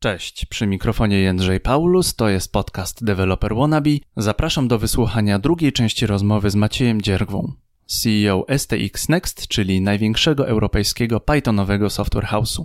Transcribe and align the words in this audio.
Cześć, 0.00 0.46
przy 0.46 0.66
mikrofonie 0.66 1.18
Jędrzej 1.18 1.60
Paulus, 1.60 2.14
to 2.14 2.28
jest 2.28 2.52
podcast 2.52 3.04
Developer 3.04 3.54
Wannabe. 3.54 3.90
Zapraszam 4.16 4.68
do 4.68 4.78
wysłuchania 4.78 5.38
drugiej 5.38 5.72
części 5.72 6.06
rozmowy 6.06 6.50
z 6.50 6.54
Maciejem 6.54 7.02
Dziergwą, 7.02 7.52
CEO 7.86 8.46
STX 8.58 9.08
Next, 9.08 9.48
czyli 9.48 9.80
największego 9.80 10.48
europejskiego 10.48 11.20
Pythonowego 11.20 11.90
software 11.90 12.24
house'u. 12.24 12.64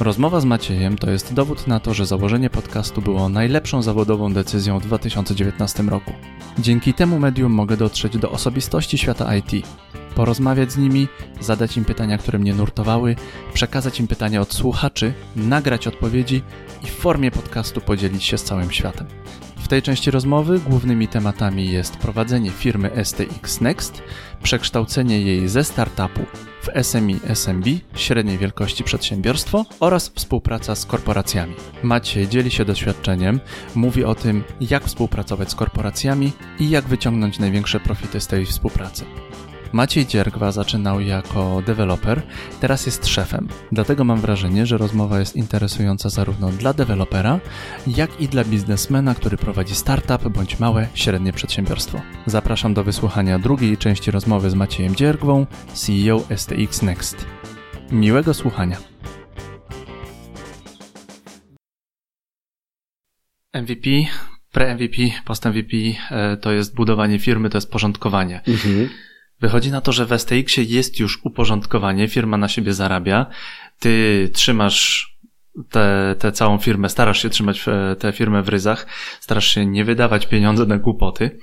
Rozmowa 0.00 0.40
z 0.40 0.44
Maciejem 0.44 0.98
to 0.98 1.10
jest 1.10 1.34
dowód 1.34 1.66
na 1.66 1.80
to, 1.80 1.94
że 1.94 2.06
założenie 2.06 2.50
podcastu 2.50 3.02
było 3.02 3.28
najlepszą 3.28 3.82
zawodową 3.82 4.32
decyzją 4.32 4.78
w 4.78 4.82
2019 4.82 5.82
roku. 5.82 6.12
Dzięki 6.58 6.94
temu 6.94 7.18
medium 7.18 7.52
mogę 7.52 7.76
dotrzeć 7.76 8.18
do 8.18 8.30
osobistości 8.30 8.98
świata 8.98 9.36
IT, 9.36 9.66
porozmawiać 10.14 10.72
z 10.72 10.76
nimi, 10.76 11.08
zadać 11.40 11.76
im 11.76 11.84
pytania, 11.84 12.18
które 12.18 12.38
mnie 12.38 12.54
nurtowały, 12.54 13.16
przekazać 13.54 14.00
im 14.00 14.06
pytania 14.06 14.40
od 14.40 14.54
słuchaczy, 14.54 15.12
nagrać 15.36 15.86
odpowiedzi 15.86 16.42
i 16.82 16.86
w 16.86 16.94
formie 16.94 17.30
podcastu 17.30 17.80
podzielić 17.80 18.24
się 18.24 18.38
z 18.38 18.44
całym 18.44 18.70
światem. 18.70 19.06
W 19.64 19.68
tej 19.68 19.82
części 19.82 20.10
rozmowy 20.10 20.60
głównymi 20.60 21.08
tematami 21.08 21.72
jest 21.72 21.96
prowadzenie 21.96 22.50
firmy 22.50 22.90
STX 23.04 23.60
Next, 23.60 24.02
przekształcenie 24.42 25.20
jej 25.20 25.48
ze 25.48 25.64
startupu 25.64 26.20
w 26.62 26.84
SMI 26.84 27.20
SMB, 27.24 27.66
średniej 27.96 28.38
wielkości 28.38 28.84
przedsiębiorstwo 28.84 29.64
oraz 29.80 30.08
współpraca 30.08 30.74
z 30.74 30.86
korporacjami. 30.86 31.54
Maciej 31.82 32.28
dzieli 32.28 32.50
się 32.50 32.64
doświadczeniem, 32.64 33.40
mówi 33.74 34.04
o 34.04 34.14
tym, 34.14 34.44
jak 34.60 34.84
współpracować 34.84 35.50
z 35.50 35.54
korporacjami 35.54 36.32
i 36.58 36.70
jak 36.70 36.84
wyciągnąć 36.84 37.38
największe 37.38 37.80
profity 37.80 38.20
z 38.20 38.26
tej 38.26 38.46
współpracy. 38.46 39.04
Maciej 39.74 40.06
Dziergwa 40.06 40.52
zaczynał 40.52 41.00
jako 41.00 41.62
deweloper, 41.66 42.22
teraz 42.60 42.86
jest 42.86 43.06
szefem. 43.06 43.48
Dlatego 43.72 44.04
mam 44.04 44.20
wrażenie, 44.20 44.66
że 44.66 44.78
rozmowa 44.78 45.18
jest 45.20 45.36
interesująca 45.36 46.08
zarówno 46.08 46.50
dla 46.50 46.72
dewelopera, 46.72 47.40
jak 47.86 48.20
i 48.20 48.28
dla 48.28 48.44
biznesmena, 48.44 49.14
który 49.14 49.36
prowadzi 49.36 49.74
startup 49.74 50.28
bądź 50.28 50.60
małe, 50.60 50.88
średnie 50.94 51.32
przedsiębiorstwo. 51.32 52.00
Zapraszam 52.26 52.74
do 52.74 52.84
wysłuchania 52.84 53.38
drugiej 53.38 53.76
części 53.76 54.10
rozmowy 54.10 54.50
z 54.50 54.54
Maciejem 54.54 54.94
Dziergwą, 54.94 55.46
CEO 55.72 56.22
STX 56.36 56.82
Next. 56.82 57.26
Miłego 57.90 58.34
słuchania. 58.34 58.76
MVP, 63.54 63.90
pre-MVP, 64.52 64.96
post-MVP 65.24 65.76
e, 66.10 66.36
to 66.36 66.52
jest 66.52 66.74
budowanie 66.74 67.18
firmy, 67.18 67.50
to 67.50 67.56
jest 67.58 67.70
porządkowanie. 67.70 68.40
Mhm. 68.46 68.88
Wychodzi 69.44 69.70
na 69.70 69.80
to, 69.80 69.92
że 69.92 70.06
w 70.06 70.12
STX-ie 70.20 70.66
jest 70.66 71.00
już 71.00 71.20
uporządkowanie, 71.24 72.08
firma 72.08 72.36
na 72.36 72.48
siebie 72.48 72.74
zarabia, 72.74 73.26
ty 73.78 74.30
trzymasz 74.32 75.16
tę 76.18 76.32
całą 76.32 76.58
firmę, 76.58 76.88
starasz 76.88 77.22
się 77.22 77.30
trzymać 77.30 77.64
e, 77.68 77.96
tę 77.96 78.12
firmę 78.12 78.42
w 78.42 78.48
ryzach, 78.48 78.86
starasz 79.20 79.46
się 79.46 79.66
nie 79.66 79.84
wydawać 79.84 80.26
pieniędzy 80.26 80.66
na 80.66 80.78
głupoty. 80.78 81.38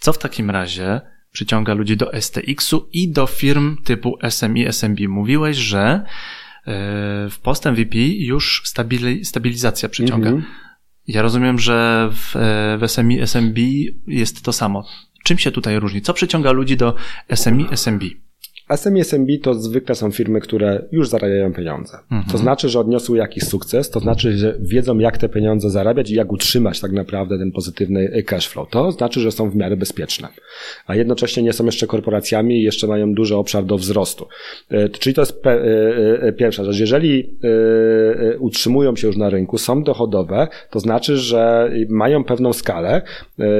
Co 0.00 0.12
w 0.12 0.18
takim 0.18 0.50
razie 0.50 1.00
przyciąga 1.32 1.74
ludzi 1.74 1.96
do 1.96 2.20
STX-u 2.20 2.88
i 2.92 3.12
do 3.12 3.26
firm 3.26 3.76
typu 3.84 4.18
SMI, 4.28 4.66
SMB? 4.66 5.00
Mówiłeś, 5.08 5.56
że 5.56 5.80
e, 5.80 6.04
w 7.30 7.38
post 7.42 7.64
MVP 7.66 7.98
już 8.18 8.62
stabilizacja 9.22 9.88
przyciąga. 9.88 10.30
-hmm. 10.30 10.42
Ja 11.06 11.22
rozumiem, 11.22 11.58
że 11.58 12.08
w, 12.12 12.36
e, 12.36 12.78
w 12.78 12.90
SMI, 12.90 13.20
SMB 13.20 13.58
jest 14.06 14.44
to 14.44 14.52
samo. 14.52 14.84
Czym 15.22 15.38
się 15.38 15.50
tutaj 15.50 15.80
różni? 15.80 16.02
Co 16.02 16.14
przyciąga 16.14 16.52
ludzi 16.52 16.76
do 16.76 16.94
SMI, 17.34 17.68
SMB? 17.70 18.04
SME 18.76 19.04
SMB 19.04 19.28
to 19.42 19.54
zwykle 19.54 19.94
są 19.94 20.10
firmy, 20.10 20.40
które 20.40 20.84
już 20.92 21.08
zarabiają 21.08 21.52
pieniądze. 21.52 21.98
Mhm. 22.02 22.32
To 22.32 22.38
znaczy, 22.38 22.68
że 22.68 22.80
odniosły 22.80 23.18
jakiś 23.18 23.44
sukces, 23.44 23.90
to 23.90 24.00
znaczy, 24.00 24.38
że 24.38 24.56
wiedzą, 24.60 24.98
jak 24.98 25.18
te 25.18 25.28
pieniądze 25.28 25.70
zarabiać 25.70 26.10
i 26.10 26.14
jak 26.14 26.32
utrzymać 26.32 26.80
tak 26.80 26.92
naprawdę 26.92 27.38
ten 27.38 27.52
pozytywny 27.52 28.22
cash 28.22 28.48
flow. 28.48 28.70
To 28.70 28.92
znaczy, 28.92 29.20
że 29.20 29.32
są 29.32 29.50
w 29.50 29.56
miarę 29.56 29.76
bezpieczne. 29.76 30.28
A 30.86 30.94
jednocześnie 30.94 31.42
nie 31.42 31.52
są 31.52 31.64
jeszcze 31.64 31.86
korporacjami 31.86 32.60
i 32.60 32.62
jeszcze 32.62 32.86
mają 32.86 33.14
duży 33.14 33.36
obszar 33.36 33.64
do 33.64 33.76
wzrostu. 33.76 34.28
E, 34.70 34.88
czyli 34.88 35.14
to 35.14 35.22
jest 35.22 35.46
e, 35.46 35.50
e, 36.22 36.32
pierwsza 36.32 36.64
rzecz. 36.64 36.78
Jeżeli 36.80 37.36
utrzymują 38.38 38.96
się 38.96 39.06
już 39.06 39.16
na 39.16 39.30
rynku, 39.30 39.58
są 39.58 39.82
dochodowe, 39.82 40.48
to 40.70 40.80
znaczy, 40.80 41.16
że 41.16 41.72
mają 41.88 42.24
pewną 42.24 42.52
skalę. 42.52 43.02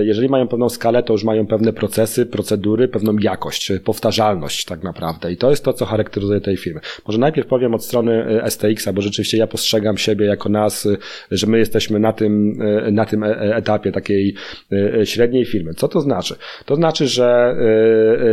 Jeżeli 0.03 0.29
mają 0.29 0.49
pewną 0.49 0.69
skalę, 0.69 1.03
to 1.03 1.13
już 1.13 1.25
mają 1.25 1.47
pewne 1.47 1.73
procesy, 1.73 2.27
procedury, 2.27 2.89
pewną 2.89 3.17
jakość, 3.19 3.73
powtarzalność 3.85 4.65
tak 4.65 4.83
naprawdę 4.83 5.02
naprawdę. 5.03 5.33
I 5.33 5.37
to 5.37 5.51
jest 5.51 5.65
to, 5.65 5.73
co 5.73 5.85
charakteryzuje 5.87 6.41
tej 6.41 6.57
firmy. 6.57 6.81
Może 7.07 7.19
najpierw 7.19 7.49
powiem 7.49 7.75
od 7.75 7.85
strony 7.85 8.25
e, 8.43 8.51
STX-a, 8.51 8.93
bo 8.93 9.03
rzeczywiście 9.03 9.39
ja 9.39 9.47
postrzegam 9.47 9.99
siebie 9.99 10.27
jako 10.27 10.49
nas, 10.49 10.87
e, 10.87 10.97
że 11.31 11.47
my 11.47 11.59
jesteśmy 11.59 11.99
na 11.99 12.13
tym, 12.13 12.63
e, 12.63 12.91
na 12.91 13.05
tym 13.05 13.25
etapie 13.39 13.93
takiej 13.93 14.35
średniej 15.05 15.45
firmy. 15.45 15.75
Co 15.75 15.89
to 15.89 16.01
znaczy? 16.01 16.35
To 16.65 16.77
znaczy, 16.77 17.09
że 17.09 17.57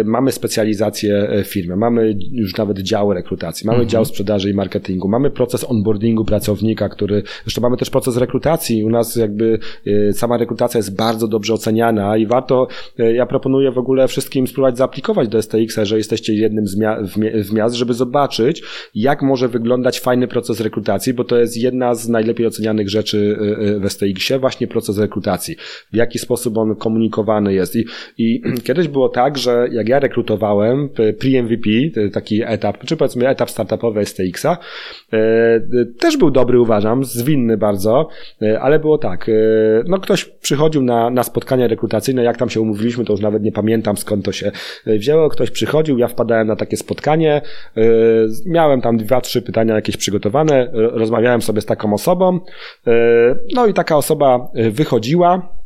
mamy 0.06 0.32
specjalizację 0.32 1.44
firmy, 1.44 1.76
mamy 1.76 2.16
już 2.32 2.58
nawet 2.58 2.80
dział 2.80 3.14
rekrutacji, 3.14 3.68
mamy 3.68 3.78
mhm. 3.80 3.90
dział 3.90 4.06
sprzedaży 4.06 4.50
i 4.50 4.54
marketingu, 4.54 5.08
mamy 5.08 5.32
proces 5.32 5.64
onboardingu 5.70 6.26
pracownika, 6.26 6.90
który, 6.90 7.24
zresztą 7.44 7.62
mamy 7.62 7.78
też 7.78 7.90
proces 7.90 8.18
rekrutacji. 8.18 8.84
U 8.84 8.90
nas 8.90 9.16
jakby 9.16 9.60
sama 10.12 10.38
rekrutacja 10.38 10.78
jest 10.78 10.96
bardzo 10.96 11.28
dobrze 11.28 11.54
oceniana 11.54 12.18
i 12.18 12.26
warto, 12.26 12.68
ja 12.98 13.26
proponuję 13.26 13.72
w 13.72 13.78
ogóle 13.78 14.08
wszystkim 14.08 14.48
spróbować 14.48 14.78
zaaplikować 14.78 15.28
do 15.28 15.42
STX-a, 15.42 15.86
że 15.86 15.98
jesteście 15.98 16.34
jednym 16.50 16.68
z, 16.68 16.78
mia 16.78 16.98
w 17.44 17.54
miast, 17.54 17.76
żeby 17.76 17.94
zobaczyć, 17.94 18.64
jak 18.96 19.22
może 19.22 19.48
wyglądać 19.48 20.00
fajny 20.00 20.28
proces 20.28 20.62
rekrutacji, 20.62 21.14
bo 21.14 21.24
to 21.24 21.38
jest 21.38 21.58
jedna 21.58 21.96
z 21.96 22.10
najlepiej 22.10 22.48
ocenianych 22.48 22.90
rzeczy 22.90 23.18
y, 23.18 23.66
y, 23.66 23.80
w 23.80 23.90
STX-ie, 23.90 24.40
właśnie 24.40 24.68
proces 24.68 24.98
rekrutacji. 24.98 25.56
W 25.94 25.96
jaki 25.96 26.20
sposób 26.20 26.58
on 26.58 26.76
komunikowany 26.76 27.54
jest. 27.54 27.76
I, 27.76 27.86
I 28.18 28.42
kiedyś 28.68 28.88
było 28.88 29.10
tak, 29.10 29.38
że 29.38 29.68
jak 29.72 29.90
ja 29.90 30.00
rekrutowałem 30.00 30.90
pre-MVP, 30.90 31.70
taki 32.14 32.42
etap, 32.46 32.86
czy 32.86 32.98
powiedzmy 32.98 33.28
etap 33.28 33.52
startupowy 33.52 34.06
STX-a, 34.06 34.58
y, 35.14 35.94
też 36.00 36.18
był 36.18 36.32
dobry, 36.32 36.60
uważam, 36.60 37.04
zwinny 37.04 37.58
bardzo, 37.58 38.10
ale 38.62 38.80
było 38.80 38.98
tak, 38.98 39.32
no 39.88 40.00
ktoś 40.00 40.26
przychodził 40.26 40.82
na, 40.82 41.10
na 41.10 41.24
spotkanie 41.24 41.68
rekrutacyjne, 41.68 42.24
jak 42.24 42.38
tam 42.38 42.50
się 42.50 42.62
umówiliśmy, 42.62 43.06
to 43.06 43.14
już 43.14 43.22
nawet 43.22 43.44
nie 43.44 43.52
pamiętam 43.52 43.98
skąd 43.98 44.26
to 44.26 44.32
się 44.32 44.52
wzięło, 44.86 45.30
ktoś 45.30 45.52
przychodził, 45.52 45.98
ja 45.98 46.08
wpadałem 46.08 46.39
na 46.46 46.56
takie 46.56 46.78
spotkanie. 46.78 47.42
Y, 47.78 47.82
miałem 48.46 48.82
tam 48.82 48.98
dwa, 48.98 49.22
trzy 49.22 49.42
pytania 49.42 49.76
jakieś 49.76 49.98
przygotowane, 49.98 50.70
rozmawiałem 50.74 51.42
sobie 51.42 51.62
z 51.62 51.66
taką 51.66 51.94
osobą. 51.94 52.40
Y, 52.88 52.92
no 53.56 53.68
i 53.68 53.74
taka 53.74 53.98
osoba 53.98 54.48
y, 54.58 54.72
wychodziła 54.72 55.60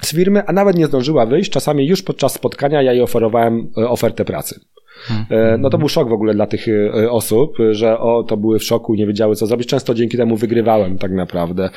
z 0.00 0.14
firmy, 0.14 0.42
a 0.46 0.52
nawet 0.52 0.76
nie 0.76 0.86
zdążyła 0.86 1.26
wyjść. 1.26 1.50
Czasami 1.50 1.86
już 1.86 2.02
podczas 2.02 2.32
spotkania 2.32 2.82
ja 2.82 2.92
jej 2.92 3.02
oferowałem 3.02 3.70
ofertę 3.76 4.24
pracy. 4.24 4.60
Hmm. 5.04 5.60
No 5.60 5.70
to 5.70 5.78
był 5.78 5.88
szok 5.88 6.08
w 6.08 6.12
ogóle 6.12 6.34
dla 6.34 6.46
tych 6.46 6.66
osób, 7.10 7.56
że 7.70 7.98
o, 7.98 8.22
to 8.22 8.36
były 8.36 8.58
w 8.58 8.64
szoku, 8.64 8.94
nie 8.94 9.06
wiedziały 9.06 9.36
co 9.36 9.46
zrobić. 9.46 9.68
Często 9.68 9.94
dzięki 9.94 10.16
temu 10.16 10.36
wygrywałem 10.36 10.98
tak 10.98 11.12
naprawdę. 11.12 11.70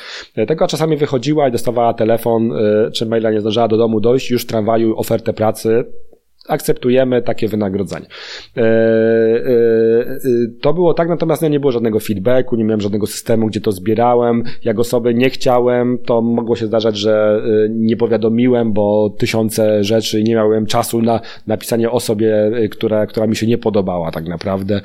Tego 0.48 0.68
czasami 0.68 0.98
wychodziła 0.98 1.48
i 1.48 1.52
dostawała 1.52 1.94
telefon, 1.94 2.52
czy 2.94 3.06
maila 3.06 3.32
nie 3.32 3.42
zdążyła 3.42 3.68
do 3.68 3.78
domu 3.78 4.00
dojść, 4.00 4.32
już 4.32 4.44
w 4.44 4.48
tramwaju 4.48 4.98
ofertę 4.98 5.34
pracy 5.34 5.86
akceptujemy 6.48 7.22
takie 7.22 7.48
wynagrodzenie. 7.48 8.06
E, 8.58 8.62
e, 8.62 8.66
e, 8.66 10.18
to 10.62 10.74
było 10.74 10.94
tak, 10.94 11.10
natomiast 11.10 11.42
nie 11.42 11.60
było 11.60 11.72
żadnego 11.72 12.00
feedbacku, 12.00 12.56
nie 12.56 12.64
miałem 12.64 12.82
żadnego 12.82 13.08
systemu, 13.08 13.48
gdzie 13.48 13.62
to 13.62 13.72
zbierałem. 13.72 14.44
Jak 14.64 14.80
osoby 14.80 15.14
nie 15.14 15.30
chciałem, 15.30 15.98
to 16.06 16.22
mogło 16.22 16.56
się 16.56 16.66
zdarzać, 16.66 16.98
że 16.98 17.42
nie 17.70 17.98
powiadomiłem, 17.98 18.74
bo 18.74 19.16
tysiące 19.18 19.84
rzeczy 19.84 20.24
nie 20.24 20.36
miałem 20.36 20.66
czasu 20.66 21.02
na 21.02 21.20
napisanie 21.48 21.92
osobie, 21.92 22.52
która, 22.72 23.06
która 23.06 23.28
mi 23.28 23.36
się 23.36 23.48
nie 23.48 23.58
podobała 23.58 24.12
tak 24.12 24.28
naprawdę. 24.28 24.82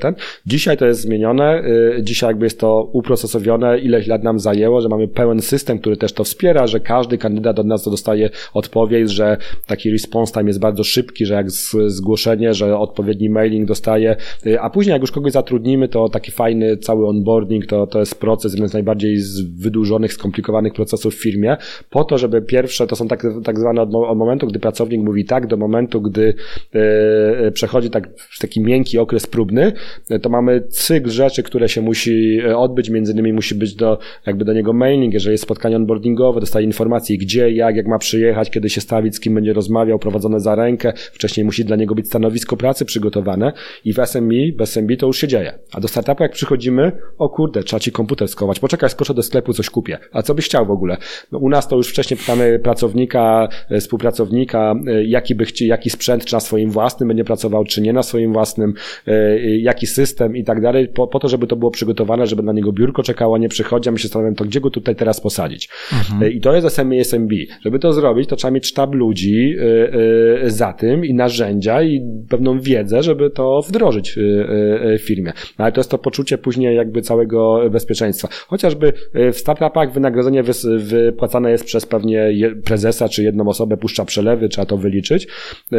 Ten. 0.00 0.14
Dzisiaj 0.46 0.76
to 0.76 0.86
jest 0.86 1.00
zmienione, 1.00 1.62
dzisiaj 2.00 2.30
jakby 2.30 2.46
jest 2.46 2.60
to 2.60 2.90
uprocesowione, 2.92 3.78
ileś 3.78 4.06
lat 4.06 4.22
nam 4.22 4.38
zajęło, 4.38 4.80
że 4.80 4.88
mamy 4.88 5.08
pełen 5.08 5.42
system, 5.42 5.78
który 5.78 5.96
też 5.96 6.12
to 6.12 6.24
wspiera, 6.24 6.66
że 6.66 6.80
każdy 6.80 7.18
kandydat 7.18 7.58
od 7.58 7.66
nas 7.66 7.84
dostaje 7.84 8.30
odpowiedź, 8.54 9.10
że 9.10 9.36
taki 9.66 9.90
response 9.90 10.32
time 10.32 10.46
jest 10.46 10.59
bardzo 10.60 10.84
szybki, 10.84 11.26
że 11.26 11.34
jak 11.34 11.50
zgłoszenie, 11.86 12.54
że 12.54 12.78
odpowiedni 12.78 13.30
mailing 13.30 13.68
dostaje, 13.68 14.16
y, 14.46 14.60
a 14.60 14.70
później 14.70 14.92
jak 14.92 15.00
już 15.00 15.10
kogoś 15.12 15.32
zatrudnimy, 15.32 15.88
to 15.88 16.08
taki 16.08 16.30
fajny 16.30 16.76
cały 16.76 17.08
onboarding, 17.08 17.66
to, 17.66 17.86
to 17.86 18.00
jest 18.00 18.20
proces, 18.20 18.52
jeden 18.52 18.68
z 18.68 18.72
najbardziej 18.72 19.18
wydłużonych, 19.58 20.12
skomplikowanych 20.12 20.72
procesów 20.72 21.14
w 21.14 21.22
firmie, 21.22 21.56
po 21.90 22.04
to, 22.04 22.18
żeby 22.18 22.42
pierwsze, 22.42 22.86
to 22.86 22.96
są 22.96 23.08
tak, 23.08 23.26
tak 23.44 23.58
zwane 23.58 23.82
od, 23.82 23.94
od 23.94 24.18
momentu, 24.18 24.46
gdy 24.46 24.58
pracownik 24.58 25.00
mówi 25.00 25.24
tak, 25.24 25.46
do 25.46 25.56
momentu, 25.56 26.00
gdy 26.00 26.34
e, 26.74 27.50
przechodzi 27.50 27.90
tak, 27.90 28.08
taki 28.40 28.60
miękki 28.60 28.98
okres 28.98 29.26
próbny, 29.26 29.72
to 30.22 30.28
mamy 30.28 30.60
cykl 30.68 31.10
rzeczy, 31.10 31.42
które 31.42 31.68
się 31.68 31.82
musi 31.82 32.42
odbyć, 32.56 32.90
między 32.90 33.12
innymi 33.12 33.32
musi 33.32 33.54
być 33.54 33.74
do, 33.74 33.98
jakby 34.26 34.44
do 34.44 34.52
niego 34.52 34.72
mailing, 34.72 35.14
jeżeli 35.14 35.32
jest 35.32 35.44
spotkanie 35.44 35.76
onboardingowe, 35.76 36.40
dostaje 36.40 36.66
informacji 36.66 37.18
gdzie, 37.18 37.50
jak, 37.50 37.76
jak 37.76 37.86
ma 37.86 37.98
przyjechać, 37.98 38.50
kiedy 38.50 38.70
się 38.70 38.80
stawić, 38.80 39.16
z 39.16 39.20
kim 39.20 39.34
będzie 39.34 39.52
rozmawiał, 39.52 39.98
prowadzone 39.98 40.40
za 40.40 40.49
rękę, 40.54 40.92
wcześniej 41.12 41.44
musi 41.44 41.64
dla 41.64 41.76
niego 41.76 41.94
być 41.94 42.06
stanowisko 42.06 42.56
pracy 42.56 42.84
przygotowane 42.84 43.52
i 43.84 43.92
w 43.92 43.96
SME, 44.06 44.52
w 44.58 44.62
SMB 44.62 44.96
to 44.98 45.06
już 45.06 45.18
się 45.18 45.28
dzieje. 45.28 45.58
A 45.72 45.80
do 45.80 45.88
startupu 45.88 46.22
jak 46.22 46.32
przychodzimy, 46.32 46.92
o 47.18 47.28
kurde, 47.28 47.62
trzeba 47.62 47.80
ci 47.80 47.92
komputer 47.92 48.28
skować, 48.28 48.60
poczekaj, 48.60 48.90
skoczę 48.90 49.14
do 49.14 49.22
sklepu, 49.22 49.52
coś 49.52 49.70
kupię. 49.70 49.98
A 50.12 50.22
co 50.22 50.34
byś 50.34 50.44
chciał 50.44 50.66
w 50.66 50.70
ogóle? 50.70 50.96
No, 51.32 51.38
u 51.38 51.48
nas 51.48 51.68
to 51.68 51.76
już 51.76 51.88
wcześniej 51.88 52.18
pytamy 52.18 52.58
pracownika, 52.58 53.48
e, 53.70 53.80
współpracownika, 53.80 54.74
e, 54.86 55.04
jaki 55.04 55.34
by 55.34 55.44
chciał, 55.44 55.68
jaki 55.68 55.90
sprzęt, 55.90 56.24
czy 56.24 56.34
na 56.34 56.40
swoim 56.40 56.70
własnym 56.70 57.08
będzie 57.08 57.24
pracował, 57.24 57.64
czy 57.64 57.80
nie 57.80 57.92
na 57.92 58.02
swoim 58.02 58.32
własnym, 58.32 58.74
e, 59.06 59.40
jaki 59.48 59.86
system 59.86 60.36
i 60.36 60.44
tak 60.44 60.60
dalej, 60.60 60.88
po, 60.88 61.06
po 61.06 61.18
to, 61.18 61.28
żeby 61.28 61.46
to 61.46 61.56
było 61.56 61.70
przygotowane, 61.70 62.26
żeby 62.26 62.42
na 62.42 62.52
niego 62.52 62.72
biurko 62.72 63.02
czekało, 63.02 63.38
nie 63.38 63.48
przychodzi, 63.48 63.88
a 63.88 63.92
my 63.92 63.98
się 63.98 64.08
zastanawiamy, 64.08 64.36
to 64.36 64.44
gdzie 64.44 64.60
go 64.60 64.70
tutaj 64.70 64.96
teraz 64.96 65.20
posadzić? 65.20 65.68
Mhm. 65.92 66.32
I 66.32 66.40
to 66.40 66.54
jest 66.54 66.68
SME 66.68 67.00
SMB. 67.00 67.32
Żeby 67.64 67.78
to 67.78 67.92
zrobić, 67.92 68.28
to 68.28 68.36
trzeba 68.36 68.50
mieć 68.50 68.66
sztab 68.66 68.94
ludzi 68.94 69.56
za 70.46 70.72
tym 70.72 71.04
i 71.04 71.14
narzędzia 71.14 71.82
i 71.82 72.00
pewną 72.28 72.60
wiedzę, 72.60 73.02
żeby 73.02 73.30
to 73.30 73.62
wdrożyć 73.68 74.14
w 74.16 74.98
firmie. 75.00 75.32
No, 75.58 75.64
ale 75.64 75.72
to 75.72 75.80
jest 75.80 75.90
to 75.90 75.98
poczucie 75.98 76.38
później 76.38 76.76
jakby 76.76 77.02
całego 77.02 77.60
bezpieczeństwa. 77.70 78.28
Chociażby 78.46 78.92
w 79.32 79.36
startupach 79.36 79.92
wynagrodzenie 79.92 80.42
wypłacane 80.78 81.50
jest 81.50 81.64
przez 81.64 81.86
pewnie 81.86 82.32
prezesa 82.64 83.08
czy 83.08 83.22
jedną 83.22 83.48
osobę, 83.48 83.76
puszcza 83.76 84.04
przelewy, 84.04 84.48
trzeba 84.48 84.66
to 84.66 84.76
wyliczyć. 84.76 85.26
E, 85.72 85.76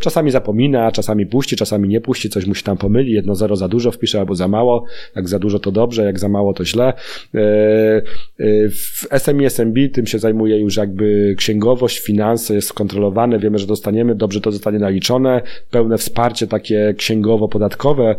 czasami 0.00 0.30
zapomina, 0.30 0.92
czasami 0.92 1.26
puści, 1.26 1.56
czasami 1.56 1.88
nie 1.88 2.00
puści, 2.00 2.30
coś 2.30 2.46
musi 2.46 2.64
tam 2.64 2.76
pomyli, 2.76 3.12
jedno 3.12 3.34
zero 3.34 3.56
za 3.56 3.68
dużo 3.68 3.90
wpisze 3.90 4.18
albo 4.18 4.34
za 4.34 4.48
mało, 4.48 4.84
jak 5.16 5.28
za 5.28 5.38
dużo 5.38 5.58
to 5.58 5.72
dobrze, 5.72 6.04
jak 6.04 6.18
za 6.18 6.28
mało 6.28 6.54
to 6.54 6.64
źle. 6.64 6.84
E, 6.84 6.92
e, 7.38 8.68
w 8.68 9.06
SMI, 9.18 9.44
SMB 9.44 9.78
tym 9.92 10.06
się 10.06 10.18
zajmuje 10.18 10.58
już 10.58 10.76
jakby 10.76 11.34
księgowość, 11.38 11.98
finanse 11.98 12.54
jest 12.54 12.68
skontrolowane, 12.68 13.38
wiemy, 13.38 13.58
że 13.58 13.66
dostaniemy, 13.94 14.14
dobrze 14.14 14.40
to 14.40 14.52
zostanie 14.52 14.78
naliczone, 14.78 15.42
pełne 15.70 15.98
wsparcie 15.98 16.46
takie 16.46 16.94
księgowo-podatkowe, 16.96 18.14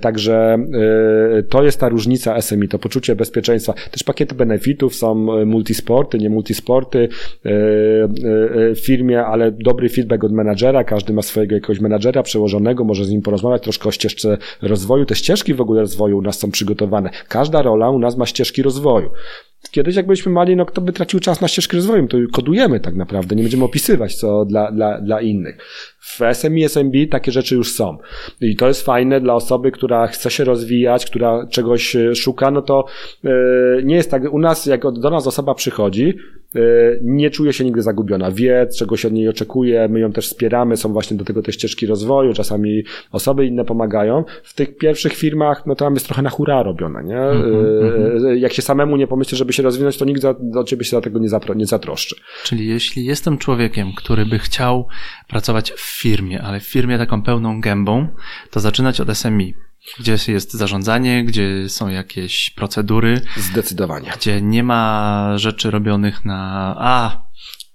także 0.00 0.58
to 1.48 1.62
jest 1.62 1.80
ta 1.80 1.88
różnica 1.88 2.40
SMI, 2.40 2.68
to 2.68 2.78
poczucie 2.78 3.16
bezpieczeństwa. 3.16 3.74
Też 3.90 4.04
pakiety 4.04 4.34
benefitów 4.34 4.94
są 4.94 5.34
e, 5.34 5.44
multisporty, 5.44 6.18
nie 6.18 6.30
multisporty 6.30 6.98
e, 6.98 7.08
e, 7.48 7.54
w 8.74 8.80
firmie, 8.84 9.24
ale 9.24 9.52
dobry 9.52 9.88
feedback 9.88 10.24
od 10.24 10.32
menadżera, 10.32 10.84
każdy 10.84 11.12
ma 11.12 11.22
swojego 11.22 11.54
jakiegoś 11.54 11.80
menadżera 11.80 12.22
przełożonego, 12.22 12.84
może 12.84 13.04
z 13.04 13.10
nim 13.10 13.22
porozmawiać 13.22 13.62
troszkę 13.62 13.88
o 13.88 13.92
ścieżce 13.92 14.38
rozwoju. 14.62 15.04
Te 15.04 15.14
ścieżki 15.14 15.54
w 15.54 15.60
ogóle 15.60 15.80
rozwoju 15.80 16.18
u 16.18 16.22
nas 16.22 16.38
są 16.38 16.50
przygotowane. 16.50 17.10
Każda 17.28 17.62
rola 17.62 17.90
u 17.90 17.98
nas 17.98 18.16
ma 18.16 18.26
ścieżki 18.26 18.62
rozwoju. 18.62 19.10
Kiedyś 19.70 19.96
jak 19.96 20.06
byliśmy 20.06 20.32
mali, 20.32 20.56
no 20.56 20.66
kto 20.66 20.80
by 20.80 20.92
tracił 20.92 21.20
czas 21.20 21.40
na 21.40 21.48
ścieżkę 21.48 21.76
rozwoju, 21.76 22.08
to 22.08 22.18
kodujemy 22.32 22.80
tak 22.80 22.94
naprawdę, 22.94 23.36
nie 23.36 23.42
będziemy 23.42 23.64
opisywać 23.64 24.14
co 24.14 24.44
dla, 24.44 24.72
dla, 24.72 25.00
dla 25.00 25.20
innych. 25.20 25.58
W 26.00 26.20
SMI, 26.32 26.64
SMB 26.64 26.94
takie 27.10 27.32
rzeczy 27.32 27.54
już 27.54 27.72
są. 27.72 27.98
I 28.40 28.56
to 28.56 28.68
jest 28.68 28.84
fajne 28.84 29.20
dla 29.20 29.34
osoby, 29.34 29.70
która 29.70 30.06
chce 30.06 30.30
się 30.30 30.44
rozwijać, 30.44 31.06
która 31.06 31.46
czegoś 31.46 31.96
szuka, 32.14 32.50
no 32.50 32.62
to 32.62 32.84
yy, 33.22 33.82
nie 33.84 33.94
jest 33.94 34.10
tak, 34.10 34.32
u 34.32 34.38
nas 34.38 34.66
jak 34.66 34.82
do 34.92 35.10
nas 35.10 35.26
osoba 35.26 35.54
przychodzi, 35.54 36.14
nie 37.02 37.30
czuje 37.30 37.52
się 37.52 37.64
nigdy 37.64 37.82
zagubiona, 37.82 38.30
wie, 38.30 38.66
czego 38.78 38.96
się 38.96 39.08
od 39.08 39.14
niej 39.14 39.28
oczekuje, 39.28 39.88
my 39.88 40.00
ją 40.00 40.12
też 40.12 40.26
wspieramy, 40.28 40.76
są 40.76 40.92
właśnie 40.92 41.16
do 41.16 41.24
tego 41.24 41.42
te 41.42 41.52
ścieżki 41.52 41.86
rozwoju, 41.86 42.32
czasami 42.32 42.82
osoby 43.12 43.46
inne 43.46 43.64
pomagają. 43.64 44.24
W 44.42 44.54
tych 44.54 44.76
pierwszych 44.76 45.12
firmach, 45.12 45.66
no 45.66 45.74
to 45.74 45.84
tam 45.84 45.94
jest 45.94 46.06
trochę 46.06 46.22
na 46.22 46.30
hura 46.30 46.62
robione, 46.62 47.04
nie? 47.04 47.14
Mm-hmm. 47.14 48.36
Jak 48.36 48.52
się 48.52 48.62
samemu 48.62 48.96
nie 48.96 49.06
pomyśli, 49.06 49.38
żeby 49.38 49.52
się 49.52 49.62
rozwinąć, 49.62 49.98
to 49.98 50.04
nikt 50.04 50.22
do 50.40 50.64
ciebie 50.64 50.84
się 50.84 50.90
za 50.90 51.00
tego 51.00 51.18
nie, 51.18 51.28
zapro, 51.28 51.54
nie 51.54 51.66
zatroszczy. 51.66 52.16
Czyli 52.44 52.66
jeśli 52.66 53.04
jestem 53.04 53.38
człowiekiem, 53.38 53.92
który 53.96 54.26
by 54.26 54.38
chciał 54.38 54.88
pracować 55.28 55.72
w 55.72 56.00
firmie, 56.00 56.42
ale 56.42 56.60
w 56.60 56.66
firmie 56.66 56.98
taką 56.98 57.22
pełną 57.22 57.60
gębą, 57.60 58.08
to 58.50 58.60
zaczynać 58.60 59.00
od 59.00 59.08
SMI 59.16 59.54
gdzie 59.98 60.16
jest 60.28 60.52
zarządzanie, 60.52 61.24
gdzie 61.24 61.68
są 61.68 61.88
jakieś 61.88 62.50
procedury. 62.50 63.20
Zdecydowanie. 63.36 64.10
Gdzie 64.16 64.42
nie 64.42 64.62
ma 64.62 65.32
rzeczy 65.36 65.70
robionych 65.70 66.24
na 66.24 66.74
a, 66.78 67.26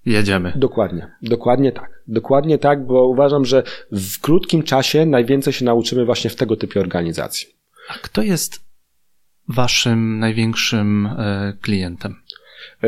jedziemy. 0.05 0.53
Dokładnie, 0.55 1.11
dokładnie 1.21 1.71
tak. 1.71 1.97
Dokładnie 2.07 2.57
tak, 2.57 2.85
bo 2.85 3.07
uważam, 3.07 3.45
że 3.45 3.63
w 3.91 4.19
krótkim 4.21 4.63
czasie 4.63 5.05
najwięcej 5.05 5.53
się 5.53 5.65
nauczymy 5.65 6.05
właśnie 6.05 6.29
w 6.29 6.35
tego 6.35 6.55
typu 6.55 6.79
organizacji. 6.79 7.47
A 7.89 7.93
kto 7.93 8.21
jest 8.21 8.67
waszym 9.47 10.19
największym 10.19 11.05
e, 11.05 11.53
klientem? 11.61 12.15
E, 12.83 12.87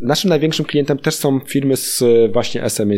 naszym 0.00 0.30
największym 0.30 0.64
klientem 0.64 0.98
też 0.98 1.14
są 1.14 1.40
firmy 1.40 1.76
z 1.76 2.02
e, 2.02 2.28
właśnie 2.28 2.70
SME, 2.70 2.94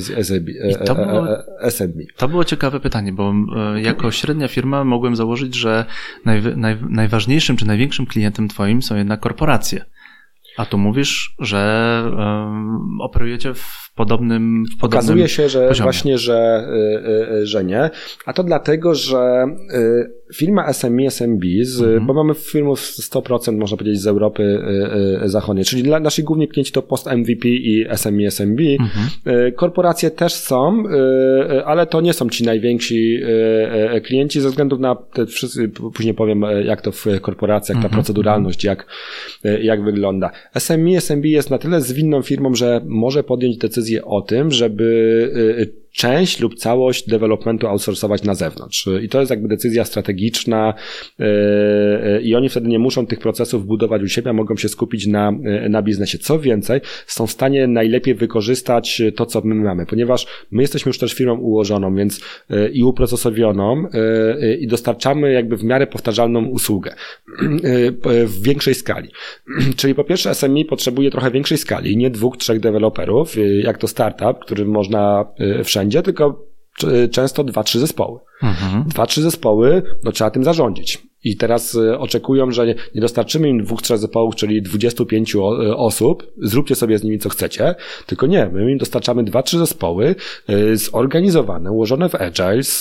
to 0.84 0.94
było, 0.94 1.26
SME. 1.70 2.04
To 2.16 2.28
było 2.28 2.44
ciekawe 2.44 2.80
pytanie, 2.80 3.12
bo 3.12 3.34
jako 3.76 4.10
średnia 4.10 4.48
firma 4.48 4.84
mogłem 4.84 5.16
założyć, 5.16 5.54
że 5.54 5.84
naj, 6.24 6.42
naj, 6.56 6.76
najważniejszym 6.88 7.56
czy 7.56 7.66
największym 7.66 8.06
klientem 8.06 8.48
twoim 8.48 8.82
są 8.82 8.96
jednak 8.96 9.20
korporacje. 9.20 9.84
A 10.56 10.66
tu 10.66 10.78
mówisz, 10.78 11.34
że 11.38 12.02
um, 12.04 13.00
operujecie 13.00 13.54
w 13.54 13.90
podobnym, 13.94 14.64
w 14.76 14.80
podobnym 14.80 15.00
Okazuje 15.00 15.28
się, 15.28 15.48
że 15.48 15.68
poziomie. 15.68 15.84
właśnie, 15.84 16.18
że, 16.18 16.68
y, 16.68 17.34
y, 17.34 17.46
że 17.46 17.64
nie. 17.64 17.90
A 18.26 18.32
to 18.32 18.42
dlatego, 18.42 18.94
że 18.94 19.44
y, 19.74 20.34
firma 20.34 20.72
SME, 20.72 21.06
SMB, 21.06 21.44
z, 21.62 21.80
mhm. 21.80 22.06
bo 22.06 22.14
mamy 22.14 22.34
firmów 22.34 22.80
100%, 22.80 23.58
można 23.58 23.76
powiedzieć, 23.76 24.00
z 24.00 24.06
Europy 24.06 24.62
Zachodniej, 25.24 25.64
czyli 25.64 25.82
dla 25.82 26.00
nasi 26.00 26.22
główni 26.22 26.48
klienci 26.48 26.72
to 26.72 26.82
Post 26.82 27.06
MVP 27.06 27.48
i 27.48 27.86
SME, 27.96 28.26
SMB. 28.26 28.60
Mhm. 28.80 29.08
Korporacje 29.52 30.10
też 30.10 30.34
są, 30.34 30.82
ale 31.64 31.86
to 31.86 32.00
nie 32.00 32.12
są 32.12 32.28
ci 32.28 32.44
najwięksi 32.44 33.20
klienci 34.04 34.40
ze 34.40 34.48
względu 34.48 34.78
na 34.78 34.94
te 34.94 35.26
wszyscy, 35.26 35.68
później 35.68 36.14
powiem, 36.14 36.44
jak 36.64 36.82
to 36.82 36.92
w 36.92 37.06
korporacjach, 37.20 37.76
ta 37.76 37.84
mhm. 37.84 37.92
proceduralność, 37.92 38.64
jak, 38.64 38.86
jak 39.62 39.84
wygląda. 39.84 40.30
SME, 40.58 41.00
SMB 41.00 41.24
jest 41.24 41.50
na 41.50 41.58
tyle 41.58 41.80
zwinną 41.80 42.22
firmą, 42.22 42.54
że 42.54 42.80
może 42.84 43.24
podjąć 43.24 43.58
decyzję 43.58 44.04
o 44.04 44.22
tym, 44.22 44.50
żeby 44.50 44.84
y, 45.36 45.62
y, 45.62 45.79
część 45.92 46.40
lub 46.40 46.54
całość 46.54 47.08
developmentu 47.08 47.66
outsourcować 47.66 48.22
na 48.22 48.34
zewnątrz. 48.34 48.88
I 49.02 49.08
to 49.08 49.20
jest 49.20 49.30
jakby 49.30 49.48
decyzja 49.48 49.84
strategiczna 49.84 50.74
yy, 51.18 51.26
i 52.22 52.34
oni 52.34 52.48
wtedy 52.48 52.68
nie 52.68 52.78
muszą 52.78 53.06
tych 53.06 53.18
procesów 53.18 53.66
budować 53.66 54.02
u 54.02 54.08
siebie, 54.08 54.30
a 54.30 54.32
mogą 54.32 54.56
się 54.56 54.68
skupić 54.68 55.06
na, 55.06 55.32
yy, 55.42 55.68
na 55.68 55.82
biznesie. 55.82 56.18
Co 56.18 56.38
więcej, 56.38 56.80
są 57.06 57.26
w 57.26 57.30
stanie 57.30 57.66
najlepiej 57.66 58.14
wykorzystać 58.14 59.02
to, 59.16 59.26
co 59.26 59.40
my 59.44 59.54
mamy, 59.54 59.86
ponieważ 59.86 60.26
my 60.50 60.62
jesteśmy 60.62 60.90
już 60.90 60.98
też 60.98 61.14
firmą 61.14 61.38
ułożoną, 61.38 61.94
więc 61.94 62.20
i 62.72 62.84
uprocesowioną 62.84 63.84
i 64.60 64.66
dostarczamy 64.66 65.32
jakby 65.32 65.56
w 65.56 65.64
miarę 65.64 65.86
powtarzalną 65.86 66.44
usługę 66.44 66.94
w 68.26 68.42
większej 68.42 68.74
skali. 68.74 69.08
Czyli 69.76 69.94
po 69.94 70.04
pierwsze 70.04 70.34
SMI 70.34 70.64
potrzebuje 70.64 71.10
trochę 71.10 71.30
większej 71.30 71.58
skali, 71.58 71.96
nie 71.96 72.10
dwóch, 72.10 72.36
trzech 72.36 72.60
deweloperów, 72.60 73.34
jak 73.62 73.78
to 73.78 73.88
startup, 73.88 74.38
który 74.44 74.64
można 74.64 75.26
wszędzie 75.64 75.79
wszędzie, 75.80 76.02
tylko 76.02 76.46
często 77.10 77.44
dwa, 77.44 77.64
trzy 77.64 77.80
zespoły. 77.80 78.20
Mhm. 78.42 78.84
Dwa, 78.84 79.06
trzy 79.06 79.22
zespoły, 79.22 79.82
no 80.04 80.12
trzeba 80.12 80.30
tym 80.30 80.44
zarządzić. 80.44 81.09
I 81.24 81.36
teraz 81.36 81.74
y, 81.74 81.98
oczekują, 81.98 82.50
że 82.50 82.66
nie 82.66 83.00
dostarczymy 83.00 83.48
im 83.48 83.62
dwóch, 83.62 83.82
trzech 83.82 83.98
zespołów, 83.98 84.36
czyli 84.36 84.62
25 84.62 85.34
y, 85.34 85.40
osób, 85.76 86.32
zróbcie 86.38 86.74
sobie 86.74 86.98
z 86.98 87.04
nimi 87.04 87.18
co 87.18 87.28
chcecie, 87.28 87.74
tylko 88.06 88.26
nie, 88.26 88.50
my 88.52 88.72
im 88.72 88.78
dostarczamy 88.78 89.24
dwa, 89.24 89.42
trzy 89.42 89.58
zespoły 89.58 90.14
y, 90.50 90.76
zorganizowane, 90.76 91.72
ułożone 91.72 92.08
w 92.08 92.14
agile, 92.14 92.62
z, 92.62 92.80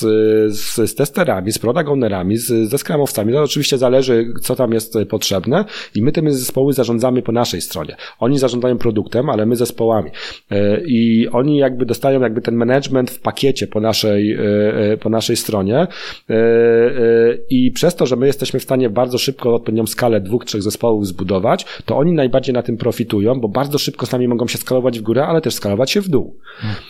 z, 0.55 0.89
z 0.89 0.95
testerami, 0.95 1.51
z 1.51 1.59
product 1.59 1.87
ownerami, 1.87 2.37
z, 2.37 2.69
ze 2.69 2.77
skramowcami. 2.77 3.33
To 3.33 3.43
oczywiście 3.43 3.77
zależy, 3.77 4.33
co 4.41 4.55
tam 4.55 4.73
jest 4.73 4.97
potrzebne 5.09 5.65
i 5.95 6.01
my 6.01 6.11
tymi 6.11 6.31
zespoły 6.31 6.73
zarządzamy 6.73 7.21
po 7.21 7.31
naszej 7.31 7.61
stronie. 7.61 7.95
Oni 8.19 8.39
zarządzają 8.39 8.77
produktem, 8.77 9.29
ale 9.29 9.45
my 9.45 9.55
zespołami. 9.55 10.11
I 10.85 11.27
oni 11.31 11.57
jakby 11.57 11.85
dostają 11.85 12.21
jakby 12.21 12.41
ten 12.41 12.55
management 12.55 13.11
w 13.11 13.19
pakiecie 13.19 13.67
po 13.67 13.79
naszej, 13.79 14.37
po 14.99 15.09
naszej 15.09 15.35
stronie 15.35 15.87
i 17.49 17.71
przez 17.71 17.95
to, 17.95 18.05
że 18.05 18.15
my 18.15 18.28
jesteśmy 18.29 18.59
w 18.59 18.63
stanie 18.63 18.89
bardzo 18.89 19.17
szybko 19.17 19.55
odpowiednią 19.55 19.87
skalę 19.87 20.21
dwóch, 20.21 20.45
trzech 20.45 20.63
zespołów 20.63 21.07
zbudować, 21.07 21.65
to 21.85 21.97
oni 21.97 22.13
najbardziej 22.13 22.53
na 22.53 22.63
tym 22.63 22.77
profitują, 22.77 23.39
bo 23.39 23.47
bardzo 23.47 23.77
szybko 23.77 24.05
z 24.05 24.11
nami 24.11 24.27
mogą 24.27 24.47
się 24.47 24.57
skalować 24.57 24.99
w 24.99 25.01
górę, 25.01 25.27
ale 25.27 25.41
też 25.41 25.53
skalować 25.53 25.91
się 25.91 26.01
w 26.01 26.09
dół. 26.09 26.37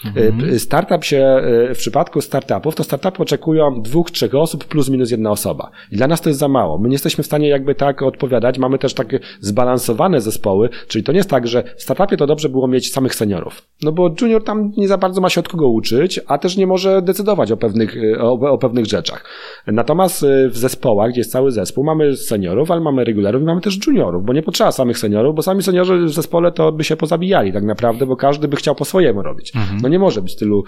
Mhm. 0.05 0.59
Startup 0.59 1.03
się, 1.03 1.17
e, 1.17 1.75
w 1.75 1.77
przypadku 1.77 2.21
startupów, 2.21 2.75
to 2.75 2.83
startupy 2.83 3.23
oczekują 3.23 3.81
dwóch, 3.81 4.11
trzech 4.11 4.35
osób 4.35 4.65
plus 4.65 4.89
minus 4.89 5.11
jedna 5.11 5.31
osoba. 5.31 5.71
I 5.91 5.97
dla 5.97 6.07
nas 6.07 6.21
to 6.21 6.29
jest 6.29 6.39
za 6.39 6.47
mało. 6.47 6.77
My 6.77 6.89
nie 6.89 6.93
jesteśmy 6.93 7.23
w 7.23 7.27
stanie 7.27 7.47
jakby 7.47 7.75
tak 7.75 8.01
odpowiadać. 8.01 8.59
Mamy 8.59 8.77
też 8.77 8.93
takie 8.93 9.19
zbalansowane 9.39 10.21
zespoły, 10.21 10.69
czyli 10.87 11.03
to 11.03 11.11
nie 11.11 11.17
jest 11.17 11.29
tak, 11.29 11.47
że 11.47 11.63
w 11.77 11.83
startupie 11.83 12.17
to 12.17 12.27
dobrze 12.27 12.49
było 12.49 12.67
mieć 12.67 12.93
samych 12.93 13.15
seniorów. 13.15 13.61
No 13.83 13.91
bo 13.91 14.15
junior 14.21 14.43
tam 14.43 14.71
nie 14.77 14.87
za 14.87 14.97
bardzo 14.97 15.21
ma 15.21 15.29
się 15.29 15.39
od 15.39 15.47
kogo 15.47 15.67
uczyć, 15.67 16.19
a 16.27 16.37
też 16.37 16.57
nie 16.57 16.67
może 16.67 17.01
decydować 17.01 17.51
o 17.51 17.57
pewnych, 17.57 17.97
e, 17.97 18.21
o, 18.21 18.31
o 18.31 18.57
pewnych 18.57 18.85
rzeczach. 18.85 19.25
Natomiast 19.67 20.25
w 20.49 20.57
zespołach, 20.57 21.11
gdzie 21.11 21.19
jest 21.19 21.28
jest 21.29 21.33
cały 21.33 21.51
zespół. 21.51 21.83
Mamy 21.83 22.17
seniorów, 22.17 22.71
ale 22.71 22.81
mamy 22.81 23.03
regularów 23.03 23.41
i 23.41 23.45
mamy 23.45 23.61
też 23.61 23.87
juniorów, 23.87 24.25
bo 24.25 24.33
nie 24.33 24.43
potrzeba 24.43 24.71
samych 24.71 24.97
seniorów, 24.97 25.35
bo 25.35 25.41
sami 25.41 25.63
seniorzy 25.63 26.05
w 26.05 26.09
zespole 26.09 26.51
to 26.51 26.71
by 26.71 26.83
się 26.83 26.95
pozabijali 26.95 27.53
tak 27.53 27.63
naprawdę, 27.63 28.05
bo 28.05 28.15
każdy 28.15 28.47
by 28.47 28.55
chciał 28.55 28.75
po 28.75 28.85
swojemu 28.85 29.21
robić. 29.21 29.55
Mhm. 29.55 29.79
No 29.81 29.89
nie 29.89 29.99
może 29.99 30.21
być 30.21 30.35
tylu, 30.35 30.63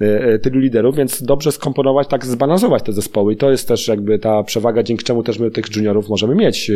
e, 0.00 0.38
tylu 0.38 0.60
liderów, 0.60 0.96
więc 0.96 1.22
dobrze 1.22 1.52
skomponować, 1.52 2.08
tak 2.08 2.26
zbalansować 2.26 2.82
te 2.82 2.92
zespoły 2.92 3.32
i 3.32 3.36
to 3.36 3.50
jest 3.50 3.68
też 3.68 3.88
jakby 3.88 4.18
ta 4.18 4.42
przewaga, 4.42 4.82
dzięki 4.82 5.04
czemu 5.04 5.22
też 5.22 5.38
my 5.38 5.50
tych 5.50 5.76
juniorów 5.76 6.08
możemy 6.08 6.34
mieć 6.34 6.70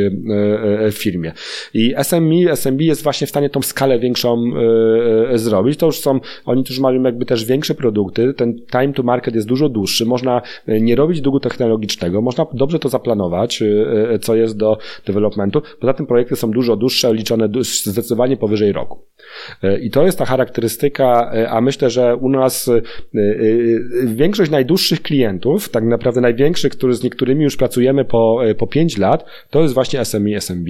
w 0.92 0.99
firmie. 0.99 1.33
I 1.75 1.95
SME, 2.02 2.52
SMB 2.52 2.80
jest 2.80 3.02
właśnie 3.02 3.26
w 3.26 3.30
stanie 3.30 3.50
tą 3.50 3.62
skalę 3.62 3.99
większą 3.99 4.45
zrobić. 5.35 5.78
To 5.78 5.87
już 5.87 6.00
są, 6.00 6.21
oni 6.45 6.64
już 6.68 6.80
mają 6.80 7.02
jakby 7.02 7.26
też 7.26 7.45
większe 7.45 7.75
produkty, 7.75 8.35
ten 8.35 8.61
time 8.73 8.92
to 8.92 9.02
market 9.02 9.35
jest 9.35 9.47
dużo 9.47 9.68
dłuższy, 9.68 10.07
można 10.07 10.42
nie 10.66 10.97
robić 10.97 11.21
długu 11.21 11.40
technologicznego, 11.40 12.21
można 12.21 12.47
dobrze 12.52 12.78
to 12.78 12.88
zaplanować, 12.88 13.28
co 14.21 14.37
jest 14.37 14.57
do 14.57 14.79
developmentu. 15.07 15.63
Poza 15.81 15.95
tym 15.95 16.07
projekty 16.07 16.37
są 16.37 16.51
dużo 16.51 16.77
dłuższe, 16.77 17.15
liczone 17.15 17.49
zdecydowanie 17.63 18.37
powyżej 18.37 18.73
roku. 18.73 18.99
E, 19.63 19.79
I 19.79 19.91
to 19.91 20.07
jest 20.07 20.19
ta 20.19 20.25
charakterystyka, 20.25 21.31
a 21.49 21.61
myślę, 21.61 21.91
że 21.91 22.17
u 22.17 22.29
nas 22.29 22.71
większość 24.05 24.51
najdłuższych 24.51 25.03
klientów, 25.03 25.69
tak 25.69 25.85
naprawdę 25.85 26.21
największych, 26.21 26.73
który 26.73 26.95
z 26.95 27.03
niektórymi 27.03 27.45
już 27.45 27.57
pracujemy 27.57 28.05
po, 28.05 28.41
po 28.59 28.67
5 28.67 28.99
lat, 28.99 29.25
to 29.51 29.63
jest 29.63 29.75
właśnie 29.75 30.05
SME, 30.05 30.37
SMB 30.37 30.69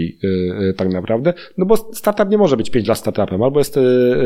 tak 0.76 0.88
naprawdę, 0.88 1.34
no 1.58 1.66
bo 1.66 1.76
startup 1.76 2.30
nie 2.30 2.38
może 2.38 2.56
być 2.56 2.70
5 2.70 2.88
lat 2.88 2.98
startupem, 2.98 3.42
albo 3.42 3.60
jest 3.60 3.78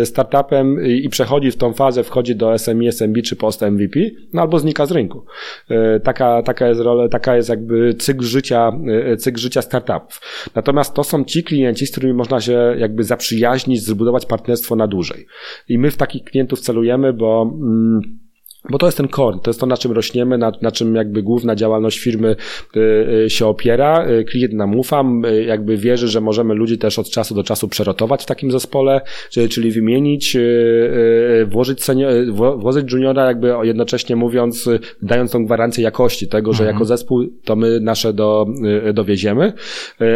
startupem 0.04 0.86
i 0.86 1.08
przechodzi 1.08 1.50
w 1.50 1.56
tą 1.56 1.72
fazę, 1.72 2.04
wchodzi 2.04 2.36
do 2.36 2.58
SME, 2.58 2.88
SMB 2.88 3.22
czy 3.22 3.36
post 3.36 3.62
MVP, 3.62 4.00
no 4.32 4.42
albo 4.42 4.58
znika 4.58 4.86
z 4.86 4.92
rynku. 4.92 5.24
Taka, 6.02 6.42
taka 6.42 6.68
jest 6.68 6.80
rola, 6.80 7.08
taka 7.08 7.36
jest 7.36 7.48
jakby 7.48 7.94
cykl 7.94 8.21
życia, 8.24 8.72
cykl 9.18 9.40
życia 9.40 9.62
startupów. 9.62 10.20
Natomiast 10.54 10.94
to 10.94 11.04
są 11.04 11.24
ci 11.24 11.44
klienci, 11.44 11.86
z 11.86 11.90
którymi 11.90 12.14
można 12.14 12.40
się 12.40 12.74
jakby 12.78 13.04
zaprzyjaźnić, 13.04 13.82
zbudować 13.82 14.26
partnerstwo 14.26 14.76
na 14.76 14.86
dłużej. 14.86 15.26
I 15.68 15.78
my 15.78 15.90
w 15.90 15.96
takich 15.96 16.24
klientów 16.24 16.60
celujemy, 16.60 17.12
bo 17.12 17.42
mm, 17.42 18.21
bo 18.70 18.78
to 18.78 18.86
jest 18.86 18.96
ten 18.96 19.08
core, 19.08 19.38
to 19.42 19.50
jest 19.50 19.60
to, 19.60 19.66
na 19.66 19.76
czym 19.76 19.92
rośniemy, 19.92 20.38
na, 20.38 20.52
na 20.62 20.72
czym 20.72 20.94
jakby 20.94 21.22
główna 21.22 21.56
działalność 21.56 21.98
firmy 21.98 22.36
y, 22.76 22.80
y, 23.24 23.30
się 23.30 23.46
opiera. 23.46 24.08
Y, 24.08 24.24
klient 24.24 24.52
nam 24.52 24.78
ufa, 24.78 25.04
jakby 25.46 25.76
wierzy, 25.76 26.08
że 26.08 26.20
możemy 26.20 26.54
ludzi 26.54 26.78
też 26.78 26.98
od 26.98 27.10
czasu 27.10 27.34
do 27.34 27.42
czasu 27.42 27.68
przerotować 27.68 28.22
w 28.22 28.26
takim 28.26 28.50
zespole, 28.50 29.00
czyli, 29.30 29.48
czyli 29.48 29.70
wymienić, 29.70 30.36
włożyć, 31.46 31.84
senior, 31.84 32.12
włożyć 32.58 32.92
juniora, 32.92 33.26
jakby 33.26 33.54
jednocześnie 33.62 34.16
mówiąc, 34.16 34.68
dając 35.02 35.30
tą 35.30 35.44
gwarancję 35.44 35.84
jakości 35.84 36.28
tego, 36.28 36.52
że 36.52 36.64
mhm. 36.64 36.74
jako 36.74 36.84
zespół 36.84 37.26
to 37.44 37.56
my 37.56 37.80
nasze 37.80 38.12
do, 38.12 38.46
dowieziemy, 38.94 39.52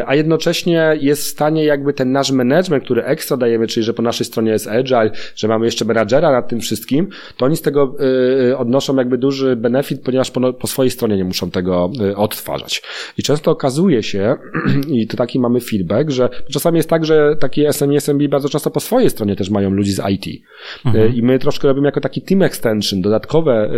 a 0.07 0.15
jednocześnie 0.15 0.99
jest 1.01 1.23
w 1.23 1.27
stanie 1.27 1.65
jakby 1.65 1.93
ten 1.93 2.13
nasz 2.13 2.31
management, 2.31 2.85
który 2.85 3.03
ekstra 3.05 3.37
dajemy, 3.37 3.67
czyli 3.67 3.85
że 3.85 3.95
po 3.95 4.03
naszej 4.03 4.27
stronie 4.27 4.51
jest 4.51 4.69
agile, 4.69 5.11
że 5.37 5.49
mamy 5.49 5.65
jeszcze 5.65 5.85
menadżera 5.85 6.33
nad 6.33 6.49
tym 6.49 6.61
wszystkim, 6.61 7.09
to 7.37 7.47
oni 7.47 7.57
z 7.57 7.63
tego 7.63 7.97
Y, 8.01 8.36
odnoszą 8.59 8.97
jakby 8.97 9.19
duży 9.19 9.57
benefit, 9.57 10.03
ponieważ 10.03 10.31
po, 10.31 10.53
po 10.53 10.67
swojej 10.67 10.91
stronie 10.91 11.17
nie 11.17 11.25
muszą 11.25 11.51
tego 11.51 11.91
y, 12.01 12.17
odtwarzać. 12.17 12.83
I 13.19 13.23
często 13.23 13.51
okazuje 13.51 14.03
się, 14.03 14.37
i 14.89 15.07
to 15.07 15.17
taki 15.17 15.41
mamy 15.41 15.61
feedback, 15.61 16.11
że 16.11 16.29
czasami 16.53 16.77
jest 16.77 16.91
tak, 16.91 17.05
że 17.05 17.37
takie 17.41 17.73
SME, 17.73 17.97
SMB 17.97 18.29
bardzo 18.29 18.49
często 18.49 18.71
po 18.71 18.81
swojej 18.81 19.11
stronie 19.11 19.37
też 19.37 19.51
mają 19.51 19.71
ludzi 19.71 19.93
z 19.93 20.03
IT. 20.11 20.43
Mhm. 20.87 21.15
I 21.15 21.23
my 21.23 21.39
troszkę 21.39 21.69
robimy 21.69 21.89
jako 21.89 22.01
taki 22.01 22.23
team 22.23 22.43
extension, 22.43 23.01
dodatkowe 23.03 23.71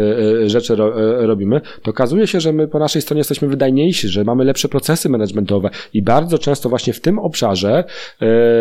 y, 0.43 0.49
rzeczy 0.51 0.77
robimy, 1.19 1.61
to 1.83 1.91
okazuje 1.91 2.27
się, 2.27 2.41
że 2.41 2.53
my 2.53 2.69
po 2.69 2.79
naszej 2.79 3.03
stronie 3.03 3.21
jesteśmy 3.21 3.49
wydajniejsi, 3.49 4.09
że 4.09 4.25
mamy 4.25 4.45
lepsze 4.45 4.69
procesy 4.69 5.09
managementowe 5.09 5.71
i 5.95 6.03
bardzo 6.03 6.39
często 6.39 6.69
właśnie 6.69 6.93
w 6.93 7.01
tym 7.01 7.19
obszarze 7.19 7.85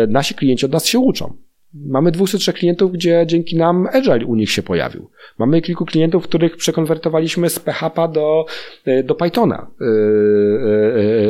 nasi 0.08 0.34
klienci 0.34 0.66
od 0.66 0.72
nas 0.72 0.86
się 0.86 0.98
uczą. 0.98 1.34
Mamy 1.74 2.10
203 2.10 2.52
klientów, 2.52 2.92
gdzie 2.92 3.24
dzięki 3.26 3.56
nam 3.56 3.86
Agile 3.92 4.26
u 4.26 4.34
nich 4.34 4.50
się 4.50 4.62
pojawił. 4.62 5.10
Mamy 5.38 5.62
kilku 5.62 5.84
klientów, 5.84 6.24
których 6.24 6.56
przekonwertowaliśmy 6.56 7.50
z 7.50 7.58
PHP 7.58 8.08
do, 8.08 8.46
e, 8.84 9.02
do 9.02 9.14
Pythona. 9.14 9.66
Yy, 9.80 9.86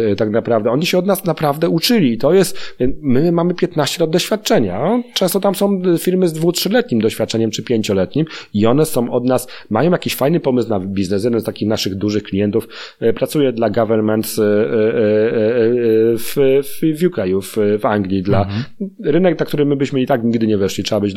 yy, 0.09 0.17
tak 0.17 0.31
naprawdę. 0.31 0.71
Oni 0.71 0.87
się 0.87 0.99
od 0.99 1.07
nas 1.07 1.25
naprawdę 1.25 1.69
uczyli. 1.69 2.19
To 2.19 2.33
jest, 2.35 2.76
my 3.02 3.33
mamy 3.33 3.55
15 3.55 4.00
lat 4.00 4.11
doświadczenia. 4.11 5.02
Często 5.14 5.40
tam 5.40 5.55
są 5.55 5.83
firmy 5.99 6.28
z 6.28 6.33
dwu, 6.33 6.52
trzyletnim 6.52 7.00
doświadczeniem 7.00 7.50
czy 7.50 7.62
pięcioletnim 7.62 8.26
i 8.55 8.67
one 8.67 8.87
są 8.87 9.11
od 9.11 9.25
nas, 9.25 9.49
mają 9.71 9.90
jakiś 9.90 10.14
fajny 10.14 10.40
pomysł 10.40 10.69
na 10.69 10.81
biznes. 10.81 11.25
Jeden 11.25 11.40
z 11.40 11.45
takich 11.45 11.69
naszych 11.69 11.95
dużych 11.95 12.23
klientów 12.23 12.69
pracuje 13.14 13.52
dla 13.52 13.71
government 13.71 14.26
w, 16.19 16.62
w 16.81 17.07
UK, 17.07 17.17
w, 17.43 17.78
w 17.81 17.87
Anglii, 17.87 18.23
dla 18.23 18.43
mhm. 18.43 18.64
rynek, 19.05 19.40
na 19.40 19.47
który 19.47 19.64
my 19.64 19.76
byśmy 19.76 20.02
i 20.02 20.07
tak 20.07 20.25
nigdy 20.25 20.47
nie 20.47 20.59
weszli, 20.59 20.85
trzeba 20.85 21.00
być 21.00 21.14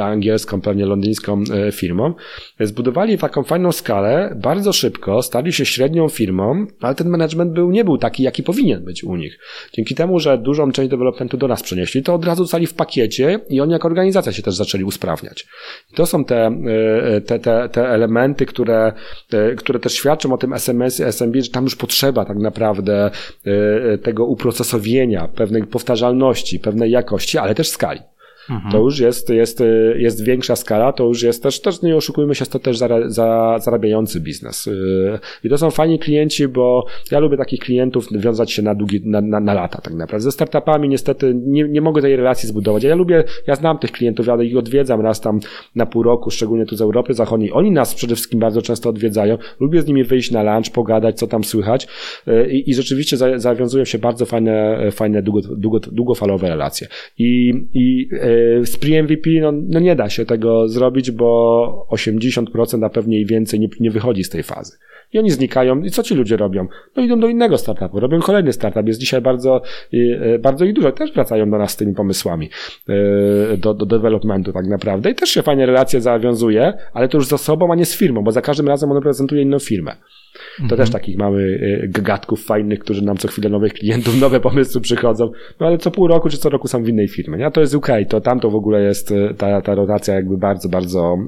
angielską, 0.00 0.60
pewnie 0.60 0.86
londyńską 0.86 1.44
firmą. 1.72 2.14
Zbudowali 2.60 3.18
taką 3.18 3.42
fajną 3.42 3.72
skalę, 3.72 4.36
bardzo 4.42 4.72
szybko, 4.72 5.22
stali 5.22 5.52
się 5.52 5.66
średnią 5.66 6.08
firmą, 6.08 6.66
ale 6.80 6.94
ten 6.94 7.08
management 7.08 7.52
był, 7.52 7.70
nie 7.70 7.84
był 7.84 7.98
taki, 7.98 8.22
jaki 8.22 8.42
powinien 8.42 8.84
być 8.84 9.04
u 9.04 9.16
nich. 9.16 9.38
Dzięki 9.72 9.94
temu, 9.94 10.18
że 10.18 10.38
dużą 10.38 10.72
część 10.72 10.90
developmentu 10.90 11.36
do 11.36 11.48
nas 11.48 11.62
przenieśli, 11.62 12.02
to 12.02 12.14
od 12.14 12.24
razu 12.24 12.46
stali 12.46 12.66
w 12.66 12.74
pakiecie 12.74 13.40
i 13.48 13.60
oni 13.60 13.72
jako 13.72 13.88
organizacja 13.88 14.32
się 14.32 14.42
też 14.42 14.54
zaczęli 14.54 14.84
usprawniać. 14.84 15.46
I 15.92 15.94
to 15.94 16.06
są 16.06 16.24
te, 16.24 16.46
e, 16.46 17.20
te, 17.20 17.38
te, 17.38 17.68
te 17.68 17.88
elementy, 17.88 18.46
które, 18.46 18.92
które 19.56 19.78
też 19.78 19.92
świadczą 19.92 20.32
o 20.32 20.38
tym 20.38 20.52
SMS, 20.52 21.00
SMB, 21.00 21.36
że 21.42 21.50
tam 21.50 21.64
już 21.64 21.76
potrzeba 21.76 22.24
tak 22.24 22.36
naprawdę 22.36 23.10
tego 24.02 24.24
uprocesowienia, 24.24 25.28
pewnej 25.28 25.66
powtarzalności, 25.66 26.58
pewnej 26.58 26.90
jakości, 26.90 27.38
ale 27.38 27.54
też 27.54 27.68
skali. 27.68 28.00
Mhm. 28.50 28.72
To 28.72 28.78
już 28.78 28.98
jest, 28.98 29.30
jest, 29.30 29.62
jest 29.96 30.24
większa 30.24 30.56
skala, 30.56 30.92
to 30.92 31.04
już 31.04 31.22
jest 31.22 31.42
też, 31.42 31.60
też 31.60 31.82
nie 31.82 31.96
oszukujmy 31.96 32.34
się, 32.34 32.46
to 32.46 32.58
też 32.58 32.78
za, 33.06 33.58
zarabiający 33.58 34.20
biznes. 34.20 34.66
Y, 34.66 35.18
I 35.44 35.48
to 35.48 35.58
są 35.58 35.70
fajni 35.70 35.98
klienci, 35.98 36.48
bo 36.48 36.86
ja 37.10 37.18
lubię 37.18 37.36
takich 37.36 37.60
klientów 37.60 38.06
wiązać 38.12 38.52
się 38.52 38.62
na 38.62 38.74
długi, 38.74 39.00
na, 39.04 39.20
na, 39.20 39.40
na 39.40 39.54
lata 39.54 39.80
tak 39.80 39.94
naprawdę. 39.94 40.24
Ze 40.24 40.32
startupami 40.32 40.88
niestety 40.88 41.34
nie, 41.34 41.68
nie 41.68 41.80
mogę 41.80 42.02
tej 42.02 42.16
relacji 42.16 42.48
zbudować. 42.48 42.82
Ja 42.82 42.94
lubię, 42.94 43.24
ja 43.46 43.54
znam 43.54 43.78
tych 43.78 43.92
klientów, 43.92 44.26
ja 44.26 44.42
ich 44.42 44.56
odwiedzam 44.56 45.00
raz 45.00 45.20
tam 45.20 45.40
na 45.74 45.86
pół 45.86 46.02
roku, 46.02 46.30
szczególnie 46.30 46.66
tu 46.66 46.76
z 46.76 46.80
Europy 46.80 47.14
Zachodniej. 47.14 47.52
Oni 47.52 47.70
nas 47.70 47.94
przede 47.94 48.14
wszystkim 48.14 48.40
bardzo 48.40 48.62
często 48.62 48.90
odwiedzają. 48.90 49.38
Lubię 49.60 49.82
z 49.82 49.86
nimi 49.86 50.04
wyjść 50.04 50.30
na 50.30 50.42
lunch, 50.42 50.72
pogadać, 50.74 51.18
co 51.18 51.26
tam 51.26 51.44
słychać 51.44 51.88
y, 52.28 52.50
i, 52.50 52.70
i 52.70 52.74
rzeczywiście 52.74 53.16
za, 53.16 53.38
zawiązują 53.38 53.84
się 53.84 53.98
bardzo 53.98 54.26
fajne, 54.26 54.78
fajne 54.92 55.22
długo, 55.22 55.40
długo, 55.56 55.80
długofalowe 55.80 56.48
relacje. 56.48 56.88
I, 57.18 57.52
i 57.74 58.08
y, 58.12 58.29
z 58.64 58.76
pre-MVP 58.76 59.40
no, 59.40 59.52
no 59.52 59.80
nie 59.80 59.96
da 59.96 60.10
się 60.10 60.24
tego 60.24 60.68
zrobić, 60.68 61.10
bo 61.10 61.86
80%, 61.90 62.84
a 62.84 62.90
pewnie 62.90 63.20
i 63.20 63.26
więcej 63.26 63.60
nie, 63.60 63.68
nie 63.80 63.90
wychodzi 63.90 64.24
z 64.24 64.30
tej 64.30 64.42
fazy. 64.42 64.78
I 65.12 65.18
oni 65.18 65.30
znikają. 65.30 65.82
I 65.82 65.90
co 65.90 66.02
ci 66.02 66.14
ludzie 66.14 66.36
robią? 66.36 66.66
No 66.96 67.02
idą 67.02 67.20
do 67.20 67.28
innego 67.28 67.58
startupu, 67.58 68.00
robią 68.00 68.20
kolejny 68.20 68.52
startup. 68.52 68.86
Jest 68.86 69.00
dzisiaj 69.00 69.20
bardzo, 69.20 69.62
e, 69.92 70.38
bardzo 70.38 70.64
ich 70.64 70.72
dużo. 70.72 70.92
Też 70.92 71.12
wracają 71.12 71.50
do 71.50 71.58
nas 71.58 71.70
z 71.70 71.76
tymi 71.76 71.94
pomysłami, 71.94 72.50
e, 72.88 73.56
do, 73.56 73.74
do 73.74 73.86
developmentu 73.86 74.52
tak 74.52 74.66
naprawdę. 74.66 75.10
I 75.10 75.14
też 75.14 75.30
się 75.30 75.42
fajnie 75.42 75.66
relacje 75.66 76.00
zawiązuje, 76.00 76.72
ale 76.92 77.08
to 77.08 77.18
już 77.18 77.26
z 77.26 77.32
osobą, 77.32 77.72
a 77.72 77.74
nie 77.74 77.86
z 77.86 77.96
firmą, 77.96 78.22
bo 78.24 78.32
za 78.32 78.42
każdym 78.42 78.68
razem 78.68 78.90
on 78.90 78.96
reprezentuje 78.96 79.42
inną 79.42 79.58
firmę. 79.58 79.96
To 80.56 80.62
mhm. 80.62 80.78
też 80.78 80.90
takich 80.90 81.18
mamy 81.18 81.60
e, 81.82 81.88
gagatków 81.88 82.44
fajnych, 82.44 82.78
którzy 82.78 83.04
nam 83.04 83.16
co 83.16 83.28
chwilę 83.28 83.48
nowych 83.48 83.72
klientów, 83.72 84.20
nowe 84.20 84.40
pomysły 84.50 84.80
przychodzą, 84.80 85.30
no 85.60 85.66
ale 85.66 85.78
co 85.78 85.90
pół 85.90 86.06
roku 86.06 86.28
czy 86.28 86.38
co 86.38 86.50
roku 86.50 86.68
są 86.68 86.82
w 86.82 86.88
innej 86.88 87.08
firmie. 87.08 87.38
Nie? 87.38 87.50
To 87.50 87.60
jest 87.60 87.74
UK, 87.74 87.88
to 88.08 88.20
tam 88.20 88.40
to 88.40 88.50
w 88.50 88.54
ogóle 88.54 88.82
jest 88.82 89.14
ta, 89.38 89.60
ta 89.60 89.74
rotacja 89.74 90.14
jakby 90.14 90.38
bardzo, 90.38 90.68
bardzo, 90.68 91.18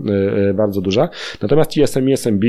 bardzo 0.54 0.80
duża. 0.80 1.08
Natomiast 1.42 1.70
ci 1.70 1.86
SME, 1.86 2.16
SMB 2.16 2.44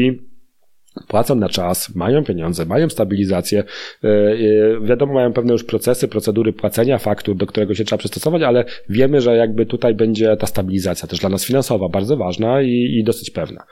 płacą 1.07 1.35
na 1.35 1.49
czas, 1.49 1.95
mają 1.95 2.23
pieniądze, 2.23 2.65
mają 2.65 2.89
stabilizację, 2.89 3.63
e, 4.03 4.07
e, 4.07 4.81
wiadomo, 4.81 5.13
mają 5.13 5.33
pewne 5.33 5.53
już 5.53 5.63
procesy, 5.63 6.07
procedury 6.07 6.53
płacenia 6.53 6.97
faktur, 6.97 7.35
do 7.35 7.45
którego 7.45 7.75
się 7.75 7.83
trzeba 7.85 7.97
przystosować, 7.97 8.41
ale 8.41 8.65
wiemy, 8.89 9.21
że 9.21 9.35
jakby 9.35 9.65
tutaj 9.65 9.95
będzie 9.95 10.37
ta 10.37 10.47
stabilizacja 10.47 11.07
też 11.07 11.19
dla 11.19 11.29
nas 11.29 11.45
finansowa 11.45 11.89
bardzo 11.89 12.17
ważna 12.17 12.61
i, 12.61 12.97
i 12.99 13.03
dosyć 13.03 13.29
pewna. 13.29 13.63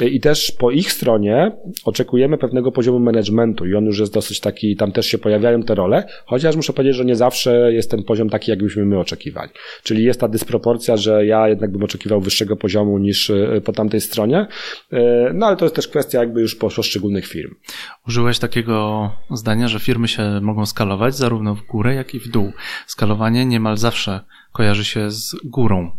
E, 0.00 0.08
I 0.08 0.20
też 0.20 0.52
po 0.58 0.70
ich 0.70 0.92
stronie 0.92 1.52
oczekujemy 1.84 2.38
pewnego 2.38 2.72
poziomu 2.72 2.98
managementu 2.98 3.66
i 3.66 3.74
on 3.74 3.84
już 3.84 3.98
jest 3.98 4.14
dosyć 4.14 4.40
taki, 4.40 4.76
tam 4.76 4.92
też 4.92 5.06
się 5.06 5.18
pojawiają 5.18 5.62
te 5.62 5.74
role, 5.74 6.04
chociaż 6.26 6.56
muszę 6.56 6.72
powiedzieć, 6.72 6.96
że 6.96 7.04
nie 7.04 7.16
zawsze 7.16 7.72
jest 7.72 7.90
ten 7.90 8.02
poziom 8.02 8.30
taki, 8.30 8.50
jakbyśmy 8.50 8.84
my 8.84 8.98
oczekiwali. 8.98 9.50
Czyli 9.82 10.04
jest 10.04 10.20
ta 10.20 10.28
dysproporcja, 10.28 10.96
że 10.96 11.26
ja 11.26 11.48
jednak 11.48 11.72
bym 11.72 11.82
oczekiwał 11.82 12.20
wyższego 12.20 12.56
poziomu 12.56 12.98
niż 12.98 13.32
po 13.64 13.72
tamtej 13.72 14.00
stronie, 14.00 14.46
no 15.34 15.46
ale 15.46 15.56
to 15.56 15.64
jest 15.64 15.74
też 15.74 15.88
kwestia 15.88 16.20
jakby 16.20 16.40
już 16.40 16.55
poszczególnych 16.56 17.26
firm. 17.26 17.54
Użyłeś 18.08 18.38
takiego 18.38 19.10
zdania, 19.30 19.68
że 19.68 19.80
firmy 19.80 20.08
się 20.08 20.40
mogą 20.42 20.66
skalować 20.66 21.16
zarówno 21.16 21.54
w 21.54 21.62
górę, 21.62 21.94
jak 21.94 22.14
i 22.14 22.20
w 22.20 22.28
dół. 22.28 22.52
Skalowanie 22.86 23.46
niemal 23.46 23.76
zawsze 23.76 24.20
kojarzy 24.52 24.84
się 24.84 25.10
z 25.10 25.36
górą. 25.44 25.90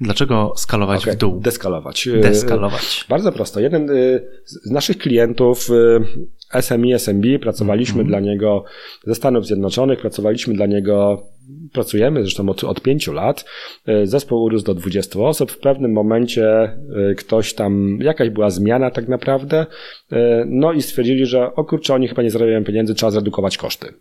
Dlaczego 0.00 0.52
skalować 0.56 1.02
okay, 1.02 1.14
w 1.14 1.16
dół? 1.16 1.40
Deskalować. 1.40 2.08
Deskalować. 2.22 3.04
Bardzo 3.08 3.32
prosto. 3.32 3.60
Jeden 3.60 3.90
y, 3.90 4.28
z 4.44 4.70
naszych 4.70 4.98
klientów 4.98 5.70
y, 5.70 6.62
SMI, 6.62 6.92
SMB, 6.92 7.26
pracowaliśmy 7.40 7.94
mm 7.94 8.06
-hmm. 8.06 8.08
dla 8.08 8.20
niego 8.20 8.64
ze 9.06 9.14
Stanów 9.14 9.46
Zjednoczonych, 9.46 10.00
pracowaliśmy 10.00 10.54
dla 10.54 10.66
niego, 10.66 11.26
pracujemy 11.72 12.22
zresztą 12.22 12.48
od, 12.48 12.64
od 12.64 12.82
pięciu 12.82 13.12
lat. 13.12 13.44
E, 13.86 14.06
zespół 14.06 14.42
urósł 14.42 14.64
do 14.64 14.74
20 14.74 15.20
osób. 15.20 15.52
W 15.52 15.58
pewnym 15.58 15.92
momencie 15.92 16.46
e, 16.50 16.78
ktoś 17.16 17.54
tam, 17.54 17.98
jakaś 18.00 18.30
była 18.30 18.50
zmiana 18.50 18.90
tak 18.90 19.08
naprawdę, 19.08 19.66
e, 20.12 20.44
no 20.46 20.72
i 20.72 20.82
stwierdzili, 20.82 21.26
że 21.26 21.54
o 21.54 21.64
kurczę, 21.64 21.94
oni 21.94 22.08
chyba 22.08 22.22
nie 22.22 22.30
zarabiają 22.30 22.64
pieniędzy, 22.64 22.94
trzeba 22.94 23.10
zredukować 23.10 23.56
koszty. 23.56 23.94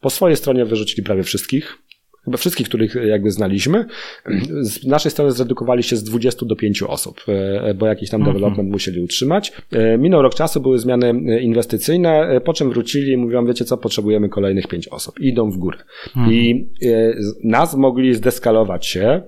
Po 0.00 0.10
swojej 0.10 0.36
stronie 0.36 0.64
wyrzucili 0.64 1.02
prawie 1.02 1.22
wszystkich, 1.22 1.78
chyba 2.24 2.36
wszystkich, 2.36 2.68
których 2.68 2.94
jakby 2.94 3.30
znaliśmy. 3.30 3.84
Z 4.60 4.86
naszej 4.86 5.10
strony 5.10 5.32
zredukowali 5.32 5.82
się 5.82 5.96
z 5.96 6.04
20 6.04 6.46
do 6.46 6.56
5 6.56 6.82
osób, 6.82 7.24
e, 7.28 7.74
bo 7.74 7.86
jakiś 7.86 8.10
tam 8.10 8.20
mhm. 8.20 8.36
development 8.36 8.70
musieli 8.70 9.00
utrzymać. 9.00 9.52
E, 9.72 9.98
minął 9.98 10.22
rok 10.22 10.34
czasu, 10.34 10.60
były 10.60 10.78
zmiany 10.78 11.06
e, 11.08 11.40
inwestycyjne, 11.40 12.40
po 12.44 12.52
czym 12.52 12.70
wrócili 12.70 13.12
i 13.12 13.16
mówią, 13.16 13.46
wiecie 13.46 13.64
co, 13.64 13.76
potrzebujemy 13.76 14.28
kolejnych 14.28 14.66
5 14.66 14.88
osób. 14.88 15.20
Idą 15.20 15.50
w 15.50 15.56
górę. 15.56 15.78
Mhm. 16.06 16.32
I 16.32 16.68
nas 17.44 17.74
mogli 17.74 18.14
zdeskalować 18.14 18.86
się, 18.86 19.22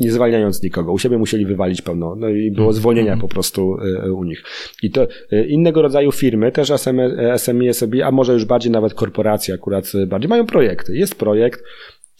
nie 0.00 0.12
zwalniając 0.12 0.62
nikogo. 0.62 0.92
U 0.92 0.98
siebie 0.98 1.18
musieli 1.18 1.46
wywalić 1.46 1.82
pełno. 1.82 2.16
No 2.16 2.28
i 2.28 2.50
było 2.50 2.66
mhm. 2.66 2.72
zwolnienia 2.72 3.16
po 3.16 3.28
prostu 3.28 3.76
u 4.14 4.24
nich. 4.24 4.42
I 4.82 4.90
to 4.90 5.06
innego 5.48 5.82
rodzaju 5.82 6.12
firmy, 6.12 6.52
też 6.52 6.72
SME, 6.76 7.34
SMB, 7.72 7.94
a 8.04 8.10
może 8.10 8.32
już 8.32 8.44
bardziej 8.44 8.72
nawet 8.72 8.94
korporacje 8.94 9.54
akurat 9.54 9.92
bardziej 10.06 10.28
mają 10.28 10.46
projekty. 10.46 10.96
Jest 10.96 11.14
projekt, 11.14 11.62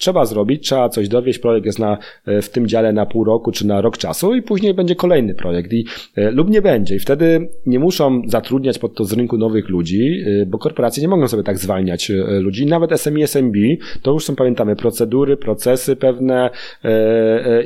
trzeba 0.00 0.24
zrobić, 0.24 0.64
trzeba 0.64 0.88
coś 0.88 1.08
dowieść, 1.08 1.38
projekt 1.38 1.66
jest 1.66 1.78
na, 1.78 1.98
e, 2.26 2.42
w 2.42 2.50
tym 2.50 2.66
dziale 2.66 2.92
na 2.92 3.06
pół 3.06 3.24
roku 3.24 3.52
czy 3.52 3.66
na 3.66 3.80
rok 3.80 3.98
czasu 3.98 4.34
i 4.34 4.42
później 4.42 4.74
będzie 4.74 4.94
kolejny 4.94 5.34
projekt. 5.34 5.72
I, 5.72 5.84
e, 6.16 6.30
lub 6.30 6.50
nie 6.50 6.62
będzie. 6.62 6.96
I 6.96 6.98
wtedy 6.98 7.48
nie 7.66 7.78
muszą 7.78 8.22
zatrudniać 8.26 8.78
pod 8.78 8.94
to 8.94 9.04
z 9.04 9.12
rynku 9.12 9.38
nowych 9.38 9.68
ludzi, 9.68 10.22
e, 10.42 10.46
bo 10.46 10.58
korporacje 10.58 11.02
nie 11.02 11.08
mogą 11.08 11.28
sobie 11.28 11.42
tak 11.42 11.58
zwalniać 11.58 12.12
ludzi, 12.40 12.66
nawet 12.66 13.00
SMI, 13.00 13.22
SMB, 13.22 13.56
to 14.02 14.12
już 14.12 14.24
są 14.24 14.36
pamiętamy 14.36 14.76
procedury, 14.76 15.36
procesy 15.36 15.96
pewne 15.96 16.50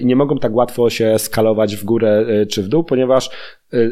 i 0.00 0.06
nie 0.06 0.16
mogą 0.16 0.38
tak 0.38 0.54
łatwo 0.54 0.90
się 0.90 1.18
skalować 1.18 1.76
w 1.76 1.84
górę 1.84 2.26
czy 2.48 2.62
w 2.62 2.68
dół, 2.68 2.84
ponieważ 2.84 3.30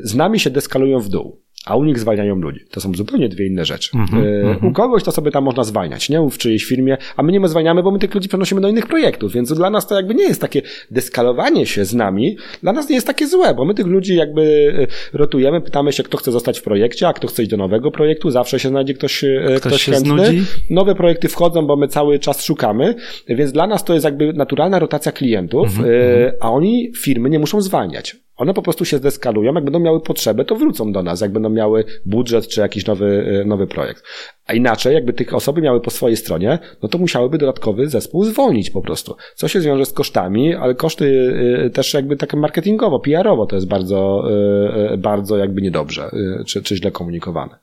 z 0.02 0.14
nami 0.14 0.40
się 0.40 0.50
deskalują 0.50 1.00
w 1.00 1.08
dół 1.08 1.41
a 1.66 1.76
u 1.76 1.84
nich 1.84 1.98
zwalniają 1.98 2.36
ludzi. 2.36 2.60
To 2.70 2.80
są 2.80 2.94
zupełnie 2.94 3.28
dwie 3.28 3.46
inne 3.46 3.64
rzeczy. 3.64 3.90
Mm 3.94 4.06
-hmm, 4.06 4.66
u 4.66 4.72
kogoś 4.72 5.02
to 5.02 5.12
sobie 5.12 5.30
tam 5.30 5.44
można 5.44 5.64
zwalniać, 5.64 6.08
nie? 6.08 6.28
W 6.30 6.38
czyjejś 6.38 6.64
firmie, 6.64 6.96
a 7.16 7.22
my 7.22 7.32
nie 7.32 7.48
zwalniamy, 7.48 7.82
bo 7.82 7.90
my 7.90 7.98
tych 7.98 8.14
ludzi 8.14 8.28
przenosimy 8.28 8.60
do 8.60 8.68
innych 8.68 8.86
projektów, 8.86 9.32
więc 9.32 9.52
dla 9.52 9.70
nas 9.70 9.86
to 9.86 9.94
jakby 9.94 10.14
nie 10.14 10.24
jest 10.24 10.40
takie 10.40 10.62
deskalowanie 10.90 11.66
się 11.66 11.84
z 11.84 11.94
nami, 11.94 12.36
dla 12.62 12.72
nas 12.72 12.88
nie 12.88 12.94
jest 12.94 13.06
takie 13.06 13.26
złe, 13.26 13.54
bo 13.54 13.64
my 13.64 13.74
tych 13.74 13.86
ludzi 13.86 14.16
jakby 14.16 14.74
e, 15.12 15.18
rotujemy, 15.18 15.60
pytamy 15.60 15.92
się, 15.92 16.02
kto 16.02 16.18
chce 16.18 16.32
zostać 16.32 16.58
w 16.58 16.62
projekcie, 16.62 17.08
a 17.08 17.12
kto 17.12 17.28
chce 17.28 17.42
iść 17.42 17.50
do 17.50 17.56
nowego 17.56 17.90
projektu, 17.90 18.30
zawsze 18.30 18.58
się 18.58 18.68
znajdzie 18.68 18.94
ktoś, 18.94 19.24
e, 19.24 19.42
ktoś, 19.44 19.60
ktoś 19.60 19.82
się 19.82 19.92
chętny. 19.92 20.26
Znudzi? 20.26 20.44
Nowe 20.70 20.94
projekty 20.94 21.28
wchodzą, 21.28 21.66
bo 21.66 21.76
my 21.76 21.88
cały 21.88 22.18
czas 22.18 22.44
szukamy, 22.44 22.94
więc 23.28 23.52
dla 23.52 23.66
nas 23.66 23.84
to 23.84 23.94
jest 23.94 24.04
jakby 24.04 24.32
naturalna 24.32 24.78
rotacja 24.78 25.12
klientów, 25.12 25.78
mm 25.78 25.90
-hmm, 25.90 26.32
a 26.40 26.50
oni 26.50 26.92
firmy 26.96 27.30
nie 27.30 27.38
muszą 27.38 27.60
zwalniać. 27.60 28.16
One 28.36 28.54
po 28.54 28.62
prostu 28.62 28.84
się 28.84 28.98
zdeskalują, 28.98 29.54
jak 29.54 29.64
będą 29.64 29.80
miały 29.80 30.00
potrzebę, 30.00 30.44
to 30.44 30.56
wrócą 30.56 30.92
do 30.92 31.02
nas, 31.02 31.20
jak 31.20 31.32
będą 31.32 31.50
miały 31.50 31.84
budżet 32.06 32.48
czy 32.48 32.60
jakiś 32.60 32.86
nowy, 32.86 33.40
e, 33.42 33.44
nowy 33.44 33.66
projekt. 33.66 34.04
A 34.46 34.52
inaczej, 34.52 34.94
jakby 34.94 35.12
tych 35.12 35.34
osoby 35.34 35.60
miały 35.60 35.80
po 35.80 35.90
swojej 35.90 36.16
stronie, 36.16 36.58
no 36.82 36.88
to 36.88 36.98
musiałyby 36.98 37.38
dodatkowy 37.38 37.88
zespół 37.88 38.24
zwolnić 38.24 38.70
po 38.70 38.82
prostu. 38.82 39.16
Co 39.34 39.48
się 39.48 39.60
wiąże 39.60 39.86
z 39.86 39.92
kosztami, 39.92 40.54
ale 40.54 40.74
koszty 40.74 41.34
e, 41.66 41.70
też 41.70 41.94
jakby 41.94 42.16
tak 42.16 42.34
marketingowo, 42.34 43.00
PR-owo 43.00 43.46
to 43.46 43.56
jest 43.56 43.68
bardzo, 43.68 44.24
e, 44.92 44.96
bardzo 44.96 45.36
jakby 45.36 45.62
niedobrze, 45.62 46.10
czy, 46.46 46.62
czy 46.62 46.76
źle 46.76 46.90
komunikowane. 46.90 47.58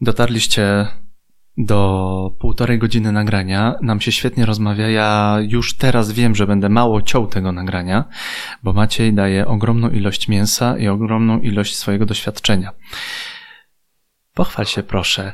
Dotarliście 0.00 0.86
do 1.58 2.30
półtorej 2.38 2.78
godziny 2.78 3.12
nagrania. 3.12 3.74
Nam 3.82 4.00
się 4.00 4.12
świetnie 4.12 4.46
rozmawia. 4.46 4.88
Ja 4.88 5.38
już 5.48 5.76
teraz 5.76 6.12
wiem, 6.12 6.34
że 6.34 6.46
będę 6.46 6.68
mało 6.68 7.02
ciął 7.02 7.26
tego 7.26 7.52
nagrania, 7.52 8.04
bo 8.62 8.72
Maciej 8.72 9.14
daje 9.14 9.46
ogromną 9.46 9.90
ilość 9.90 10.28
mięsa 10.28 10.78
i 10.78 10.88
ogromną 10.88 11.40
ilość 11.40 11.76
swojego 11.76 12.06
doświadczenia. 12.06 12.72
Pochwal 14.34 14.66
się 14.66 14.82
proszę. 14.82 15.32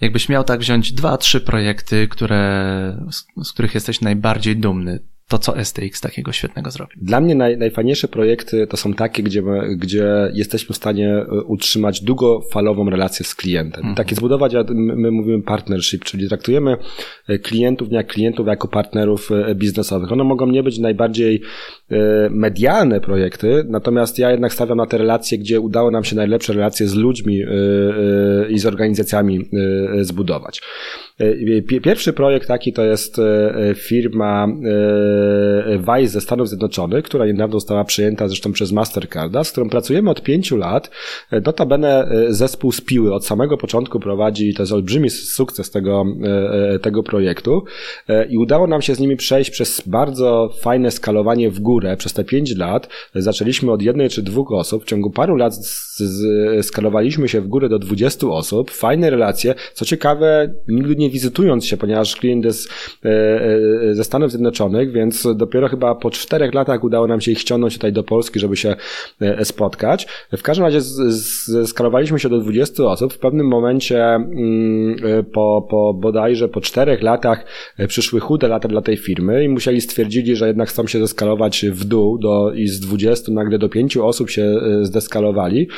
Jakbyś 0.00 0.28
miał 0.28 0.44
tak 0.44 0.60
wziąć 0.60 0.92
dwa, 0.92 1.16
trzy 1.16 1.40
projekty, 1.40 2.08
które, 2.08 3.06
z, 3.10 3.46
z 3.48 3.52
których 3.52 3.74
jesteś 3.74 4.00
najbardziej 4.00 4.56
dumny, 4.56 4.98
to, 5.28 5.38
co 5.38 5.64
STX 5.64 6.00
takiego 6.00 6.32
świetnego 6.32 6.70
zrobił. 6.70 6.98
Dla 7.02 7.20
mnie 7.20 7.34
naj, 7.34 7.58
najfajniejsze 7.58 8.08
projekty 8.08 8.66
to 8.66 8.76
są 8.76 8.94
takie, 8.94 9.22
gdzie, 9.22 9.42
my, 9.42 9.76
gdzie 9.76 10.30
jesteśmy 10.34 10.72
w 10.72 10.76
stanie 10.76 11.08
e, 11.08 11.42
utrzymać 11.42 12.00
długofalową 12.00 12.90
relację 12.90 13.26
z 13.26 13.34
klientem. 13.34 13.80
Mhm. 13.80 13.94
Takie 13.94 14.16
zbudować, 14.16 14.52
my, 14.68 14.96
my 14.96 15.10
mówimy 15.10 15.42
partnership, 15.42 16.04
czyli 16.04 16.28
traktujemy 16.28 16.76
e, 17.28 17.38
klientów 17.38 17.90
nie 17.90 17.96
jak 17.96 18.06
klientów, 18.06 18.46
jako 18.46 18.68
partnerów 18.68 19.30
e, 19.32 19.54
biznesowych. 19.54 20.12
One 20.12 20.24
mogą 20.24 20.46
nie 20.46 20.62
być 20.62 20.78
najbardziej 20.78 21.42
medialne 22.30 23.00
projekty, 23.00 23.64
natomiast 23.68 24.18
ja 24.18 24.30
jednak 24.30 24.52
stawiam 24.52 24.78
na 24.78 24.86
te 24.86 24.98
relacje, 24.98 25.38
gdzie 25.38 25.60
udało 25.60 25.90
nam 25.90 26.04
się 26.04 26.16
najlepsze 26.16 26.52
relacje 26.52 26.88
z 26.88 26.94
ludźmi 26.94 27.40
i 28.48 28.58
z 28.58 28.66
organizacjami 28.66 29.48
zbudować. 30.00 30.62
Pierwszy 31.82 32.12
projekt 32.12 32.48
taki 32.48 32.72
to 32.72 32.84
jest 32.84 33.20
firma 33.74 34.48
Vice 35.78 36.08
ze 36.08 36.20
Stanów 36.20 36.48
Zjednoczonych, 36.48 37.04
która 37.04 37.26
niedawno 37.26 37.52
została 37.52 37.84
przyjęta 37.84 38.28
zresztą 38.28 38.52
przez 38.52 38.72
Mastercarda, 38.72 39.44
z 39.44 39.52
którą 39.52 39.68
pracujemy 39.68 40.10
od 40.10 40.22
pięciu 40.22 40.56
lat. 40.56 40.90
Notabene 41.46 42.08
zespół 42.28 42.72
Spiły 42.72 43.14
od 43.14 43.26
samego 43.26 43.56
początku 43.56 44.00
prowadzi, 44.00 44.54
to 44.54 44.62
jest 44.62 44.72
olbrzymi 44.72 45.10
sukces 45.10 45.70
tego, 45.70 46.04
tego 46.82 47.02
projektu 47.02 47.64
i 48.28 48.38
udało 48.38 48.66
nam 48.66 48.82
się 48.82 48.94
z 48.94 49.00
nimi 49.00 49.16
przejść 49.16 49.50
przez 49.50 49.82
bardzo 49.86 50.50
fajne 50.60 50.90
skalowanie 50.90 51.50
w 51.50 51.60
górę 51.60 51.83
przez 51.98 52.12
te 52.12 52.24
pięć 52.24 52.56
lat. 52.56 52.88
Zaczęliśmy 53.14 53.72
od 53.72 53.82
jednej 53.82 54.08
czy 54.08 54.22
dwóch 54.22 54.52
osób, 54.52 54.82
w 54.84 54.86
ciągu 54.86 55.10
paru 55.10 55.36
lat 55.36 55.54
skalowaliśmy 56.62 57.28
się 57.28 57.40
w 57.40 57.48
górę 57.48 57.68
do 57.68 57.78
20 57.78 58.26
osób, 58.26 58.70
fajne 58.70 59.10
relacje. 59.10 59.54
Co 59.74 59.84
ciekawe, 59.84 60.54
nigdy 60.68 60.96
nie 60.96 61.10
wizytując 61.10 61.66
się, 61.66 61.76
ponieważ 61.76 62.16
klient 62.16 62.44
jest 62.44 62.68
ze 63.92 64.04
Stanów 64.04 64.30
Zjednoczonych, 64.30 64.92
więc 64.92 65.28
dopiero 65.34 65.68
chyba 65.68 65.94
po 65.94 66.10
czterech 66.10 66.54
latach 66.54 66.84
udało 66.84 67.06
nam 67.06 67.20
się 67.20 67.32
ich 67.32 67.40
ściągnąć 67.40 67.74
tutaj 67.74 67.92
do 67.92 68.02
Polski, 68.02 68.40
żeby 68.40 68.56
się 68.56 68.76
e, 69.20 69.44
spotkać. 69.44 70.06
W 70.36 70.42
każdym 70.42 70.66
razie 70.66 70.80
skalowaliśmy 71.66 72.18
się 72.18 72.28
do 72.28 72.38
20 72.38 72.84
osób. 72.84 73.12
W 73.12 73.18
pewnym 73.18 73.48
momencie 73.48 74.04
mm, 74.04 74.96
e, 75.04 75.22
po, 75.22 75.66
po 75.70 75.94
bodajże 75.94 76.48
po 76.48 76.60
czterech 76.60 77.02
latach 77.02 77.44
e, 77.78 77.86
przyszły 77.86 78.20
chude 78.20 78.48
lata 78.48 78.68
dla 78.68 78.82
tej 78.82 78.96
firmy 78.96 79.44
i 79.44 79.48
musieli 79.48 79.80
stwierdzili, 79.80 80.36
że 80.36 80.46
jednak 80.46 80.68
chcą 80.68 80.86
się 80.86 80.98
zeskalować 80.98 81.63
w 81.70 81.84
dół 81.84 82.18
do, 82.18 82.52
i 82.54 82.66
z 82.66 82.80
20 82.80 83.32
nagle 83.32 83.58
do 83.58 83.68
5 83.68 83.96
osób 83.96 84.30
się 84.30 84.60
zdeskalowali. 84.82 85.68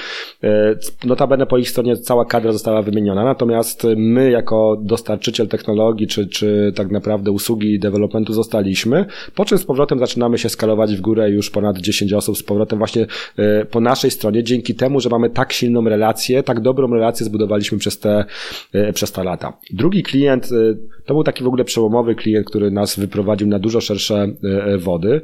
Notabene 1.05 1.47
po 1.47 1.59
ich 1.59 1.71
stronie 1.71 1.97
cała 1.97 2.25
kadra 2.25 2.53
została 2.53 2.83
wymieniona, 2.83 3.25
natomiast 3.25 3.87
my 3.97 4.31
jako 4.31 4.81
dostarczyciel 4.83 5.49
technologii, 5.49 6.07
czy, 6.07 6.27
czy 6.27 6.73
tak 6.77 6.91
naprawdę 6.91 7.31
usługi 7.31 7.79
developmentu 7.79 8.33
zostaliśmy 8.33 9.07
po 9.35 9.45
czym 9.45 9.59
z 9.59 9.65
powrotem 9.65 9.99
zaczynamy 9.99 10.39
się 10.39 10.49
skalować 10.49 10.97
w 10.97 11.01
górę 11.01 11.31
już 11.31 11.51
ponad 11.51 11.79
10 11.79 12.13
osób 12.13 12.39
z 12.39 12.43
powrotem 12.43 12.79
właśnie 12.79 13.07
e, 13.37 13.65
po 13.65 13.81
naszej 13.81 14.11
stronie, 14.11 14.45
dzięki 14.45 14.75
temu, 14.75 15.01
że 15.01 15.09
mamy 15.09 15.31
tak 15.31 15.53
silną 15.53 15.89
relację, 15.89 16.43
tak 16.43 16.61
dobrą 16.61 16.95
relację 16.95 17.27
zbudowaliśmy 17.27 17.79
przez 17.79 17.99
te, 17.99 18.25
e, 18.73 18.93
przez 18.93 19.13
te 19.13 19.25
lata. 19.25 19.59
Drugi 19.71 20.03
klient, 20.03 20.47
e, 20.47 20.75
to 21.05 21.15
był 21.15 21.25
taki 21.25 21.45
w 21.45 21.47
ogóle 21.47 21.65
przełomowy 21.65 22.15
klient, 22.15 22.47
który 22.47 22.71
nas 22.71 22.99
wyprowadził 22.99 23.49
na 23.49 23.59
dużo 23.59 23.81
szersze 23.81 24.29
wody. 24.79 25.21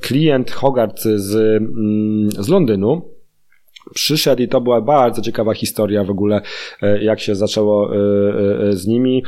Klient 0.00 0.50
Hogarth 0.50 1.02
z, 1.02 1.34
mm, 1.34 2.30
z 2.30 2.48
Londynu, 2.48 3.02
przyszedł 3.94 4.42
i 4.42 4.48
to 4.48 4.60
była 4.60 4.80
bardzo 4.80 5.22
ciekawa 5.22 5.54
historia 5.54 6.04
w 6.04 6.10
ogóle, 6.10 6.40
jak 7.00 7.20
się 7.20 7.34
zaczęło 7.34 7.90
z 8.70 8.86
nimi 8.86 9.22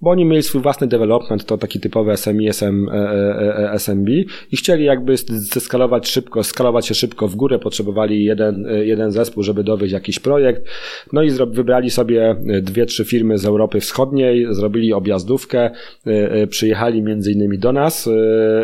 bo 0.00 0.10
oni 0.10 0.24
mieli 0.24 0.42
swój 0.42 0.62
własny 0.62 0.86
development, 0.86 1.44
to 1.44 1.58
taki 1.58 1.80
typowy 1.80 2.16
SMI, 2.16 2.48
SM, 2.48 2.86
SMB 3.78 4.08
i 4.52 4.56
chcieli 4.56 4.84
jakby 4.84 5.16
zeskalować 5.28 6.08
szybko, 6.08 6.44
skalować 6.44 6.86
się 6.86 6.94
szybko 6.94 7.28
w 7.28 7.36
górę, 7.36 7.58
potrzebowali 7.58 8.24
jeden, 8.24 8.66
jeden 8.82 9.12
zespół, 9.12 9.42
żeby 9.42 9.64
dowieść 9.64 9.92
jakiś 9.92 10.18
projekt, 10.18 10.62
no 11.12 11.22
i 11.22 11.30
wybrali 11.30 11.90
sobie 11.90 12.36
dwie, 12.62 12.86
trzy 12.86 13.04
firmy 13.04 13.38
z 13.38 13.44
Europy 13.44 13.80
Wschodniej, 13.80 14.46
zrobili 14.50 14.92
objazdówkę, 14.92 15.70
e, 16.06 16.32
e, 16.32 16.46
przyjechali 16.46 17.02
między 17.02 17.32
innymi 17.32 17.58
do 17.58 17.72
nas, 17.72 18.06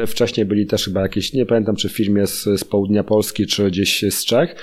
e, 0.03 0.07
wcześniej 0.07 0.47
byli 0.47 0.67
też 0.67 0.85
chyba 0.85 1.01
jakieś, 1.01 1.33
nie 1.33 1.47
pamiętam 1.47 1.77
czy 1.77 1.89
w 1.89 1.93
firmie 1.93 2.27
z, 2.27 2.45
z 2.45 2.65
południa 2.65 3.05
Polski, 3.05 3.47
czy 3.47 3.71
gdzieś 3.71 4.05
z 4.11 4.25
Czech, 4.25 4.57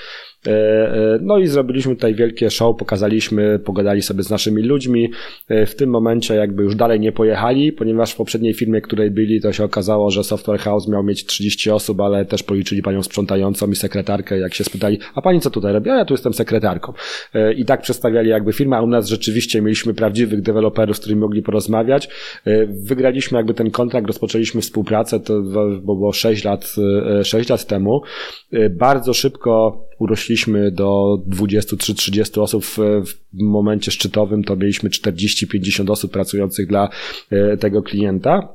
No 1.21 1.38
i 1.38 1.47
zrobiliśmy 1.47 1.95
tutaj 1.95 2.15
wielkie 2.15 2.49
show, 2.49 2.77
pokazaliśmy, 2.77 3.60
pogadali 3.60 4.01
sobie 4.01 4.23
z 4.23 4.29
naszymi 4.29 4.63
ludźmi. 4.63 5.12
W 5.49 5.75
tym 5.75 5.89
momencie 5.89 6.36
jakby 6.36 6.63
już 6.63 6.75
dalej 6.75 6.99
nie 6.99 7.12
pojechali, 7.12 7.71
ponieważ 7.71 8.12
w 8.12 8.15
poprzedniej 8.15 8.53
firmie, 8.53 8.82
której 8.82 9.12
byli, 9.12 9.41
to 9.41 9.53
się 9.53 9.63
okazało, 9.63 10.12
że 10.12 10.23
Software 10.23 10.60
House 10.60 10.88
miał 10.88 11.03
mieć 11.03 11.25
30 11.25 11.71
osób, 11.71 12.01
ale 12.01 12.25
też 12.25 12.43
policzyli 12.43 12.82
panią 12.82 13.03
sprzątającą 13.03 13.71
i 13.71 13.75
sekretarkę, 13.75 14.39
jak 14.39 14.53
się 14.53 14.63
spytali, 14.63 14.99
a 15.15 15.21
pani 15.21 15.39
co 15.39 15.49
tutaj 15.49 15.73
robi? 15.73 15.89
A 15.89 15.97
ja 15.97 16.06
tu 16.06 16.13
jestem 16.13 16.34
sekretarką. 16.34 16.93
I 17.56 17.65
tak 17.65 17.82
przedstawiali 17.82 18.29
jakby 18.29 18.53
firmę, 18.53 18.77
a 18.77 18.82
u 18.82 18.88
nas 18.88 19.08
rzeczywiście 19.08 19.62
mieliśmy 19.62 19.93
prawdziwych 19.93 20.41
deweloperów, 20.41 20.97
z 20.97 20.99
którymi 20.99 21.21
mogli 21.21 21.41
porozmawiać. 21.41 22.10
Wygraliśmy 22.67 23.38
jakby 23.38 23.53
ten 23.53 23.71
kontrakt, 23.71 24.08
rozpoczęliśmy 24.08 24.62
współpracę, 24.62 25.19
to 25.19 25.41
było 25.82 26.12
6 26.13 26.43
lat, 26.43 26.75
6 27.23 27.49
lat 27.49 27.65
temu. 27.65 28.01
Bardzo 28.69 29.13
szybko 29.13 29.84
urośliśmy 30.33 30.71
do 30.71 31.17
23-30 31.29 32.41
osób 32.41 32.65
w, 32.65 32.77
w 33.05 33.13
momencie 33.33 33.91
szczytowym, 33.91 34.43
to 34.43 34.55
mieliśmy 34.55 34.89
40-50 34.89 35.91
osób 35.91 36.11
pracujących 36.11 36.67
dla 36.67 36.89
e, 37.31 37.57
tego 37.57 37.83
klienta 37.83 38.47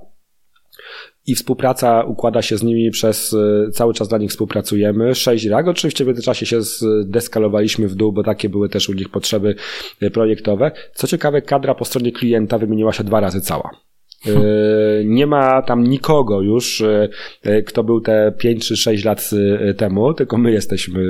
i 1.26 1.34
współpraca 1.34 2.04
układa 2.04 2.42
się 2.42 2.58
z 2.58 2.62
nimi 2.62 2.90
przez 2.90 3.34
e, 3.34 3.70
cały 3.70 3.94
czas 3.94 4.08
dla 4.08 4.18
nich 4.18 4.30
współpracujemy. 4.30 5.14
6 5.14 5.46
rak. 5.46 5.68
Oczywiście 5.68 6.04
w 6.04 6.06
międzyczasie 6.06 6.46
się 6.46 6.62
zdeskalowaliśmy 6.62 7.88
w 7.88 7.94
dół, 7.94 8.12
bo 8.12 8.22
takie 8.22 8.48
były 8.48 8.68
też 8.68 8.88
u 8.88 8.92
nich 8.92 9.08
potrzeby 9.08 9.54
e, 10.00 10.10
projektowe. 10.10 10.70
Co 10.94 11.06
ciekawe, 11.06 11.42
kadra 11.42 11.74
po 11.74 11.84
stronie 11.84 12.12
klienta 12.12 12.58
wymieniła 12.58 12.92
się 12.92 13.04
dwa 13.04 13.20
razy 13.20 13.40
cała. 13.40 13.87
E, 14.26 15.04
nie 15.04 15.26
ma 15.26 15.62
tam 15.62 15.84
nikogo 15.84 16.42
już, 16.42 16.80
e, 16.80 17.08
e, 17.42 17.62
kto 17.62 17.84
był 17.84 18.00
te 18.00 18.32
5 18.38 18.66
czy 18.66 18.76
6 18.76 19.04
lat 19.04 19.30
temu, 19.76 20.14
tylko 20.14 20.38
my 20.38 20.52
jesteśmy 20.52 21.00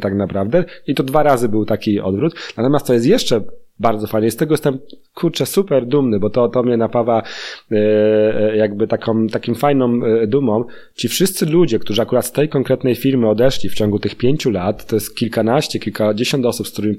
tak 0.00 0.14
naprawdę. 0.14 0.64
I 0.86 0.94
to 0.94 1.02
dwa 1.02 1.22
razy 1.22 1.48
był 1.48 1.64
taki 1.64 2.00
odwrót. 2.00 2.34
Natomiast 2.56 2.86
to 2.86 2.94
jest 2.94 3.06
jeszcze 3.06 3.40
bardzo 3.80 4.06
fajnie. 4.06 4.30
Z 4.30 4.36
tego 4.36 4.54
jestem, 4.54 4.78
kurczę, 5.14 5.46
super 5.46 5.86
dumny, 5.86 6.18
bo 6.18 6.30
to, 6.30 6.48
to 6.48 6.62
mnie 6.62 6.76
napawa 6.76 7.22
e, 7.70 8.56
jakby 8.56 8.86
taką, 8.86 9.26
takim 9.26 9.54
fajną 9.54 10.00
dumą. 10.26 10.64
Ci 10.94 11.08
wszyscy 11.08 11.46
ludzie, 11.46 11.78
którzy 11.78 12.02
akurat 12.02 12.26
z 12.26 12.32
tej 12.32 12.48
konkretnej 12.48 12.94
firmy 12.94 13.28
odeszli 13.28 13.68
w 13.68 13.74
ciągu 13.74 13.98
tych 13.98 14.14
pięciu 14.14 14.50
lat, 14.50 14.86
to 14.86 14.96
jest 14.96 15.16
kilkanaście, 15.16 15.78
kilkadziesiąt 15.78 16.46
osób, 16.46 16.68
z 16.68 16.70
którymi 16.70 16.96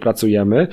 pracujemy, 0.00 0.66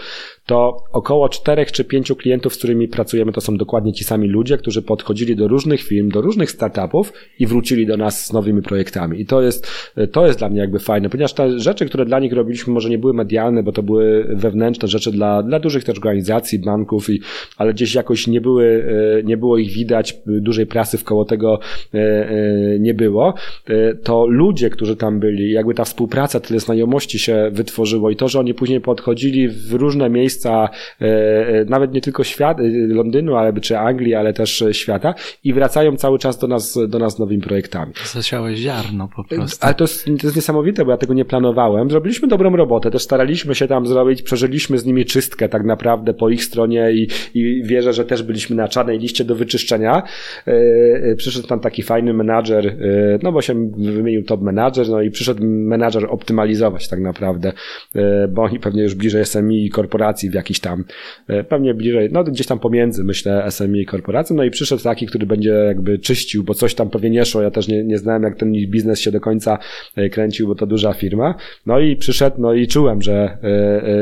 to 0.48 0.84
około 0.92 1.30
czterech 1.30 1.72
czy 1.72 1.84
pięciu 1.84 2.16
klientów, 2.16 2.54
z 2.54 2.58
którymi 2.58 2.88
pracujemy, 2.88 3.32
to 3.32 3.42
są 3.42 3.58
dokładnie 3.58 3.94
ci 3.94 4.04
sami 4.04 4.28
ludzie, 4.28 4.58
którzy 4.58 4.82
podchodzili 4.82 5.36
do 5.36 5.48
różnych 5.48 5.82
firm, 5.84 6.10
do 6.10 6.22
różnych 6.22 6.52
startupów 6.52 7.14
i 7.40 7.48
wrócili 7.48 7.88
do 7.88 7.98
nas 7.98 8.26
z 8.26 8.34
nowymi 8.34 8.62
projektami. 8.62 9.22
I 9.22 9.26
to 9.26 9.42
jest, 9.42 9.68
to 10.12 10.28
jest 10.28 10.40
dla 10.40 10.50
mnie 10.50 10.60
jakby 10.60 10.80
fajne, 10.80 11.10
ponieważ 11.10 11.34
te 11.34 11.60
rzeczy, 11.60 11.86
które 11.86 12.06
dla 12.06 12.20
nich 12.20 12.34
robiliśmy, 12.34 12.74
może 12.74 12.90
nie 12.90 12.98
były 12.98 13.14
medialne, 13.14 13.64
bo 13.64 13.72
to 13.72 13.84
były 13.84 14.28
wewnętrzne 14.30 14.88
rzeczy 14.88 15.12
dla, 15.12 15.44
dla 15.44 15.60
dużych 15.60 15.84
też 15.84 15.98
organizacji, 15.98 16.60
banków, 16.60 17.10
i, 17.10 17.22
ale 17.58 17.74
gdzieś 17.74 17.96
jakoś 17.96 18.28
nie 18.28 18.42
były, 18.42 18.86
e, 19.20 19.24
nie 19.24 19.38
było 19.38 19.58
ich 19.58 19.72
widać, 19.72 20.18
dużej 20.26 20.66
prasy 20.66 20.98
wkoło 20.98 21.26
tego 21.26 21.60
e, 21.94 21.98
e, 22.00 22.80
nie 22.80 22.94
było. 22.94 23.34
To 24.04 24.28
ludzie, 24.28 24.70
którzy 24.70 24.96
tam 24.96 25.20
byli, 25.20 25.52
jakby 25.52 25.74
ta 25.74 25.84
współpraca, 25.84 26.40
tyle 26.40 26.60
znajomości 26.60 27.20
się 27.20 27.50
wytworzyło 27.52 28.10
i 28.10 28.16
to, 28.16 28.28
że 28.28 28.40
oni 28.40 28.54
później 28.54 28.82
podchodzili 28.82 29.48
w 29.50 29.74
różne 29.74 30.10
miejsca, 30.10 30.37
nawet 31.70 31.94
nie 31.94 32.02
tylko 32.02 32.24
świat, 32.24 32.58
Londynu, 32.88 33.36
ale 33.36 33.54
czy 33.54 33.78
Anglii, 33.78 34.16
ale 34.16 34.34
też 34.34 34.64
świata 34.72 35.14
i 35.44 35.54
wracają 35.54 35.96
cały 35.96 36.20
czas 36.20 36.40
do 36.40 36.48
nas, 36.48 36.80
do 36.88 37.00
nas 37.00 37.20
nowymi 37.20 37.42
projektami. 37.42 37.94
Zasiałeś 38.06 38.60
ziarno 38.60 39.10
po 39.16 39.24
prostu. 39.24 39.58
Ale 39.62 39.74
to 39.74 39.84
jest, 39.84 40.06
to 40.06 40.12
jest 40.12 40.36
niesamowite, 40.36 40.86
bo 40.86 40.92
ja 40.92 40.98
tego 40.98 41.14
nie 41.14 41.26
planowałem. 41.26 41.90
Zrobiliśmy 41.90 42.28
dobrą 42.28 42.56
robotę, 42.56 42.92
też 42.92 43.02
staraliśmy 43.02 43.56
się 43.56 43.68
tam 43.68 43.88
zrobić, 43.88 44.22
przeżyliśmy 44.22 44.78
z 44.78 44.86
nimi 44.86 45.06
czystkę 45.06 45.50
tak 45.50 45.64
naprawdę 45.64 46.14
po 46.14 46.30
ich 46.30 46.44
stronie 46.44 46.92
i, 46.92 47.08
i 47.34 47.64
wierzę, 47.64 47.94
że 47.94 48.06
też 48.06 48.24
byliśmy 48.24 48.56
na 48.56 48.68
czarnej 48.68 49.00
liście 49.00 49.26
do 49.26 49.36
wyczyszczenia. 49.36 50.04
E, 50.48 50.52
e, 50.52 51.16
przyszedł 51.16 51.48
tam 51.48 51.60
taki 51.60 51.84
fajny 51.84 52.14
menadżer, 52.14 52.68
e, 52.68 52.74
no 53.24 53.32
bo 53.32 53.42
się 53.42 53.70
wymienił 53.78 54.24
top 54.24 54.42
menadżer, 54.42 54.90
no 54.90 55.02
i 55.02 55.12
przyszedł 55.12 55.44
menadżer 55.44 56.06
optymalizować 56.10 56.88
tak 56.88 57.00
naprawdę, 57.00 57.54
bo 58.30 58.42
oni 58.42 58.60
pewnie 58.60 58.84
już 58.84 58.96
bliżej 58.96 59.26
SMI 59.26 59.66
i 59.66 59.70
korporacji 59.70 60.27
w 60.30 60.34
jakiś 60.34 60.60
tam, 60.60 60.84
pewnie 61.50 61.74
bliżej, 61.74 62.10
no 62.12 62.24
gdzieś 62.24 62.48
tam 62.48 62.60
pomiędzy 62.60 63.04
myślę 63.04 63.46
SMI 63.50 63.82
i 63.82 63.86
korporacji, 63.86 64.36
no 64.36 64.44
i 64.44 64.52
przyszedł 64.52 64.84
taki, 64.84 65.06
który 65.06 65.26
będzie 65.26 65.52
jakby 65.52 66.00
czyścił, 66.00 66.44
bo 66.44 66.54
coś 66.54 66.76
tam 66.76 66.90
pewnie 66.90 67.10
nie 67.10 67.26
szło, 67.26 67.42
ja 67.42 67.52
też 67.52 67.68
nie, 67.68 67.84
nie 67.84 67.98
znałem 67.98 68.24
jak 68.24 68.36
ten 68.36 68.52
biznes 68.52 69.00
się 69.00 69.12
do 69.12 69.20
końca 69.20 69.58
kręcił, 70.12 70.48
bo 70.48 70.56
to 70.56 70.68
duża 70.68 70.94
firma, 70.94 71.36
no 71.66 71.80
i 71.80 71.96
przyszedł, 71.96 72.42
no 72.42 72.54
i 72.54 72.68
czułem, 72.68 73.02
że 73.02 73.38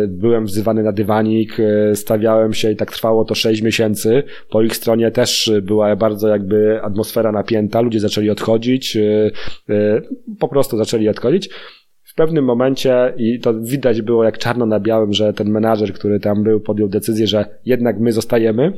byłem 0.07 0.45
wzywany 0.45 0.83
na 0.83 0.91
dywanik, 0.91 1.59
E, 1.91 1.95
stawiałem 1.95 2.53
się 2.53 2.71
i 2.71 2.75
tak 2.75 2.91
trwało 2.91 3.25
to 3.25 3.35
6 3.35 3.61
miesięcy. 3.61 4.23
Po 4.49 4.61
ich 4.61 4.75
stronie 4.75 5.11
też 5.11 5.51
była 5.61 5.95
bardzo 5.95 6.27
jakby 6.27 6.81
atmosfera 6.83 7.31
napięta, 7.31 7.81
ludzie 7.81 7.99
zaczęli 7.99 8.29
odchodzić, 8.29 8.97
e, 8.97 9.31
e, 9.69 10.01
po 10.39 10.47
prostu 10.47 10.77
zaczęli 10.77 11.09
odchodzić. 11.09 11.49
Pewnym 12.15 12.45
momencie, 12.45 13.13
i 13.17 13.39
to 13.39 13.53
widać 13.53 14.01
było 14.01 14.23
jak 14.23 14.37
czarno 14.37 14.65
na 14.65 14.79
białym, 14.79 15.13
że 15.13 15.33
ten 15.33 15.49
menadżer, 15.49 15.93
który 15.93 16.19
tam 16.19 16.43
był, 16.43 16.59
podjął 16.59 16.89
decyzję, 16.89 17.27
że 17.27 17.45
jednak 17.65 17.99
my 17.99 18.11
zostajemy 18.11 18.73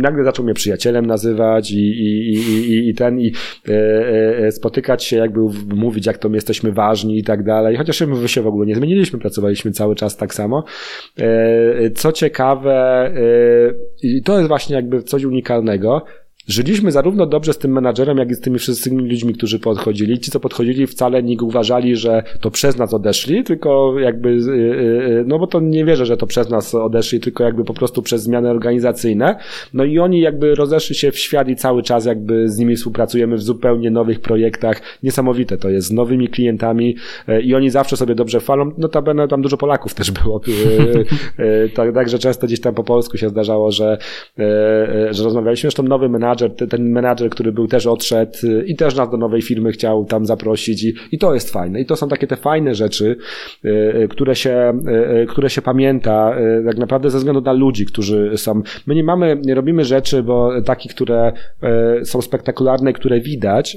nagle 0.00 0.24
zaczął 0.24 0.44
mnie 0.44 0.54
przyjacielem 0.54 1.06
nazywać 1.06 1.70
i, 1.70 1.76
i, 1.76 2.34
i, 2.34 2.88
i 2.88 2.94
ten, 2.94 3.20
i 3.20 3.32
e, 3.68 4.46
e, 4.46 4.52
spotykać 4.52 5.04
się, 5.04 5.16
jakby 5.16 5.40
mówić, 5.74 6.06
jak 6.06 6.18
to 6.18 6.28
my 6.28 6.36
jesteśmy 6.36 6.72
ważni 6.72 7.18
i 7.18 7.24
tak 7.24 7.44
dalej. 7.44 7.76
Chociaż 7.76 8.00
my 8.00 8.28
się 8.28 8.42
w 8.42 8.46
ogóle 8.46 8.66
nie 8.66 8.74
zmieniliśmy, 8.74 9.18
pracowaliśmy 9.18 9.72
cały 9.72 9.94
czas 9.94 10.16
tak 10.16 10.34
samo. 10.34 10.64
Co 11.94 12.12
ciekawe, 12.12 13.10
i 14.02 14.22
to 14.22 14.36
jest 14.36 14.48
właśnie 14.48 14.76
jakby 14.76 15.02
coś 15.02 15.24
unikalnego, 15.24 16.04
Żyliśmy 16.48 16.92
zarówno 16.92 17.26
dobrze 17.26 17.52
z 17.52 17.58
tym 17.58 17.72
menadżerem, 17.72 18.18
jak 18.18 18.30
i 18.30 18.34
z 18.34 18.40
tymi 18.40 18.58
wszystkimi 18.58 19.08
ludźmi, 19.08 19.34
którzy 19.34 19.58
podchodzili. 19.58 20.18
Ci, 20.18 20.30
co 20.30 20.40
podchodzili, 20.40 20.86
wcale 20.86 21.22
nie 21.22 21.36
uważali, 21.42 21.96
że 21.96 22.22
to 22.40 22.50
przez 22.50 22.78
nas 22.78 22.94
odeszli, 22.94 23.44
tylko 23.44 23.98
jakby, 23.98 24.28
y, 24.28 24.32
y, 24.32 25.20
y, 25.20 25.24
no 25.26 25.38
bo 25.38 25.46
to 25.46 25.60
nie 25.60 25.84
wierzę, 25.84 26.06
że 26.06 26.16
to 26.16 26.26
przez 26.26 26.50
nas 26.50 26.74
odeszli, 26.74 27.20
tylko 27.20 27.44
jakby 27.44 27.64
po 27.64 27.74
prostu 27.74 28.02
przez 28.02 28.22
zmiany 28.22 28.50
organizacyjne. 28.50 29.36
No 29.74 29.84
i 29.84 29.98
oni 29.98 30.20
jakby 30.20 30.54
rozeszli 30.54 30.94
się 30.94 31.10
w 31.10 31.18
świat 31.18 31.48
i 31.48 31.56
cały 31.56 31.82
czas 31.82 32.04
jakby 32.04 32.48
z 32.48 32.58
nimi 32.58 32.76
współpracujemy 32.76 33.36
w 33.36 33.42
zupełnie 33.42 33.90
nowych 33.90 34.20
projektach. 34.20 34.82
Niesamowite 35.02 35.58
to 35.58 35.68
jest, 35.68 35.88
z 35.88 35.92
nowymi 35.92 36.28
klientami 36.28 36.96
i 37.42 37.54
oni 37.54 37.70
zawsze 37.70 37.96
sobie 37.96 38.14
dobrze 38.14 38.40
chwalą. 38.40 38.72
Notabene 38.78 39.28
tam 39.28 39.42
dużo 39.42 39.56
Polaków 39.56 39.94
też 39.94 40.10
było. 40.10 40.40
Także 41.74 42.12
tak, 42.12 42.22
często 42.22 42.46
gdzieś 42.46 42.60
tam 42.60 42.74
po 42.74 42.84
polsku 42.84 43.16
się 43.16 43.28
zdarzało, 43.28 43.70
że, 43.70 43.98
że 45.10 45.24
rozmawialiśmy. 45.24 45.70
Zresztą 45.70 45.82
nowy 45.82 46.08
menadżer 46.08 46.39
menadżer, 46.40 46.68
ten 46.68 46.90
menadżer, 46.90 47.30
który 47.30 47.52
był 47.52 47.68
też 47.68 47.86
odszedł 47.86 48.32
y, 48.44 48.64
i 48.66 48.76
też 48.76 48.96
nas 48.96 49.10
do 49.10 49.16
nowej 49.16 49.42
firmy 49.42 49.72
chciał 49.72 50.04
tam 50.04 50.26
zaprosić 50.26 50.84
i, 50.84 50.94
i 51.12 51.18
to 51.18 51.34
jest 51.34 51.50
fajne. 51.50 51.80
I 51.80 51.86
to 51.86 51.96
są 51.96 52.08
takie 52.08 52.26
te 52.26 52.36
fajne 52.36 52.74
rzeczy, 52.74 53.16
y, 53.64 53.68
y, 53.68 54.08
które 54.08 54.34
się, 54.34 54.72
które 55.28 55.50
się 55.50 55.62
pamięta 55.62 56.36
tak 56.66 56.78
naprawdę 56.78 57.10
ze 57.10 57.18
względu 57.18 57.40
na 57.40 57.52
ludzi, 57.52 57.86
którzy 57.86 58.32
są. 58.36 58.62
My 58.86 58.94
nie 58.94 59.04
mamy, 59.04 59.38
nie 59.44 59.54
robimy 59.54 59.84
rzeczy, 59.84 60.22
bo 60.22 60.62
takich, 60.62 60.94
które 60.94 61.32
są 62.04 62.22
spektakularne, 62.22 62.92
które 62.92 63.20
widać, 63.20 63.76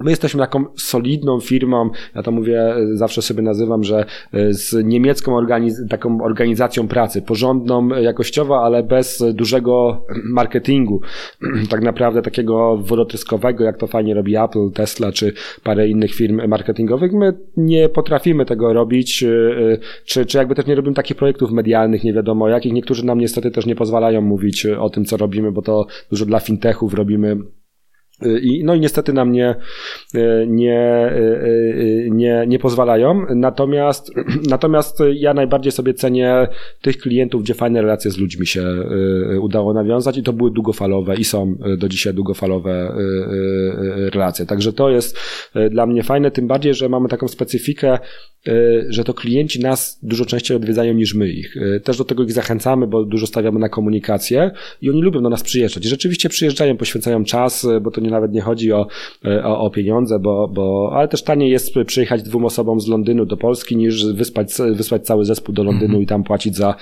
My 0.00 0.10
jesteśmy 0.10 0.40
taką 0.40 0.64
solidną 0.76 1.40
firmą, 1.40 1.90
ja 2.14 2.22
to 2.22 2.30
mówię, 2.30 2.74
zawsze 2.92 3.22
sobie 3.22 3.42
nazywam, 3.42 3.84
że 3.84 4.04
e, 4.32 4.54
z 4.54 4.84
niemiecką 4.84 5.36
organiz 5.36 5.88
taką 5.88 6.20
organizacją 6.20 6.88
pracy, 6.88 7.22
porządną 7.22 7.88
jakościowo, 7.88 8.64
ale 8.64 8.82
bez 8.82 9.24
dużego 9.32 10.04
marketingu, 10.24 11.00
tak 11.70 11.82
naprawdę 11.82 12.22
takiego 12.22 12.76
wodotryskowego, 12.76 13.64
jak 13.64 13.76
to 13.76 13.86
fajnie 13.86 14.14
robi 14.14 14.36
Apple, 14.36 14.70
Tesla 14.74 15.12
czy 15.12 15.32
parę 15.64 15.88
innych 15.88 16.14
firm 16.14 16.48
marketingowych. 16.48 17.12
My 17.12 17.38
nie 17.56 17.88
potrafimy 17.88 18.44
tego 18.44 18.72
robić, 18.72 19.22
e, 19.22 19.28
e, 19.28 19.78
czy, 20.04 20.26
czy 20.26 20.38
jakby 20.38 20.54
też 20.54 20.66
nie 20.66 20.74
robimy 20.74 20.94
takich 20.94 21.16
projektów 21.16 21.50
medialnych, 21.50 22.04
nie 22.04 22.12
wiadomo 22.12 22.48
jakich. 22.48 22.72
Niektórzy 22.72 23.06
nam 23.06 23.18
niestety 23.18 23.50
też 23.50 23.66
nie 23.66 23.74
pozwalają 23.74 24.20
mówić 24.20 24.66
o 24.66 24.90
tym, 24.90 25.04
co 25.04 25.16
robimy, 25.16 25.52
bo 25.52 25.62
to 25.62 25.86
dużo 26.10 26.26
dla 26.26 26.40
fintechów 26.40 26.94
robimy 26.94 27.36
i, 28.42 28.64
no 28.64 28.74
i 28.74 28.80
niestety 28.80 29.12
nam 29.12 29.32
nie, 29.32 29.54
nie, 30.46 31.10
nie, 32.10 32.44
nie 32.46 32.58
pozwalają. 32.58 33.26
Natomiast, 33.34 34.12
natomiast 34.50 34.98
ja 35.14 35.34
najbardziej 35.34 35.72
sobie 35.72 35.94
cenię 35.94 36.48
tych 36.82 36.98
klientów, 36.98 37.42
gdzie 37.42 37.54
fajne 37.54 37.82
relacje 37.82 38.10
z 38.10 38.18
ludźmi 38.18 38.46
się 38.46 38.64
udało 39.40 39.72
nawiązać 39.74 40.16
i 40.18 40.22
to 40.22 40.32
były 40.32 40.50
długofalowe 40.50 41.16
i 41.16 41.24
są 41.24 41.54
do 41.78 41.88
dzisiaj 41.88 42.14
długofalowe 42.14 42.94
relacje. 44.12 44.46
Także 44.46 44.72
to 44.72 44.90
jest 44.90 45.18
dla 45.70 45.86
mnie 45.86 46.02
fajne, 46.02 46.30
tym 46.30 46.46
bardziej, 46.46 46.74
że 46.74 46.88
mamy 46.88 47.08
taką 47.08 47.28
specyfikę, 47.28 47.98
że 48.88 49.04
to 49.04 49.14
klienci 49.14 49.60
nas 49.60 49.98
dużo 50.02 50.24
częściej 50.24 50.56
odwiedzają 50.56 50.94
niż 50.94 51.14
my 51.14 51.28
ich. 51.28 51.54
Też 51.84 51.98
do 51.98 52.04
tego 52.04 52.22
ich 52.22 52.32
zachęcamy, 52.32 52.86
bo 52.86 53.04
dużo 53.04 53.26
stawiamy 53.26 53.58
na 53.58 53.68
komunikację 53.68 54.50
i 54.82 54.90
oni 54.90 55.02
lubią 55.02 55.22
do 55.22 55.30
nas 55.30 55.42
przyjeżdżać. 55.42 55.84
I 55.84 55.88
rzeczywiście 55.88 56.28
przyjeżdżają, 56.28 56.76
poświęcają 56.76 57.24
czas, 57.24 57.66
bo 57.80 57.90
to 57.90 58.00
nie 58.00 58.09
mnie 58.10 58.16
nawet 58.16 58.32
nie 58.32 58.40
chodzi 58.40 58.72
o, 58.72 58.86
o, 59.44 59.60
o 59.60 59.70
pieniądze, 59.70 60.18
bo, 60.18 60.48
bo, 60.48 60.90
ale 60.94 61.08
też 61.08 61.22
taniej 61.22 61.50
jest 61.50 61.74
przyjechać 61.86 62.22
dwóm 62.22 62.44
osobom 62.44 62.80
z 62.80 62.88
Londynu 62.88 63.26
do 63.26 63.36
Polski 63.36 63.76
niż 63.76 64.06
wyspać, 64.14 64.48
wysłać 64.72 65.06
cały 65.06 65.24
zespół 65.24 65.54
do 65.54 65.64
Londynu 65.64 65.90
mm 65.90 66.00
-hmm. 66.00 66.04
i 66.04 66.06
tam 66.06 66.24
płacić 66.24 66.56
za, 66.56 66.74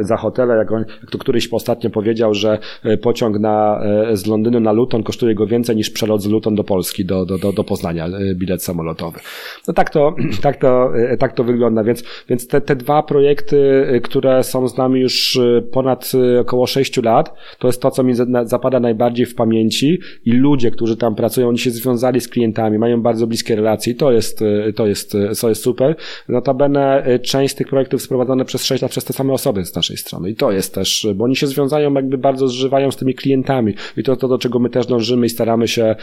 za 0.00 0.16
hotele. 0.16 0.56
Jak, 0.56 0.72
on, 0.72 0.84
jak 1.00 1.10
to 1.10 1.18
któryś 1.18 1.48
ostatnio 1.52 1.90
powiedział, 1.90 2.34
że 2.34 2.58
pociąg 3.02 3.38
na, 3.38 3.80
z 4.12 4.26
Londynu 4.26 4.60
na 4.60 4.72
Luton 4.72 5.02
kosztuje 5.02 5.34
go 5.34 5.46
więcej 5.46 5.76
niż 5.76 5.90
przelot 5.90 6.22
z 6.22 6.26
Luton 6.26 6.54
do 6.54 6.64
Polski, 6.64 7.04
do, 7.04 7.26
do, 7.26 7.38
do, 7.38 7.52
do 7.52 7.64
Poznania, 7.64 8.08
bilet 8.34 8.62
samolotowy. 8.62 9.20
No 9.68 9.74
tak 9.74 9.90
to, 9.90 10.14
tak 10.42 10.56
to, 10.56 10.92
tak 11.18 11.32
to 11.32 11.44
wygląda, 11.44 11.84
więc, 11.84 12.04
więc 12.28 12.48
te, 12.48 12.60
te 12.60 12.76
dwa 12.76 13.02
projekty, 13.02 13.86
które 14.04 14.42
są 14.42 14.68
z 14.68 14.76
nami 14.76 15.00
już 15.00 15.40
ponad 15.72 16.12
około 16.40 16.66
6 16.66 17.02
lat, 17.02 17.34
to 17.58 17.68
jest 17.68 17.82
to, 17.82 17.90
co 17.90 18.02
mi 18.02 18.14
zapada 18.44 18.80
najbardziej 18.80 19.26
w 19.26 19.34
pamięci 19.34 19.98
i 20.24 20.32
ludzie, 20.32 20.65
którzy 20.70 20.96
tam 20.96 21.14
pracują, 21.14 21.48
oni 21.48 21.58
się 21.58 21.70
związali 21.70 22.20
z 22.20 22.28
klientami, 22.28 22.78
mają 22.78 23.02
bardzo 23.02 23.26
bliskie 23.26 23.56
relacje 23.56 23.92
i 23.92 23.96
to 23.96 24.12
jest, 24.12 24.40
to 24.76 24.86
jest, 24.86 25.16
to 25.40 25.48
jest 25.48 25.62
super. 25.62 25.96
Notabene 26.28 27.06
część 27.22 27.54
z 27.54 27.56
tych 27.56 27.68
projektów 27.68 28.02
sprowadzone 28.02 28.44
przez 28.44 28.64
6 28.64 28.82
lat 28.82 28.90
przez 28.90 29.04
te 29.04 29.12
same 29.12 29.32
osoby 29.32 29.64
z 29.64 29.74
naszej 29.74 29.96
strony 29.96 30.30
i 30.30 30.34
to 30.34 30.52
jest 30.52 30.74
też, 30.74 31.06
bo 31.14 31.24
oni 31.24 31.36
się 31.36 31.46
związają, 31.46 31.94
jakby 31.94 32.18
bardzo 32.18 32.48
zżywają 32.48 32.90
z 32.90 32.96
tymi 32.96 33.14
klientami 33.14 33.74
i 33.96 34.02
to 34.02 34.16
to, 34.16 34.28
do 34.28 34.38
czego 34.38 34.58
my 34.58 34.70
też 34.70 34.86
dążymy 34.86 35.26
i 35.26 35.28
staramy 35.28 35.68
się 35.68 35.84
e, 35.84 35.96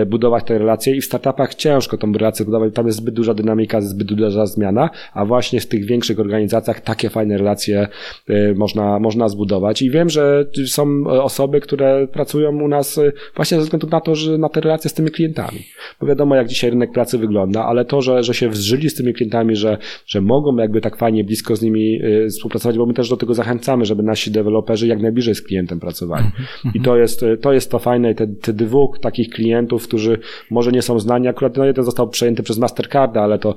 e, 0.00 0.06
budować 0.06 0.44
te 0.44 0.58
relacje 0.58 0.96
i 0.96 1.00
w 1.00 1.04
startupach 1.04 1.54
ciężko 1.54 1.98
tą 1.98 2.12
relację 2.12 2.44
budować, 2.44 2.74
tam 2.74 2.86
jest 2.86 2.98
zbyt 2.98 3.14
duża 3.14 3.34
dynamika, 3.34 3.80
zbyt 3.80 4.12
duża 4.12 4.46
zmiana, 4.46 4.90
a 5.12 5.24
właśnie 5.24 5.60
w 5.60 5.66
tych 5.66 5.84
większych 5.84 6.20
organizacjach 6.20 6.80
takie 6.80 7.10
fajne 7.10 7.38
relacje 7.38 7.88
e, 8.28 8.54
można, 8.54 8.98
można 8.98 9.28
zbudować 9.28 9.82
i 9.82 9.90
wiem, 9.90 10.10
że 10.10 10.46
są 10.66 11.04
osoby, 11.06 11.60
które 11.60 12.06
pracują 12.06 12.62
u 12.62 12.68
nas 12.68 13.00
właśnie 13.36 13.56
ze 13.56 13.62
względu 13.62 13.86
na 13.86 14.00
to, 14.00 14.14
że 14.14 14.38
na 14.38 14.48
te 14.48 14.60
relacje 14.60 14.90
z 14.90 14.94
tymi 14.94 15.10
klientami. 15.10 15.58
Bo 16.00 16.06
wiadomo, 16.06 16.34
jak 16.34 16.48
dzisiaj 16.48 16.70
rynek 16.70 16.92
pracy 16.92 17.18
wygląda, 17.18 17.64
ale 17.64 17.84
to, 17.84 18.02
że, 18.02 18.22
że 18.22 18.34
się 18.34 18.48
wzżyli 18.48 18.90
z 18.90 18.94
tymi 18.94 19.14
klientami, 19.14 19.56
że, 19.56 19.78
że 20.06 20.20
mogą 20.20 20.56
jakby 20.56 20.80
tak 20.80 20.96
fajnie 20.96 21.24
blisko 21.24 21.56
z 21.56 21.62
nimi 21.62 22.00
współpracować, 22.28 22.78
bo 22.78 22.86
my 22.86 22.94
też 22.94 23.08
do 23.08 23.16
tego 23.16 23.34
zachęcamy, 23.34 23.84
żeby 23.84 24.02
nasi 24.02 24.30
deweloperzy 24.30 24.86
jak 24.86 25.02
najbliżej 25.02 25.34
z 25.34 25.42
klientem 25.42 25.80
pracowali. 25.80 26.24
Mhm. 26.24 26.74
I 26.74 26.80
to 26.80 26.96
jest, 26.96 27.24
to 27.40 27.52
jest 27.52 27.70
to 27.70 27.78
fajne. 27.78 28.10
I 28.10 28.14
te, 28.14 28.26
te 28.26 28.52
dwóch 28.52 28.98
takich 28.98 29.30
klientów, 29.30 29.88
którzy 29.88 30.18
może 30.50 30.72
nie 30.72 30.82
są 30.82 30.98
znani, 30.98 31.28
akurat 31.28 31.56
no 31.56 31.64
jeden 31.64 31.84
został 31.84 32.08
przejęty 32.08 32.42
przez 32.42 32.58
Mastercarda, 32.58 33.22
ale 33.22 33.38
to, 33.38 33.54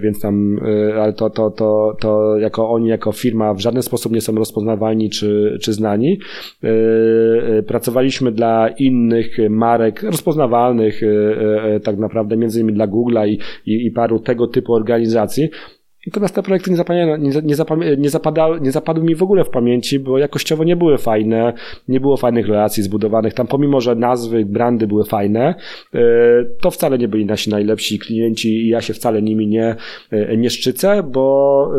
więc 0.00 0.20
tam, 0.20 0.60
ale 1.00 1.12
to, 1.12 1.30
to, 1.30 1.50
to, 1.50 1.96
to 2.00 2.38
jako 2.38 2.70
oni, 2.70 2.88
jako 2.88 3.12
firma 3.12 3.54
w 3.54 3.60
żaden 3.60 3.82
sposób 3.82 4.12
nie 4.12 4.20
są 4.20 4.34
rozpoznawalni 4.34 5.10
czy, 5.10 5.58
czy 5.62 5.72
znani. 5.72 6.18
Pracowaliśmy 7.66 8.32
dla 8.32 8.68
innych 8.68 8.95
marek 9.50 10.02
rozpoznawalnych, 10.02 11.00
tak 11.84 11.98
naprawdę 11.98 12.36
między 12.36 12.60
innymi 12.60 12.74
dla 12.74 12.86
Google'a 12.86 13.28
i, 13.28 13.38
i, 13.66 13.86
i 13.86 13.90
paru 13.90 14.18
tego 14.18 14.46
typu 14.46 14.72
organizacji, 14.72 15.48
Natomiast 16.06 16.34
te 16.34 16.42
projekty 16.42 16.70
nie, 16.70 16.76
zapamię, 16.76 17.18
nie, 17.18 17.30
nie, 17.42 17.56
nie, 17.96 18.10
zapada, 18.10 18.48
nie 18.60 18.72
zapadły 18.72 19.04
mi 19.04 19.14
w 19.14 19.22
ogóle 19.22 19.44
w 19.44 19.50
pamięci, 19.50 19.98
bo 19.98 20.18
jakościowo 20.18 20.64
nie 20.64 20.76
były 20.76 20.98
fajne, 20.98 21.52
nie 21.88 22.00
było 22.00 22.16
fajnych 22.16 22.48
relacji 22.48 22.82
zbudowanych. 22.82 23.34
Tam 23.34 23.46
pomimo, 23.46 23.80
że 23.80 23.94
nazwy, 23.94 24.44
brandy 24.44 24.86
były 24.86 25.04
fajne, 25.04 25.54
e, 25.94 26.00
to 26.60 26.70
wcale 26.70 26.98
nie 26.98 27.08
byli 27.08 27.26
nasi 27.26 27.50
najlepsi 27.50 27.98
klienci 27.98 28.48
i 28.48 28.68
ja 28.68 28.80
się 28.80 28.94
wcale 28.94 29.22
nimi 29.22 29.46
nie, 29.46 29.76
e, 30.10 30.36
nie 30.36 30.50
szczycę, 30.50 31.02
bo, 31.02 31.70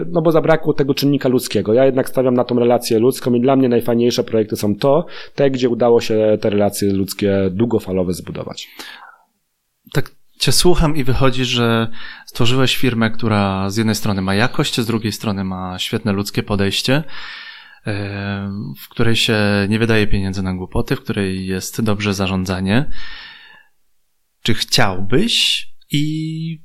e, 0.00 0.04
no 0.10 0.22
bo 0.22 0.32
zabrakło 0.32 0.74
tego 0.74 0.94
czynnika 0.94 1.28
ludzkiego. 1.28 1.74
Ja 1.74 1.86
jednak 1.86 2.08
stawiam 2.08 2.34
na 2.34 2.44
tą 2.44 2.58
relację 2.58 2.98
ludzką 2.98 3.34
i 3.34 3.40
dla 3.40 3.56
mnie 3.56 3.68
najfajniejsze 3.68 4.24
projekty 4.24 4.56
są 4.56 4.76
to, 4.76 5.06
te, 5.34 5.50
gdzie 5.50 5.68
udało 5.68 6.00
się 6.00 6.38
te 6.40 6.50
relacje 6.50 6.92
ludzkie 6.92 7.50
długofalowe 7.50 8.12
zbudować. 8.12 8.68
Cię 10.40 10.52
słucham 10.52 10.96
i 10.96 11.04
wychodzi, 11.04 11.44
że 11.44 11.90
stworzyłeś 12.26 12.76
firmę, 12.76 13.10
która 13.10 13.70
z 13.70 13.76
jednej 13.76 13.94
strony 13.94 14.22
ma 14.22 14.34
jakość, 14.34 14.80
z 14.80 14.86
drugiej 14.86 15.12
strony 15.12 15.44
ma 15.44 15.78
świetne 15.78 16.12
ludzkie 16.12 16.42
podejście, 16.42 17.04
w 18.80 18.88
której 18.90 19.16
się 19.16 19.38
nie 19.68 19.78
wydaje 19.78 20.06
pieniędzy 20.06 20.42
na 20.42 20.54
głupoty, 20.54 20.96
w 20.96 21.00
której 21.00 21.46
jest 21.46 21.82
dobrze 21.82 22.14
zarządzanie. 22.14 22.90
Czy 24.42 24.54
chciałbyś 24.54 25.66
i 25.90 26.62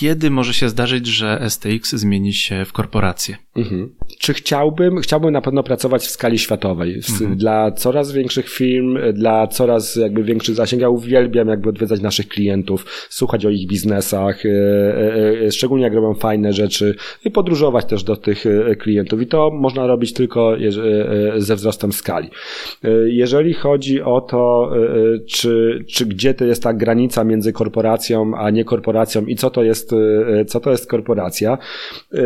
kiedy 0.00 0.30
może 0.30 0.54
się 0.54 0.68
zdarzyć, 0.68 1.06
że 1.06 1.40
STX 1.48 1.94
zmieni 1.94 2.32
się 2.32 2.64
w 2.64 2.72
korporację? 2.72 3.36
Mhm. 3.56 3.94
Czy 4.18 4.34
chciałbym? 4.34 5.00
Chciałbym 5.00 5.32
na 5.32 5.40
pewno 5.40 5.62
pracować 5.62 6.02
w 6.02 6.10
skali 6.10 6.38
światowej. 6.38 6.94
Mhm. 6.94 7.36
Dla 7.36 7.72
coraz 7.72 8.12
większych 8.12 8.48
firm, 8.48 8.98
dla 9.12 9.46
coraz 9.46 9.96
jakby 9.96 10.24
większych 10.24 10.54
zasięg. 10.54 10.82
Ja 10.82 10.88
uwielbiam 10.88 11.48
jakby 11.48 11.68
odwiedzać 11.68 12.00
naszych 12.00 12.28
klientów, 12.28 13.06
słuchać 13.10 13.46
o 13.46 13.50
ich 13.50 13.68
biznesach, 13.68 14.46
e, 14.46 14.50
e, 14.50 15.46
e, 15.46 15.52
szczególnie 15.52 15.84
jak 15.84 15.94
robią 15.94 16.14
fajne 16.14 16.52
rzeczy 16.52 16.94
i 17.24 17.30
podróżować 17.30 17.84
też 17.84 18.02
do 18.02 18.16
tych 18.16 18.44
klientów. 18.78 19.22
I 19.22 19.26
to 19.26 19.50
można 19.50 19.86
robić 19.86 20.12
tylko 20.12 20.56
ze 21.36 21.56
wzrostem 21.56 21.92
skali. 21.92 22.30
Jeżeli 23.06 23.54
chodzi 23.54 24.02
o 24.02 24.20
to, 24.20 24.72
czy, 25.26 25.84
czy 25.88 26.06
gdzie 26.06 26.34
to 26.34 26.44
jest 26.44 26.62
ta 26.62 26.74
granica 26.74 27.24
między 27.24 27.52
korporacją 27.52 28.32
a 28.36 28.50
nie 28.50 28.64
korporacją 28.64 29.26
i 29.26 29.36
co 29.36 29.50
to 29.50 29.62
jest 29.62 29.87
jest, 29.96 30.28
e, 30.40 30.44
co 30.44 30.60
to 30.60 30.70
jest 30.70 30.90
korporacja. 30.90 31.58
E, 32.14 32.18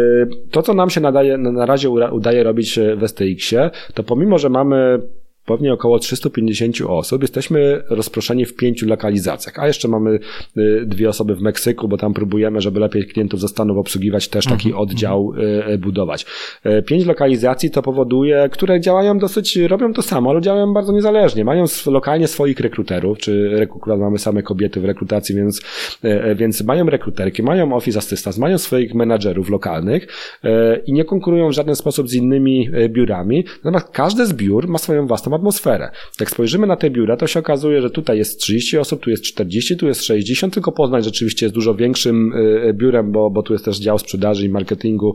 to, 0.50 0.62
co 0.62 0.74
nam 0.74 0.90
się 0.90 1.00
nadaje, 1.00 1.38
na 1.38 1.66
razie 1.66 1.90
udaje 1.90 2.42
robić 2.42 2.78
w 2.96 3.08
STX-ie, 3.08 3.70
to 3.94 4.02
pomimo, 4.02 4.38
że 4.38 4.48
mamy 4.48 5.00
pewnie 5.46 5.72
około 5.72 5.98
350 5.98 6.76
osób. 6.88 7.22
Jesteśmy 7.22 7.82
rozproszeni 7.88 8.44
w 8.44 8.56
pięciu 8.56 8.86
lokalizacjach, 8.86 9.58
a 9.58 9.66
jeszcze 9.66 9.88
mamy 9.88 10.18
y, 10.56 10.82
dwie 10.86 11.08
osoby 11.08 11.34
w 11.34 11.40
Meksyku, 11.40 11.88
bo 11.88 11.96
tam 11.96 12.14
próbujemy, 12.14 12.60
żeby 12.60 12.80
lepiej 12.80 13.06
klientów 13.06 13.40
ze 13.40 13.48
Stanów 13.48 13.78
obsługiwać, 13.78 14.28
też 14.28 14.44
taki 14.44 14.68
mhm, 14.68 14.82
oddział 14.82 15.32
y, 15.36 15.72
y, 15.72 15.78
budować. 15.78 16.26
Pięć 16.86 17.06
lokalizacji 17.06 17.70
to 17.70 17.82
powoduje, 17.82 18.48
które 18.52 18.80
działają 18.80 19.18
dosyć, 19.18 19.56
robią 19.56 19.92
to 19.92 20.02
samo, 20.02 20.30
ale 20.30 20.40
działają 20.40 20.72
bardzo 20.72 20.92
niezależnie. 20.92 21.44
Mają 21.44 21.64
lokalnie 21.86 22.28
swoich 22.28 22.60
rekruterów, 22.60 23.18
czy 23.18 23.48
rekruterów, 23.48 24.00
mamy 24.00 24.18
same 24.18 24.42
kobiety 24.42 24.80
w 24.80 24.84
rekrutacji, 24.84 25.34
więc, 25.34 25.62
więc 26.36 26.64
mają 26.64 26.86
rekruterki, 26.86 27.42
mają 27.42 27.76
office 27.76 27.98
assistants, 27.98 28.38
mają 28.38 28.58
swoich 28.58 28.94
menadżerów 28.94 29.50
lokalnych 29.50 30.06
i 30.86 30.92
nie 30.92 31.04
konkurują 31.04 31.48
w 31.48 31.52
żaden 31.52 31.76
sposób 31.76 32.08
z 32.08 32.14
innymi 32.14 32.70
biurami. 32.88 33.44
Natomiast 33.64 33.88
każde 33.92 34.26
z 34.26 34.32
biur 34.32 34.68
ma 34.68 34.78
swoją 34.78 35.06
własną 35.06 35.31
atmosferę. 35.34 35.90
Jak 36.20 36.30
spojrzymy 36.30 36.66
na 36.66 36.76
te 36.76 36.90
biura, 36.90 37.16
to 37.16 37.26
się 37.26 37.40
okazuje, 37.40 37.82
że 37.82 37.90
tutaj 37.90 38.18
jest 38.18 38.40
30 38.40 38.78
osób, 38.78 39.02
tu 39.02 39.10
jest 39.10 39.22
40, 39.22 39.76
tu 39.76 39.86
jest 39.86 40.04
60, 40.04 40.54
tylko 40.54 40.72
Poznań 40.72 41.02
rzeczywiście 41.02 41.46
jest 41.46 41.54
dużo 41.54 41.74
większym 41.74 42.32
y, 42.32 42.68
y, 42.68 42.74
biurem, 42.74 43.12
bo, 43.12 43.30
bo 43.30 43.42
tu 43.42 43.52
jest 43.52 43.64
też 43.64 43.78
dział 43.78 43.98
sprzedaży 43.98 44.46
i 44.46 44.48
marketingu 44.48 45.14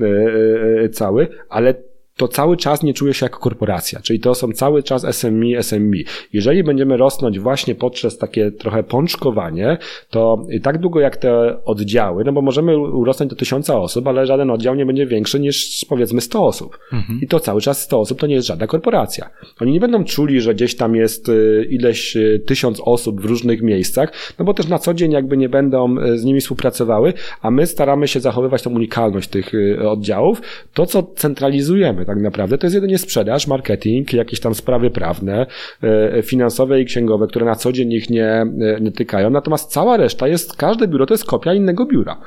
y, 0.00 0.88
cały, 0.92 1.28
ale 1.48 1.74
to 2.16 2.28
cały 2.28 2.56
czas 2.56 2.82
nie 2.82 2.94
czuje 2.94 3.14
się 3.14 3.26
jako 3.26 3.38
korporacja, 3.38 4.00
czyli 4.00 4.20
to 4.20 4.34
są 4.34 4.52
cały 4.52 4.82
czas 4.82 5.06
SME, 5.16 5.62
SME. 5.62 5.96
Jeżeli 6.32 6.64
będziemy 6.64 6.96
rosnąć 6.96 7.38
właśnie 7.38 7.74
poprzez 7.74 8.18
takie 8.18 8.50
trochę 8.50 8.82
pączkowanie, 8.82 9.78
to 10.10 10.46
tak 10.62 10.78
długo 10.78 11.00
jak 11.00 11.16
te 11.16 11.64
oddziały, 11.64 12.24
no 12.24 12.32
bo 12.32 12.42
możemy 12.42 12.78
urosnąć 12.78 13.30
do 13.30 13.36
tysiąca 13.36 13.80
osób, 13.80 14.06
ale 14.06 14.26
żaden 14.26 14.50
oddział 14.50 14.74
nie 14.74 14.86
będzie 14.86 15.06
większy 15.06 15.40
niż 15.40 15.86
powiedzmy 15.88 16.20
100 16.20 16.46
osób. 16.46 16.78
Mhm. 16.92 17.20
I 17.22 17.28
to 17.28 17.40
cały 17.40 17.60
czas 17.60 17.82
100 17.82 18.00
osób 18.00 18.20
to 18.20 18.26
nie 18.26 18.34
jest 18.34 18.46
żadna 18.46 18.66
korporacja. 18.66 19.30
Oni 19.60 19.72
nie 19.72 19.80
będą 19.80 20.04
czuli, 20.04 20.40
że 20.40 20.54
gdzieś 20.54 20.76
tam 20.76 20.96
jest 20.96 21.28
y, 21.28 21.66
ileś 21.70 22.16
y, 22.16 22.42
tysiąc 22.46 22.80
osób 22.84 23.20
w 23.20 23.24
różnych 23.24 23.62
miejscach, 23.62 24.12
no 24.38 24.44
bo 24.44 24.54
też 24.54 24.68
na 24.68 24.78
co 24.78 24.94
dzień 24.94 25.12
jakby 25.12 25.36
nie 25.36 25.48
będą 25.48 25.98
y, 25.98 26.18
z 26.18 26.24
nimi 26.24 26.40
współpracowały, 26.40 27.12
a 27.42 27.50
my 27.50 27.66
staramy 27.66 28.08
się 28.08 28.20
zachowywać 28.20 28.62
tą 28.62 28.70
unikalność 28.70 29.28
tych 29.28 29.52
oddziałów. 29.88 30.42
To, 30.74 30.86
co 30.86 31.02
centralizujemy, 31.02 32.05
tak 32.06 32.18
naprawdę. 32.18 32.58
To 32.58 32.66
jest 32.66 32.74
jedynie 32.74 32.98
sprzedaż, 32.98 33.46
marketing, 33.46 34.12
jakieś 34.12 34.40
tam 34.40 34.54
sprawy 34.54 34.90
prawne, 34.90 35.46
e, 35.82 36.22
finansowe 36.22 36.80
i 36.80 36.84
księgowe, 36.84 37.26
które 37.26 37.46
na 37.46 37.54
co 37.54 37.72
dzień 37.72 37.92
ich 37.92 38.10
nie, 38.10 38.26
e, 38.26 38.80
nie 38.80 38.92
tykają. 38.92 39.30
Natomiast 39.30 39.72
cała 39.72 39.96
reszta 39.96 40.28
jest, 40.28 40.56
każde 40.56 40.88
biuro 40.88 41.06
to 41.06 41.14
jest 41.14 41.24
kopia 41.24 41.54
innego 41.54 41.86
biura. 41.86 42.20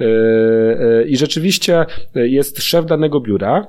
E, 0.00 1.04
I 1.04 1.16
rzeczywiście 1.16 1.86
jest 2.14 2.62
szef 2.62 2.86
danego 2.86 3.20
biura, 3.20 3.66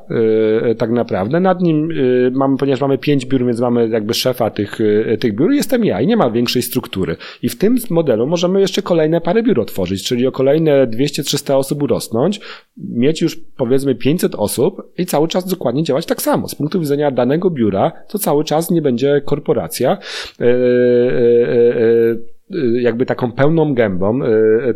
tak 0.77 0.91
naprawdę. 0.91 1.39
Nad 1.39 1.62
nim 1.62 1.89
mamy, 2.32 2.58
ponieważ 2.58 2.82
mamy 2.82 2.97
pięć 2.97 3.25
biur, 3.25 3.45
więc 3.45 3.60
mamy 3.60 3.89
jakby 3.89 4.13
szefa 4.13 4.49
tych, 4.49 4.80
tych 5.19 5.36
biur, 5.36 5.51
jestem 5.51 5.86
ja 5.86 6.01
i 6.01 6.08
nie 6.08 6.17
ma 6.17 6.32
większej 6.32 6.62
struktury. 6.62 7.15
I 7.41 7.49
w 7.49 7.58
tym 7.58 7.75
modelu 7.89 8.27
możemy 8.27 8.62
jeszcze 8.62 8.82
kolejne 8.82 9.21
parę 9.21 9.43
biur 9.43 9.60
otworzyć, 9.60 10.03
czyli 10.03 10.27
o 10.27 10.32
kolejne 10.32 10.88
200-300 10.88 11.53
osób 11.53 11.84
urosnąć, 11.84 12.39
mieć 12.77 13.21
już 13.21 13.39
powiedzmy 13.58 13.95
500 13.95 14.36
osób 14.36 14.93
i 14.97 15.06
cały 15.06 15.27
czas 15.27 15.47
dokładnie 15.58 15.84
działać 15.84 16.06
tak 16.06 16.22
samo. 16.22 16.48
Z 16.48 16.56
punktu 16.56 16.80
widzenia 16.80 17.12
danego 17.12 17.50
biura 17.50 17.91
to 18.08 18.20
cały 18.20 18.43
czas 18.43 18.72
nie 18.72 18.82
będzie 18.82 19.22
korporacja. 19.26 19.98
Yy, 20.39 20.48
yy, 20.48 22.28
yy, 22.50 22.82
jakby 22.82 23.06
taką 23.06 23.32
pełną 23.32 23.74
gębą, 23.74 24.20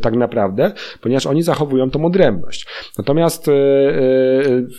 tak 0.02 0.16
naprawdę, 0.16 0.72
ponieważ 1.02 1.26
oni 1.26 1.44
zachowują 1.44 1.90
tą 1.90 2.06
odrębność. 2.06 2.68
Natomiast. 2.98 3.48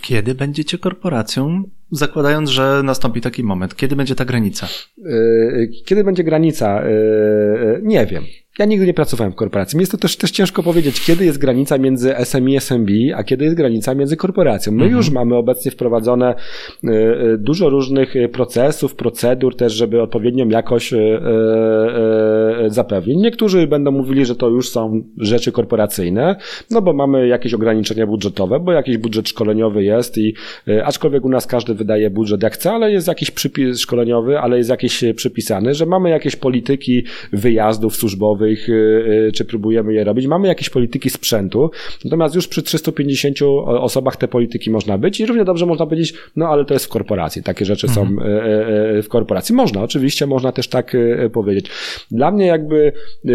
Kiedy 0.02 0.34
będziecie 0.34 0.78
korporacją? 0.78 1.62
zakładając, 1.92 2.50
że 2.50 2.82
nastąpi 2.84 3.20
taki 3.20 3.44
moment, 3.44 3.76
kiedy 3.76 3.96
będzie 3.96 4.14
ta 4.14 4.24
granica? 4.24 4.68
Kiedy 5.84 6.04
będzie 6.04 6.24
granica? 6.24 6.82
Nie 7.82 8.06
wiem. 8.06 8.24
Ja 8.58 8.64
nigdy 8.64 8.86
nie 8.86 8.94
pracowałem 8.94 9.32
w 9.32 9.36
korporacji. 9.36 9.76
Mi 9.76 9.82
jest 9.82 9.92
to 9.92 9.98
też, 9.98 10.16
też 10.16 10.30
ciężko 10.30 10.62
powiedzieć, 10.62 11.00
kiedy 11.00 11.24
jest 11.24 11.38
granica 11.38 11.78
między 11.78 12.14
SME 12.24 12.50
i 12.50 12.56
SMB, 12.56 12.90
a 13.16 13.24
kiedy 13.24 13.44
jest 13.44 13.56
granica 13.56 13.94
między 13.94 14.16
korporacją. 14.16 14.72
My 14.72 14.82
mhm. 14.84 14.96
już 14.96 15.10
mamy 15.10 15.36
obecnie 15.36 15.70
wprowadzone 15.70 16.34
y, 16.84 16.88
y, 16.88 17.38
dużo 17.38 17.70
różnych 17.70 18.14
procesów, 18.32 18.94
procedur 18.94 19.56
też, 19.56 19.72
żeby 19.72 20.02
odpowiednią 20.02 20.48
jakość 20.48 20.92
y, 20.92 20.98
zapewnić. 22.66 23.16
Niektórzy 23.18 23.66
będą 23.66 23.90
mówili, 23.90 24.24
że 24.26 24.36
to 24.36 24.48
już 24.48 24.68
są 24.68 25.02
rzeczy 25.18 25.52
korporacyjne, 25.52 26.36
no 26.70 26.82
bo 26.82 26.92
mamy 26.92 27.26
jakieś 27.26 27.54
ograniczenia 27.54 28.06
budżetowe, 28.06 28.60
bo 28.60 28.72
jakiś 28.72 28.98
budżet 28.98 29.28
szkoleniowy 29.28 29.84
jest 29.84 30.18
i 30.18 30.34
aczkolwiek 30.84 31.24
u 31.24 31.28
nas 31.28 31.46
każdy 31.46 31.74
wydaje 31.74 32.10
budżet 32.10 32.42
jak 32.42 32.52
chce, 32.54 32.72
ale 32.72 32.92
jest 32.92 33.08
jakiś 33.08 33.30
przypis 33.30 33.80
szkoleniowy, 33.80 34.38
ale 34.38 34.58
jest 34.58 34.70
jakiś 34.70 35.04
przypisany, 35.16 35.74
że 35.74 35.86
mamy 35.86 36.10
jakieś 36.10 36.36
polityki 36.36 37.04
wyjazdów 37.32 37.96
służbowych, 37.96 38.41
Y, 38.42 38.72
y, 39.28 39.32
czy 39.32 39.44
próbujemy 39.44 39.94
je 39.94 40.04
robić. 40.04 40.26
Mamy 40.26 40.48
jakieś 40.48 40.70
polityki 40.70 41.10
sprzętu, 41.10 41.70
natomiast 42.04 42.34
już 42.34 42.48
przy 42.48 42.62
350 42.62 43.36
osobach 43.66 44.16
te 44.16 44.28
polityki 44.28 44.70
można 44.70 44.98
być 44.98 45.20
i 45.20 45.26
równie 45.26 45.44
dobrze 45.44 45.66
można 45.66 45.86
powiedzieć, 45.86 46.14
no 46.36 46.48
ale 46.48 46.64
to 46.64 46.74
jest 46.74 46.86
w 46.86 46.88
korporacji, 46.88 47.42
takie 47.42 47.64
rzeczy 47.64 47.86
mhm. 47.86 48.08
są 48.08 48.24
y, 48.98 49.02
w 49.02 49.08
korporacji. 49.08 49.54
Można, 49.54 49.82
oczywiście 49.82 50.26
można 50.26 50.52
też 50.52 50.68
tak 50.68 50.96
powiedzieć. 51.32 51.70
Dla 52.10 52.30
mnie 52.30 52.46
jakby 52.46 52.92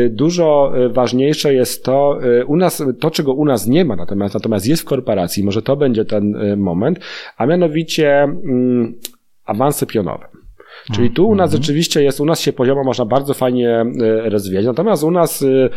dużo 0.09 0.73
ważniejsze 0.89 1.53
jest 1.53 1.83
to, 1.83 2.19
u 2.47 2.55
nas, 2.55 2.83
to 2.99 3.11
czego 3.11 3.33
u 3.33 3.45
nas 3.45 3.67
nie 3.67 3.85
ma, 3.85 3.95
natomiast, 3.95 4.33
natomiast 4.33 4.67
jest 4.67 4.81
w 4.81 4.85
korporacji, 4.85 5.43
może 5.43 5.61
to 5.61 5.75
będzie 5.75 6.05
ten 6.05 6.57
moment, 6.57 6.99
a 7.37 7.45
mianowicie 7.45 8.23
mm, 8.23 8.93
awanse 9.45 9.85
pionowe. 9.85 10.27
Czyli 10.93 11.11
tu 11.11 11.27
u 11.27 11.35
nas 11.35 11.49
mhm. 11.49 11.63
rzeczywiście 11.63 12.03
jest, 12.03 12.19
u 12.19 12.25
nas 12.25 12.39
się 12.39 12.53
poziomo 12.53 12.83
można 12.83 13.05
bardzo 13.05 13.33
fajnie 13.33 13.69
e, 13.69 14.29
rozwijać, 14.29 14.65
natomiast 14.65 15.03
u 15.03 15.11
nas 15.11 15.41
e, 15.41 15.69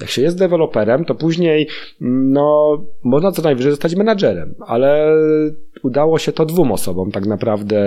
jak 0.00 0.10
się 0.10 0.22
jest 0.22 0.38
deweloperem, 0.38 1.04
to 1.04 1.14
później 1.14 1.68
mm, 2.02 2.32
no, 2.32 2.78
można 3.04 3.32
co 3.32 3.42
najwyżej 3.42 3.72
zostać 3.72 3.96
menadżerem, 3.96 4.54
ale 4.66 5.16
udało 5.82 6.18
się 6.18 6.32
to 6.32 6.46
dwóm 6.46 6.72
osobom 6.72 7.10
tak 7.10 7.26
naprawdę 7.26 7.78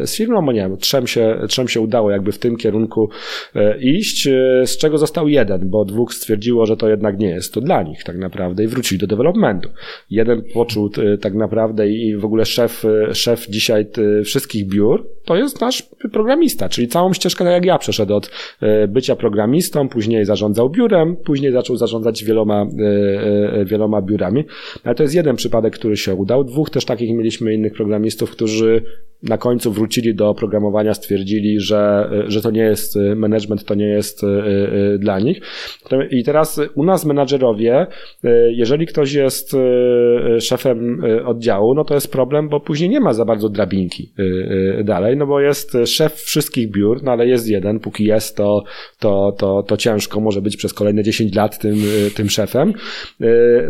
e, 0.00 0.06
z 0.06 0.16
firmą, 0.16 0.46
bo 0.46 0.52
nie 0.52 0.60
wiem, 0.60 0.76
trzem 0.76 1.06
się, 1.06 1.38
trzem 1.48 1.68
się 1.68 1.80
udało 1.80 2.10
jakby 2.10 2.32
w 2.32 2.38
tym 2.38 2.56
kierunku 2.56 3.10
e, 3.54 3.78
iść, 3.78 4.26
e, 4.26 4.62
z 4.66 4.76
czego 4.78 4.98
został 4.98 5.28
jeden, 5.28 5.70
bo 5.70 5.84
dwóch 5.84 6.14
stwierdziło, 6.14 6.66
że 6.66 6.76
to 6.76 6.88
jednak 6.88 7.18
nie 7.18 7.28
jest 7.28 7.54
to 7.54 7.60
dla 7.60 7.82
nich 7.82 8.04
tak 8.04 8.18
naprawdę 8.18 8.64
i 8.64 8.66
wrócili 8.66 8.98
do 8.98 9.06
developmentu. 9.06 9.68
Jeden 10.10 10.42
poczuł 10.54 10.90
tak 11.20 11.34
naprawdę 11.34 11.88
i 11.88 12.16
w 12.16 12.24
ogóle 12.24 12.44
szef, 12.44 12.84
szef 13.12 13.46
dzisiaj 13.48 13.86
wszystkich 14.24 14.68
biur 14.68 15.06
to 15.24 15.36
jest 15.36 15.60
nasz 15.60 15.82
programista, 16.12 16.68
czyli 16.68 16.88
całą 16.88 17.12
ścieżkę 17.12 17.44
tak 17.44 17.52
jak 17.52 17.64
ja 17.64 17.78
przeszedł 17.78 18.14
od 18.14 18.30
bycia 18.88 19.16
programistą, 19.16 19.88
później 19.88 20.24
zarządzał 20.24 20.70
biurem, 20.70 21.16
później 21.16 21.52
zaczął 21.56 21.76
zarządzać 21.76 22.24
wieloma, 22.24 22.66
wieloma 23.64 24.02
biurami. 24.02 24.44
Ale 24.84 24.94
to 24.94 25.02
jest 25.02 25.14
jeden 25.14 25.36
przypadek, 25.36 25.74
który 25.74 25.96
się 25.96 26.14
udał. 26.14 26.44
Dwóch 26.44 26.70
też 26.70 26.84
takich 26.84 27.16
mieliśmy 27.16 27.54
innych 27.54 27.72
programistów, 27.72 28.30
którzy 28.30 28.82
na 29.22 29.38
końcu 29.38 29.72
wrócili 29.72 30.14
do 30.14 30.34
programowania, 30.34 30.94
stwierdzili, 30.94 31.60
że, 31.60 32.10
że 32.26 32.42
to 32.42 32.50
nie 32.50 32.62
jest 32.62 32.98
management, 33.16 33.64
to 33.64 33.74
nie 33.74 33.88
jest 33.88 34.24
e, 34.24 34.26
e, 34.26 34.98
dla 34.98 35.20
nich. 35.20 35.40
I 36.10 36.24
teraz 36.24 36.60
u 36.74 36.84
nas 36.84 37.04
menadżerowie, 37.04 37.86
e, 38.24 38.52
jeżeli 38.52 38.86
ktoś 38.86 39.12
jest 39.12 39.56
szefem 40.40 41.02
oddziału, 41.24 41.74
no 41.74 41.84
to 41.84 41.94
jest 41.94 42.12
problem, 42.12 42.48
bo 42.48 42.60
później 42.60 42.90
nie 42.90 43.00
ma 43.00 43.12
za 43.12 43.24
bardzo 43.24 43.48
drabinki 43.48 44.12
dalej, 44.84 45.16
no 45.16 45.26
bo 45.26 45.40
jest 45.40 45.76
szef 45.86 46.14
wszystkich 46.14 46.70
biur, 46.70 47.02
no 47.02 47.12
ale 47.12 47.26
jest 47.26 47.48
jeden, 47.48 47.80
póki 47.80 48.04
jest, 48.04 48.36
to, 48.36 48.64
to, 48.98 49.34
to, 49.38 49.62
to 49.62 49.76
ciężko, 49.76 50.20
może 50.20 50.42
być 50.42 50.56
przez 50.56 50.74
kolejne 50.74 51.02
10 51.02 51.34
lat 51.34 51.58
tym, 51.58 51.76
tym 52.14 52.30
szefem. 52.30 52.72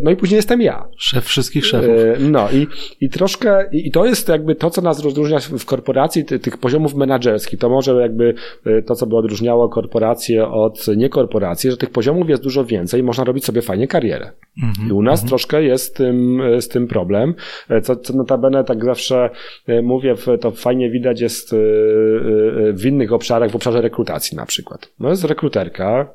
No 0.03 0.11
i 0.11 0.17
później 0.17 0.37
jestem 0.37 0.63
ja. 0.63 0.89
Szef 0.99 1.25
wszystkich 1.25 1.67
szefów. 1.67 1.95
No 2.21 2.49
i, 2.53 2.67
i 3.01 3.11
troszkę, 3.11 3.69
i 3.73 3.91
to 3.91 4.07
jest 4.07 4.29
jakby 4.29 4.55
to, 4.55 4.71
co 4.71 4.83
nas 4.83 5.05
rozróżnia 5.05 5.41
w 5.49 5.65
korporacji 5.65 6.25
ty, 6.25 6.39
tych 6.39 6.59
poziomów 6.59 6.95
menedżerskich, 6.95 7.59
to 7.59 7.69
może 7.69 7.93
jakby 7.93 8.35
e, 8.67 8.83
to, 8.83 8.95
co 8.95 9.07
by 9.07 9.17
odróżniało 9.17 9.69
korporacje 9.69 10.49
od 10.49 10.87
niekorporacji, 10.97 11.71
że 11.71 11.77
tych 11.77 11.91
poziomów 11.91 12.29
jest 12.29 12.43
dużo 12.43 12.65
więcej 12.65 13.01
i 13.01 13.03
można 13.03 13.25
robić 13.25 13.45
sobie 13.45 13.63
fajnie 13.63 13.89
karierę. 13.89 14.31
-hmm, 14.65 14.89
I 14.89 14.93
u 14.93 15.03
nas 15.03 15.25
-hmm. 15.25 15.29
troszkę 15.29 15.63
jest 15.63 15.85
z 15.85 15.93
tym, 15.93 16.41
e, 16.41 16.61
z 16.61 16.69
tym 16.69 16.87
problem. 16.89 17.35
E, 17.69 17.81
co, 17.81 17.97
co 17.97 18.13
notabene 18.15 18.65
tak 18.65 18.85
zawsze 18.85 19.31
mówię, 19.83 20.15
to 20.41 20.51
fajnie 20.51 20.91
widać 20.91 21.21
jest 21.21 21.55
w 22.73 22.87
innych 22.87 23.13
obszarach, 23.13 23.51
w 23.51 23.57
obszarze 23.57 23.81
rekrutacji 23.81 24.37
na 24.37 24.47
przykład. 24.47 24.93
No 25.01 25.09
jest 25.09 25.25
rekruterka, 25.25 26.11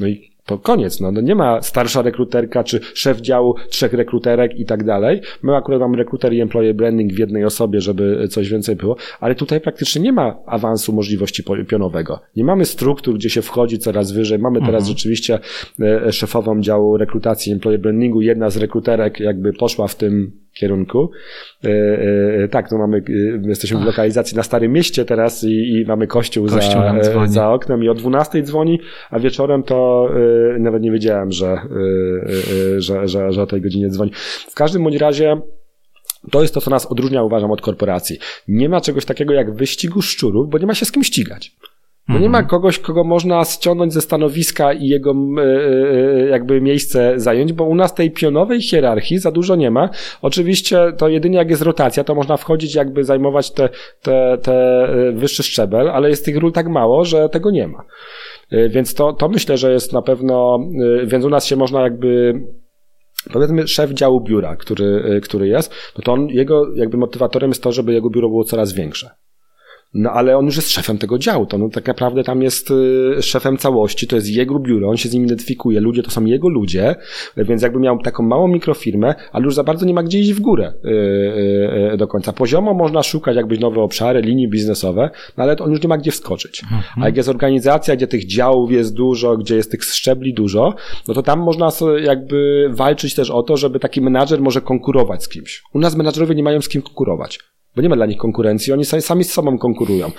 no 0.00 0.06
i 0.06 0.31
to 0.46 0.58
koniec, 0.58 1.00
no, 1.00 1.12
no 1.12 1.20
nie 1.20 1.34
ma 1.34 1.62
starsza 1.62 2.02
rekruterka, 2.02 2.64
czy 2.64 2.80
szef 2.94 3.20
działu 3.20 3.54
trzech 3.68 3.92
rekruterek 3.92 4.58
i 4.58 4.64
tak 4.64 4.84
dalej. 4.84 5.20
My 5.42 5.56
akurat 5.56 5.80
mamy 5.80 5.96
rekruter 5.96 6.32
i 6.32 6.40
employee 6.40 6.74
branding 6.74 7.12
w 7.12 7.18
jednej 7.18 7.44
osobie, 7.44 7.80
żeby 7.80 8.28
coś 8.28 8.48
więcej 8.48 8.76
było, 8.76 8.96
ale 9.20 9.34
tutaj 9.34 9.60
praktycznie 9.60 10.02
nie 10.02 10.12
ma 10.12 10.36
awansu 10.46 10.92
możliwości 10.92 11.44
pionowego. 11.68 12.20
Nie 12.36 12.44
mamy 12.44 12.64
struktur, 12.64 13.14
gdzie 13.14 13.30
się 13.30 13.42
wchodzi 13.42 13.78
coraz 13.78 14.12
wyżej. 14.12 14.38
Mamy 14.38 14.60
teraz 14.60 14.82
mhm. 14.82 14.84
rzeczywiście 14.84 15.38
e, 15.80 16.12
szefową 16.12 16.60
działu 16.60 16.96
rekrutacji 16.96 17.50
i 17.50 17.52
employee 17.52 17.78
brandingu. 17.78 18.20
Jedna 18.20 18.50
z 18.50 18.56
rekruterek 18.56 19.20
jakby 19.20 19.52
poszła 19.52 19.88
w 19.88 19.94
tym 19.94 20.42
kierunku. 20.52 21.10
E, 21.64 21.68
e, 22.44 22.48
tak, 22.48 22.70
no 22.70 22.78
mamy, 22.78 23.02
jesteśmy 23.42 23.80
w 23.80 23.84
lokalizacji 23.84 24.36
na 24.36 24.42
Starym 24.42 24.72
Mieście 24.72 25.04
teraz 25.04 25.44
i, 25.44 25.72
i 25.72 25.84
mamy 25.86 26.06
kościół, 26.06 26.48
kościół 26.48 26.82
za, 27.00 27.26
za 27.26 27.50
oknem 27.50 27.84
i 27.84 27.88
o 27.88 27.94
12 27.94 28.42
dzwoni, 28.42 28.80
a 29.10 29.18
wieczorem 29.18 29.62
to 29.62 30.08
nawet 30.58 30.82
nie 30.82 30.90
wiedziałem, 30.90 31.32
że, 31.32 31.60
że, 32.78 33.08
że, 33.08 33.32
że 33.32 33.42
o 33.42 33.46
tej 33.46 33.60
godzinie 33.60 33.88
dzwoni. 33.88 34.12
W 34.50 34.54
każdym 34.54 34.84
bądź 34.84 34.96
razie 34.96 35.40
to 36.30 36.42
jest 36.42 36.54
to, 36.54 36.60
co 36.60 36.70
nas 36.70 36.86
odróżnia, 36.86 37.22
uważam, 37.22 37.50
od 37.50 37.60
korporacji. 37.60 38.18
Nie 38.48 38.68
ma 38.68 38.80
czegoś 38.80 39.04
takiego 39.04 39.34
jak 39.34 39.54
wyścigu 39.54 40.02
szczurów, 40.02 40.50
bo 40.50 40.58
nie 40.58 40.66
ma 40.66 40.74
się 40.74 40.86
z 40.86 40.92
kim 40.92 41.04
ścigać. 41.04 41.52
No 42.12 42.18
nie 42.18 42.28
ma 42.28 42.38
mhm. 42.38 42.46
kogoś, 42.46 42.78
kogo 42.78 43.04
można 43.04 43.44
ściągnąć 43.44 43.92
ze 43.92 44.00
stanowiska 44.00 44.72
i 44.72 44.86
jego 44.86 45.14
e, 45.38 45.42
e, 45.42 46.28
jakby 46.28 46.60
miejsce 46.60 47.12
zająć, 47.16 47.52
bo 47.52 47.64
u 47.64 47.74
nas 47.74 47.94
tej 47.94 48.10
pionowej 48.10 48.62
hierarchii 48.62 49.18
za 49.18 49.30
dużo 49.30 49.56
nie 49.56 49.70
ma. 49.70 49.88
Oczywiście 50.22 50.92
to 50.98 51.08
jedynie 51.08 51.38
jak 51.38 51.50
jest 51.50 51.62
rotacja, 51.62 52.04
to 52.04 52.14
można 52.14 52.36
wchodzić 52.36 52.74
jakby 52.74 53.04
zajmować 53.04 53.50
te, 53.50 53.68
te, 54.02 54.38
te 54.42 54.54
e, 54.84 55.12
wyższy 55.12 55.42
szczebel, 55.42 55.90
ale 55.90 56.08
jest 56.08 56.24
tych 56.24 56.36
ról 56.36 56.52
tak 56.52 56.68
mało, 56.68 57.04
że 57.04 57.28
tego 57.28 57.50
nie 57.50 57.68
ma. 57.68 57.84
Więc 58.68 58.94
to, 58.94 59.12
to 59.12 59.28
myślę, 59.28 59.56
że 59.56 59.72
jest 59.72 59.92
na 59.92 60.02
pewno, 60.02 60.58
więc 61.04 61.24
u 61.24 61.28
nas 61.28 61.46
się 61.46 61.56
można 61.56 61.82
jakby 61.82 62.34
powiedzmy 63.32 63.68
szef 63.68 63.90
działu 63.90 64.20
biura, 64.20 64.56
który, 64.56 65.20
który 65.22 65.48
jest, 65.48 65.74
no 65.98 66.02
to 66.04 66.12
on, 66.12 66.28
jego 66.28 66.74
jakby 66.74 66.96
motywatorem 66.96 67.50
jest 67.50 67.62
to, 67.62 67.72
żeby 67.72 67.92
jego 67.92 68.10
biuro 68.10 68.28
było 68.28 68.44
coraz 68.44 68.72
większe. 68.72 69.10
No 69.94 70.10
ale 70.10 70.38
on 70.38 70.46
już 70.46 70.56
jest 70.56 70.70
szefem 70.70 70.98
tego 70.98 71.18
działu, 71.18 71.46
to 71.46 71.58
no, 71.58 71.68
tak 71.68 71.86
naprawdę 71.86 72.24
tam 72.24 72.42
jest 72.42 72.70
y, 72.70 73.22
szefem 73.22 73.58
całości, 73.58 74.06
to 74.06 74.16
jest 74.16 74.28
jego 74.28 74.58
biuro, 74.58 74.88
on 74.88 74.96
się 74.96 75.08
z 75.08 75.14
nim 75.14 75.24
identyfikuje, 75.24 75.80
ludzie 75.80 76.02
to 76.02 76.10
są 76.10 76.24
jego 76.24 76.48
ludzie, 76.48 76.94
więc 77.36 77.62
jakby 77.62 77.80
miał 77.80 77.98
taką 77.98 78.22
małą 78.22 78.48
mikrofirmę, 78.48 79.14
ale 79.32 79.44
już 79.44 79.54
za 79.54 79.64
bardzo 79.64 79.86
nie 79.86 79.94
ma 79.94 80.02
gdzie 80.02 80.18
iść 80.18 80.32
w 80.32 80.40
górę 80.40 80.72
y, 80.84 80.88
y, 81.94 81.96
do 81.96 82.08
końca. 82.08 82.32
Poziomo 82.32 82.74
można 82.74 83.02
szukać 83.02 83.36
jakbyś 83.36 83.58
nowe 83.58 83.80
obszary, 83.80 84.20
linie 84.20 84.48
biznesowe, 84.48 85.10
no 85.36 85.44
ale 85.44 85.56
on 85.56 85.70
już 85.70 85.82
nie 85.82 85.88
ma 85.88 85.98
gdzie 85.98 86.10
wskoczyć. 86.10 86.62
A 87.02 87.06
jak 87.06 87.16
jest 87.16 87.28
organizacja, 87.28 87.96
gdzie 87.96 88.06
tych 88.06 88.26
działów 88.26 88.72
jest 88.72 88.94
dużo, 88.94 89.36
gdzie 89.36 89.56
jest 89.56 89.70
tych 89.70 89.84
szczebli 89.84 90.34
dużo, 90.34 90.74
no 91.08 91.14
to 91.14 91.22
tam 91.22 91.40
można 91.40 91.68
jakby 92.02 92.68
walczyć 92.70 93.14
też 93.14 93.30
o 93.30 93.42
to, 93.42 93.56
żeby 93.56 93.80
taki 93.80 94.00
menadżer 94.00 94.40
może 94.40 94.60
konkurować 94.60 95.24
z 95.24 95.28
kimś. 95.28 95.62
U 95.74 95.78
nas 95.78 95.96
menadżerowie 95.96 96.34
nie 96.34 96.42
mają 96.42 96.60
z 96.60 96.68
kim 96.68 96.82
konkurować 96.82 97.38
bo 97.76 97.82
nie 97.82 97.88
ma 97.88 97.96
dla 97.96 98.06
nich 98.06 98.16
konkurencji, 98.16 98.72
oni 98.72 98.84
sami 98.84 99.24
z 99.24 99.32
sobą 99.32 99.58
konkurują. 99.58 100.10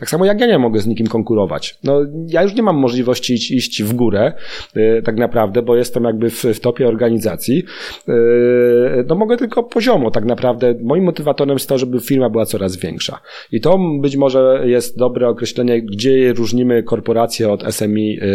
Tak 0.00 0.10
samo 0.10 0.24
jak 0.24 0.40
ja 0.40 0.46
nie 0.46 0.58
mogę 0.58 0.80
z 0.80 0.86
nikim 0.86 1.06
konkurować. 1.06 1.78
No, 1.84 2.00
ja 2.26 2.42
już 2.42 2.54
nie 2.54 2.62
mam 2.62 2.76
możliwości 2.76 3.34
iść, 3.34 3.50
iść 3.50 3.82
w 3.82 3.92
górę, 3.92 4.32
yy, 4.74 5.02
tak 5.02 5.16
naprawdę, 5.16 5.62
bo 5.62 5.76
jestem 5.76 6.04
jakby 6.04 6.30
w, 6.30 6.44
w 6.44 6.60
topie 6.60 6.88
organizacji. 6.88 7.64
Yy, 8.08 9.04
no 9.08 9.14
mogę 9.14 9.36
tylko 9.36 9.62
poziomo, 9.62 10.10
tak 10.10 10.24
naprawdę. 10.24 10.74
Moim 10.82 11.04
motywatorem 11.04 11.54
jest 11.54 11.68
to, 11.68 11.78
żeby 11.78 12.00
firma 12.00 12.30
była 12.30 12.46
coraz 12.46 12.76
większa. 12.76 13.20
I 13.52 13.60
to 13.60 13.78
być 14.00 14.16
może 14.16 14.62
jest 14.64 14.98
dobre 14.98 15.28
określenie, 15.28 15.82
gdzie 15.82 16.32
różnimy 16.32 16.82
korporacje 16.82 17.52
od 17.52 17.74
SMI, 17.74 18.14
yy, 18.14 18.26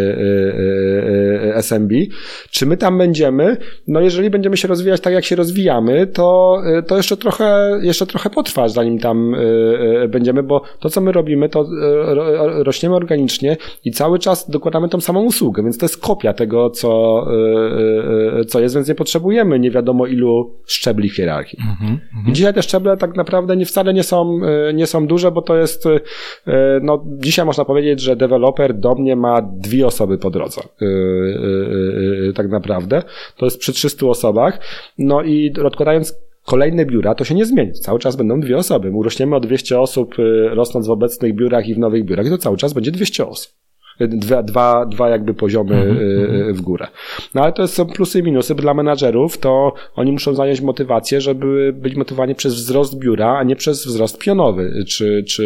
yy, 1.44 1.54
SMB. 1.54 1.92
Czy 2.50 2.66
my 2.66 2.76
tam 2.76 2.98
będziemy? 2.98 3.56
No 3.88 4.00
jeżeli 4.00 4.30
będziemy 4.30 4.56
się 4.56 4.68
rozwijać 4.68 5.00
tak, 5.00 5.12
jak 5.12 5.24
się 5.24 5.36
rozwijamy, 5.36 6.06
to, 6.06 6.58
to 6.86 6.96
jeszcze 6.96 7.16
trochę, 7.16 7.78
jeszcze 7.82 8.06
trochę 8.06 8.30
potrwa 8.30 8.63
zanim 8.68 8.98
tam 8.98 9.36
będziemy, 10.08 10.42
bo 10.42 10.62
to, 10.80 10.90
co 10.90 11.00
my 11.00 11.12
robimy, 11.12 11.48
to 11.48 11.66
rośniemy 12.64 12.94
organicznie 12.94 13.56
i 13.84 13.90
cały 13.90 14.18
czas 14.18 14.50
dokładamy 14.50 14.88
tą 14.88 15.00
samą 15.00 15.24
usługę, 15.24 15.62
więc 15.62 15.78
to 15.78 15.84
jest 15.84 16.00
kopia 16.00 16.32
tego, 16.32 16.70
co, 16.70 17.24
co 18.48 18.60
jest, 18.60 18.74
więc 18.74 18.88
nie 18.88 18.94
potrzebujemy 18.94 19.58
nie 19.58 19.70
wiadomo 19.70 20.06
ilu 20.06 20.50
szczebli 20.66 21.08
hierarchii. 21.08 21.58
Mm 21.62 21.96
-hmm. 21.96 22.30
I 22.30 22.32
dzisiaj 22.32 22.54
te 22.54 22.62
szczeble 22.62 22.96
tak 22.96 23.16
naprawdę 23.16 23.56
nie 23.56 23.66
wcale 23.66 23.94
nie 23.94 24.02
są, 24.02 24.40
nie 24.74 24.86
są 24.86 25.06
duże, 25.06 25.30
bo 25.30 25.42
to 25.42 25.56
jest, 25.56 25.84
no 26.82 27.04
dzisiaj 27.06 27.46
można 27.46 27.64
powiedzieć, 27.64 28.00
że 28.00 28.16
deweloper 28.16 28.74
do 28.74 28.94
mnie 28.94 29.16
ma 29.16 29.42
dwie 29.42 29.86
osoby 29.86 30.18
po 30.18 30.30
drodze. 30.30 30.60
Tak 32.34 32.48
naprawdę. 32.48 33.02
To 33.36 33.46
jest 33.46 33.58
przy 33.58 33.72
300 33.72 34.06
osobach. 34.06 34.60
No 34.98 35.22
i 35.22 35.54
odkładając 35.64 36.18
kolejne 36.44 36.86
biura, 36.86 37.14
to 37.14 37.24
się 37.24 37.34
nie 37.34 37.46
zmieni. 37.46 37.72
Cały 37.72 37.98
czas 37.98 38.16
będą 38.16 38.40
dwie 38.40 38.56
osoby. 38.56 38.90
My 38.90 38.96
urośniemy 38.96 39.36
o 39.36 39.40
200 39.40 39.80
osób, 39.80 40.18
y, 40.18 40.48
rosnąc 40.48 40.86
w 40.86 40.90
obecnych 40.90 41.34
biurach 41.34 41.68
i 41.68 41.74
w 41.74 41.78
nowych 41.78 42.04
biurach, 42.04 42.28
to 42.28 42.38
cały 42.38 42.56
czas 42.56 42.72
będzie 42.72 42.90
200 42.90 43.26
osób. 43.26 43.52
Dwa, 44.00 44.42
dwa, 44.42 44.86
dwa 44.86 45.08
jakby 45.08 45.34
poziomy 45.34 45.74
mm 45.74 45.96
-hmm. 45.96 46.52
w 46.52 46.60
górę. 46.60 46.86
No 47.34 47.42
ale 47.42 47.52
to 47.52 47.68
są 47.68 47.86
plusy 47.86 48.18
i 48.18 48.22
minusy. 48.22 48.54
Dla 48.54 48.74
menadżerów 48.74 49.38
to 49.38 49.74
oni 49.94 50.12
muszą 50.12 50.34
zająć 50.34 50.60
motywację, 50.60 51.20
żeby 51.20 51.72
być 51.72 51.96
motywowani 51.96 52.34
przez 52.34 52.54
wzrost 52.54 52.98
biura, 52.98 53.38
a 53.38 53.42
nie 53.42 53.56
przez 53.56 53.86
wzrost 53.86 54.18
pionowy, 54.18 54.84
czy, 54.88 55.24
czy 55.28 55.44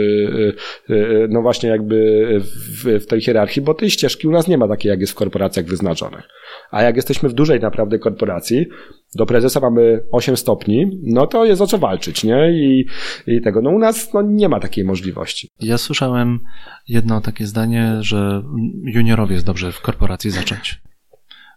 y, 0.90 1.28
no 1.30 1.42
właśnie 1.42 1.68
jakby 1.68 2.28
w, 2.42 3.03
w 3.03 3.07
tej 3.07 3.20
hierarchii, 3.20 3.62
bo 3.62 3.74
tej 3.74 3.90
ścieżki 3.90 4.28
u 4.28 4.30
nas 4.30 4.49
nie 4.49 4.59
ma 4.59 4.68
takiej, 4.68 4.90
jak 4.90 5.01
jest 5.01 5.12
w 5.12 5.16
korporacjach 5.16 5.66
wyznaczonych. 5.66 6.28
A 6.70 6.82
jak 6.82 6.96
jesteśmy 6.96 7.28
w 7.28 7.32
dużej 7.32 7.61
naprawdę 7.61 7.99
korporacji, 7.99 8.66
do 9.14 9.26
prezesa 9.26 9.61
mamy 9.61 10.05
8 10.12 10.36
stopni, 10.36 11.01
no 11.03 11.26
to 11.26 11.44
jest 11.44 11.62
o 11.62 11.66
co 11.66 11.78
walczyć, 11.78 12.24
nie? 12.24 12.51
I, 12.53 12.86
i 13.26 13.40
tego, 13.40 13.62
no 13.62 13.70
u 13.70 13.78
nas 13.78 14.14
no, 14.14 14.22
nie 14.22 14.49
ma 14.49 14.61
takiej 14.61 14.84
możliwości. 14.84 15.49
Ja 15.61 15.78
słyszałem 15.78 16.40
jedno 16.88 17.20
takie 17.20 17.46
zdanie, 17.46 17.96
że 18.01 18.38
juniorowie 18.84 19.34
jest 19.34 19.47
dobrze 19.47 19.72
w 19.72 19.80
korporacji 19.80 20.30
zacząć. 20.30 20.80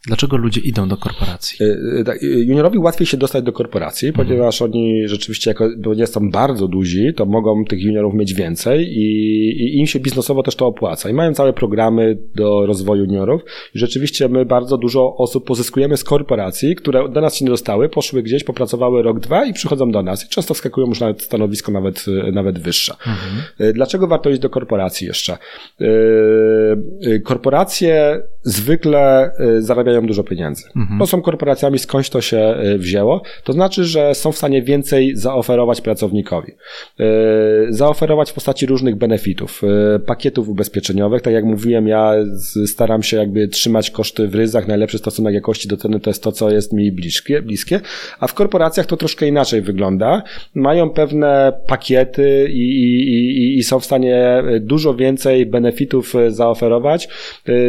Dlaczego 0.07 0.37
ludzie 0.37 0.61
idą 0.61 0.87
do 0.87 0.97
korporacji? 0.97 1.65
E, 1.65 1.99
e, 1.99 2.03
tak, 2.03 2.23
e, 2.23 2.25
juniorowi 2.25 2.77
łatwiej 2.77 3.07
się 3.07 3.17
dostać 3.17 3.43
do 3.43 3.53
korporacji, 3.53 4.07
mhm. 4.07 4.27
ponieważ 4.27 4.61
oni 4.61 5.07
rzeczywiście, 5.07 5.49
jako, 5.49 5.69
bo 5.77 5.93
nie 5.93 6.07
są 6.07 6.29
bardzo 6.29 6.67
duzi, 6.67 7.13
to 7.15 7.25
mogą 7.25 7.65
tych 7.65 7.81
juniorów 7.81 8.13
mieć 8.13 8.33
więcej 8.33 8.87
i, 8.87 9.03
i, 9.63 9.79
im 9.79 9.87
się 9.87 9.99
biznesowo 9.99 10.43
też 10.43 10.55
to 10.55 10.67
opłaca. 10.67 11.09
I 11.09 11.13
mają 11.13 11.33
całe 11.33 11.53
programy 11.53 12.17
do 12.35 12.65
rozwoju 12.65 13.05
juniorów. 13.05 13.41
I 13.75 13.79
rzeczywiście 13.79 14.29
my 14.29 14.45
bardzo 14.45 14.77
dużo 14.77 15.15
osób 15.17 15.45
pozyskujemy 15.45 15.97
z 15.97 16.03
korporacji, 16.03 16.75
które 16.75 17.09
do 17.09 17.21
nas 17.21 17.35
się 17.35 17.45
nie 17.45 17.51
dostały, 17.51 17.89
poszły 17.89 18.23
gdzieś, 18.23 18.43
popracowały 18.43 19.03
rok, 19.03 19.19
dwa 19.19 19.45
i 19.45 19.53
przychodzą 19.53 19.91
do 19.91 20.03
nas. 20.03 20.25
I 20.25 20.29
często 20.29 20.53
wskakują 20.53 20.87
już 20.87 20.99
nawet 20.99 21.21
stanowisko 21.21 21.71
nawet, 21.71 22.05
nawet 22.33 22.59
wyższe. 22.59 22.93
Mhm. 22.93 23.73
Dlaczego 23.73 24.07
warto 24.07 24.29
iść 24.29 24.39
do 24.39 24.49
korporacji 24.49 25.07
jeszcze? 25.07 25.37
Korporacje 27.23 28.21
zwykle 28.43 29.31
zarabiają 29.59 29.91
zarabiają 29.91 30.07
dużo 30.07 30.23
pieniędzy. 30.23 30.63
Mhm. 30.75 31.07
Są 31.07 31.21
korporacjami, 31.21 31.79
skądś 31.79 32.09
to 32.09 32.21
się 32.21 32.55
y, 32.63 32.77
wzięło. 32.77 33.21
To 33.43 33.53
znaczy, 33.53 33.83
że 33.83 34.15
są 34.15 34.31
w 34.31 34.37
stanie 34.37 34.61
więcej 34.61 35.15
zaoferować 35.15 35.81
pracownikowi. 35.81 36.51
Y, 36.99 37.05
zaoferować 37.69 38.31
w 38.31 38.33
postaci 38.33 38.65
różnych 38.65 38.95
benefitów, 38.95 39.61
y, 39.95 39.99
pakietów 39.99 40.49
ubezpieczeniowych. 40.49 41.21
Tak 41.21 41.33
jak 41.33 41.45
mówiłem, 41.45 41.87
ja 41.87 42.13
staram 42.65 43.03
się 43.03 43.17
jakby 43.17 43.47
trzymać 43.47 43.91
koszty 43.91 44.27
w 44.27 44.35
ryzach. 44.35 44.67
Najlepszy 44.67 44.97
stosunek 44.97 45.33
jakości 45.33 45.67
do 45.67 45.77
ceny 45.77 45.99
to 45.99 46.09
jest 46.09 46.23
to, 46.23 46.31
co 46.31 46.51
jest 46.51 46.73
mi 46.73 46.91
bliskie, 46.91 47.41
bliskie. 47.41 47.79
A 48.19 48.27
w 48.27 48.33
korporacjach 48.33 48.85
to 48.85 48.97
troszkę 48.97 49.27
inaczej 49.27 49.61
wygląda. 49.61 50.23
Mają 50.55 50.89
pewne 50.89 51.53
pakiety 51.67 52.47
i, 52.49 52.83
i, 52.83 53.09
i, 53.13 53.57
i 53.57 53.63
są 53.63 53.79
w 53.79 53.85
stanie 53.85 54.43
dużo 54.59 54.95
więcej 54.95 55.45
benefitów 55.45 56.13
zaoferować. 56.27 57.09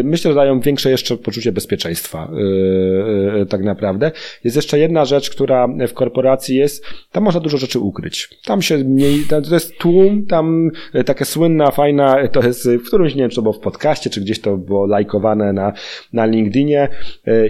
Myślę, 0.05 0.31
że 0.31 0.35
dają 0.35 0.61
większe 0.63 0.91
jeszcze 0.91 1.17
poczucie 1.17 1.53
bezpieczeństwa 1.53 2.31
y, 2.33 2.37
y, 2.37 3.41
y, 3.41 3.47
tak 3.47 3.63
naprawdę. 3.63 4.13
Jest 4.45 4.57
jeszcze 4.57 4.79
jedna 4.79 5.05
rzecz, 5.05 5.31
która 5.31 5.69
w 5.89 5.93
korporacji 5.93 6.57
jest, 6.57 6.85
tam 7.13 7.25
można 7.25 7.41
dużo 7.41 7.59
rzeczy 7.59 7.79
ukryć. 7.79 8.29
Tam 8.45 8.63
się 8.63 8.79
mniej, 8.79 9.21
to 9.29 9.55
jest 9.55 9.79
tłum, 9.79 10.27
tam 10.27 10.71
taka 11.07 11.25
słynna, 11.25 11.71
fajna, 11.71 12.29
to 12.29 12.43
jest 12.43 12.71
w 12.71 12.87
którymś, 12.87 13.15
nie 13.15 13.21
wiem, 13.21 13.31
czy 13.31 13.37
to 13.37 13.43
było 13.43 13.53
w 13.53 13.61
podcaście, 13.61 14.11
czy 14.11 14.21
gdzieś 14.21 14.41
to 14.41 14.57
było 14.57 14.87
lajkowane 14.87 15.53
na, 15.53 15.73
na 16.13 16.27
LinkedInie. 16.27 16.89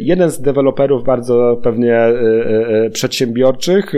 Jeden 0.01 0.31
z 0.31 0.41
deweloperów 0.41 1.05
bardzo 1.05 1.61
pewnie 1.63 1.99
przedsiębiorczych 2.93 3.93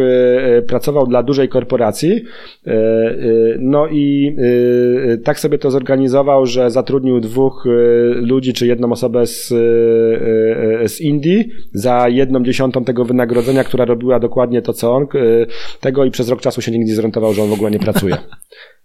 pracował 0.66 1.06
dla 1.06 1.22
dużej 1.22 1.48
korporacji, 1.48 2.24
no 3.58 3.88
i 3.88 4.36
tak 5.24 5.40
sobie 5.40 5.58
to 5.58 5.70
zorganizował, 5.70 6.46
że 6.46 6.70
zatrudnił 6.70 7.20
dwóch 7.20 7.64
ludzi, 8.14 8.52
czy 8.52 8.66
jedną 8.66 8.92
osobę 8.92 9.03
z 9.26 9.52
E, 10.84 10.88
z 10.88 11.00
Indii 11.00 11.48
za 11.72 12.08
jedną 12.08 12.42
dziesiątą 12.42 12.84
tego 12.84 13.04
wynagrodzenia, 13.04 13.64
która 13.64 13.84
robiła 13.84 14.20
dokładnie 14.20 14.62
to, 14.62 14.72
co 14.72 14.94
on, 14.94 15.06
tego 15.80 16.04
i 16.04 16.10
przez 16.10 16.28
rok 16.28 16.40
czasu 16.40 16.62
się 16.62 16.72
nigdy 16.72 16.86
nie 16.86 16.94
zorientował, 16.94 17.34
że 17.34 17.42
on 17.42 17.48
w 17.48 17.52
ogóle 17.52 17.70
nie 17.70 17.78
pracuje. 17.78 18.16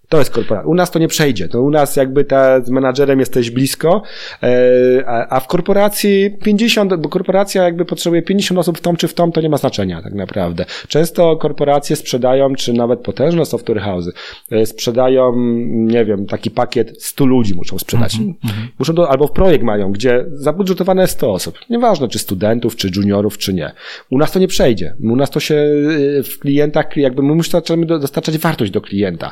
To 0.10 0.18
jest 0.18 0.32
korporacja. 0.32 0.70
U 0.70 0.76
nas 0.76 0.92
to 0.92 1.00
nie 1.00 1.08
przejdzie. 1.08 1.48
To 1.48 1.62
u 1.62 1.70
nas 1.70 1.96
jakby 1.96 2.24
ta, 2.24 2.62
z 2.62 2.70
menadżerem 2.70 3.20
jesteś 3.20 3.52
blisko, 3.52 4.02
e, 4.44 5.04
a 5.30 5.40
w 5.40 5.48
korporacji 5.48 6.38
50, 6.44 6.96
bo 6.96 7.10
korporacja 7.10 7.64
jakby 7.64 7.86
potrzebuje 7.86 8.22
50 8.22 8.60
osób 8.60 8.78
w 8.78 8.82
tom 8.82 8.96
czy 8.96 9.08
w 9.08 9.14
tom, 9.14 9.32
to 9.32 9.42
nie 9.42 9.50
ma 9.50 9.58
znaczenia 9.58 10.02
tak 10.02 10.14
naprawdę. 10.14 10.66
Często 10.88 11.38
korporacje 11.38 11.96
sprzedają, 11.96 12.56
czy 12.56 12.74
nawet 12.74 13.00
potężne 13.00 13.46
software 13.46 13.82
house'y, 13.82 14.12
e, 14.52 14.66
sprzedają, 14.66 15.36
nie 15.68 16.06
wiem, 16.06 16.26
taki 16.26 16.52
pakiet 16.52 17.04
100 17.04 17.26
ludzi 17.26 17.56
muszą 17.56 17.80
sprzedać. 17.80 18.16
Mm 18.16 18.34
-hmm. 18.34 18.68
Muszą 18.80 18.94
do, 18.94 19.10
albo 19.10 19.28
w 19.28 19.32
projekt 19.32 19.64
mają, 19.64 19.92
gdzie 19.92 20.26
zabudżetowane 20.32 21.02
jest 21.02 21.14
100 21.14 21.34
osób. 21.34 21.56
Nieważne, 21.70 22.08
czy 22.08 22.20
studentów, 22.20 22.76
czy 22.76 22.92
juniorów, 22.96 23.38
czy 23.38 23.54
nie. 23.54 23.72
U 24.10 24.18
nas 24.18 24.32
to 24.32 24.40
nie 24.40 24.48
przejdzie. 24.48 24.96
U 25.04 25.16
nas 25.16 25.30
to 25.30 25.40
się 25.40 25.56
e, 25.56 26.24
w 26.24 26.40
klientach, 26.40 26.98
jakby 26.98 27.24
my 27.24 27.36
musimy 27.36 27.86
dostarczać 27.86 28.38
wartość 28.38 28.72
do 28.72 28.82
klienta 28.82 29.32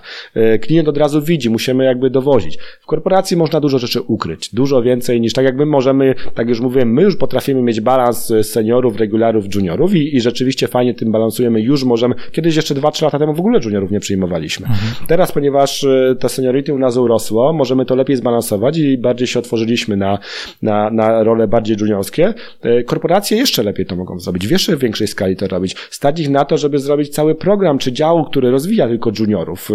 klient 0.68 0.88
od 0.88 0.98
razu 0.98 1.22
widzi, 1.22 1.50
musimy 1.50 1.86
jakby 1.86 2.10
dowozić. 2.10 2.58
W 2.82 2.86
korporacji 2.86 3.38
można 3.38 3.60
dużo 3.60 3.80
rzeczy 3.80 4.02
ukryć, 4.02 4.56
dużo 4.56 4.82
więcej 4.82 5.22
niż 5.22 5.34
tak 5.34 5.46
jakby 5.46 5.66
możemy, 5.66 6.16
tak 6.36 6.50
już 6.50 6.60
mówiłem, 6.60 6.94
my 6.94 7.02
już 7.02 7.16
potrafimy 7.16 7.62
mieć 7.62 7.82
balans 7.82 8.34
seniorów, 8.42 8.98
regularów, 8.98 9.56
juniorów 9.56 9.96
i, 9.96 10.16
i 10.16 10.22
rzeczywiście 10.22 10.68
fajnie 10.68 10.94
tym 10.94 11.12
balansujemy, 11.12 11.62
już 11.62 11.84
możemy, 11.84 12.16
kiedyś 12.32 12.56
jeszcze 12.56 12.76
2-3 12.76 13.04
lata 13.04 13.20
temu 13.20 13.34
w 13.34 13.40
ogóle 13.40 13.60
juniorów 13.64 13.92
nie 13.92 14.00
przyjmowaliśmy. 14.00 14.68
Mhm. 14.68 15.08
Teraz, 15.08 15.32
ponieważ 15.32 15.84
e, 15.84 16.16
to 16.20 16.30
seniority 16.30 16.74
u 16.74 16.80
nas 16.80 16.98
urosło, 16.98 17.54
możemy 17.54 17.86
to 17.86 17.96
lepiej 17.96 18.16
zbalansować 18.16 18.78
i 18.78 18.98
bardziej 18.98 19.28
się 19.28 19.40
otworzyliśmy 19.40 19.98
na, 19.98 20.20
na, 20.62 20.90
na 20.90 21.24
role 21.24 21.48
bardziej 21.48 21.78
juniorskie. 21.82 22.34
E, 22.62 22.84
korporacje 22.84 23.38
jeszcze 23.38 23.64
lepiej 23.64 23.86
to 23.86 23.96
mogą 23.96 24.20
zrobić, 24.20 24.48
w 24.48 24.52
jeszcze 24.52 24.78
większej 24.78 25.08
skali 25.08 25.36
to 25.36 25.48
robić. 25.48 25.76
Stać 25.90 26.20
ich 26.20 26.30
na 26.30 26.46
to, 26.46 26.58
żeby 26.58 26.80
zrobić 26.80 27.10
cały 27.10 27.36
program 27.36 27.78
czy 27.78 27.92
dział, 27.92 28.26
który 28.26 28.52
rozwija 28.52 28.88
tylko 28.88 29.12
juniorów, 29.20 29.70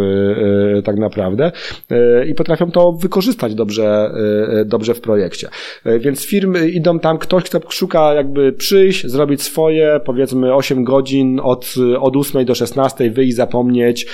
e, 0.78 0.81
tak 0.82 0.96
naprawdę 0.96 1.52
e, 1.90 2.26
i 2.26 2.34
potrafią 2.34 2.70
to 2.70 2.92
wykorzystać 2.92 3.54
dobrze, 3.54 4.14
e, 4.60 4.64
dobrze 4.64 4.94
w 4.94 5.00
projekcie. 5.00 5.48
E, 5.84 5.98
więc 5.98 6.26
firmy 6.26 6.68
idą 6.68 6.98
tam, 6.98 7.18
ktoś 7.18 7.44
kto 7.44 7.60
szuka 7.68 8.14
jakby 8.14 8.52
przyjść, 8.52 9.06
zrobić 9.06 9.42
swoje, 9.42 10.00
powiedzmy 10.04 10.54
8 10.54 10.84
godzin 10.84 11.40
od, 11.42 11.74
od 12.00 12.16
8 12.16 12.44
do 12.44 12.54
16, 12.54 13.10
wyjść, 13.10 13.36
zapomnieć, 13.36 14.06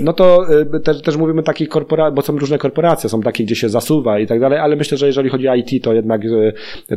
no 0.00 0.12
to 0.12 0.46
też, 0.84 1.02
też 1.02 1.16
mówimy 1.16 1.42
takich 1.42 1.68
korporacjach, 1.68 2.14
bo 2.14 2.22
są 2.22 2.38
różne 2.38 2.58
korporacje, 2.58 3.10
są 3.10 3.20
takie, 3.20 3.44
gdzie 3.44 3.56
się 3.56 3.68
zasuwa 3.68 4.18
i 4.18 4.26
tak 4.26 4.40
dalej, 4.40 4.58
ale 4.58 4.76
myślę, 4.76 4.98
że 4.98 5.06
jeżeli 5.06 5.30
chodzi 5.30 5.48
o 5.48 5.54
IT, 5.54 5.84
to 5.84 5.92
jednak 5.92 6.20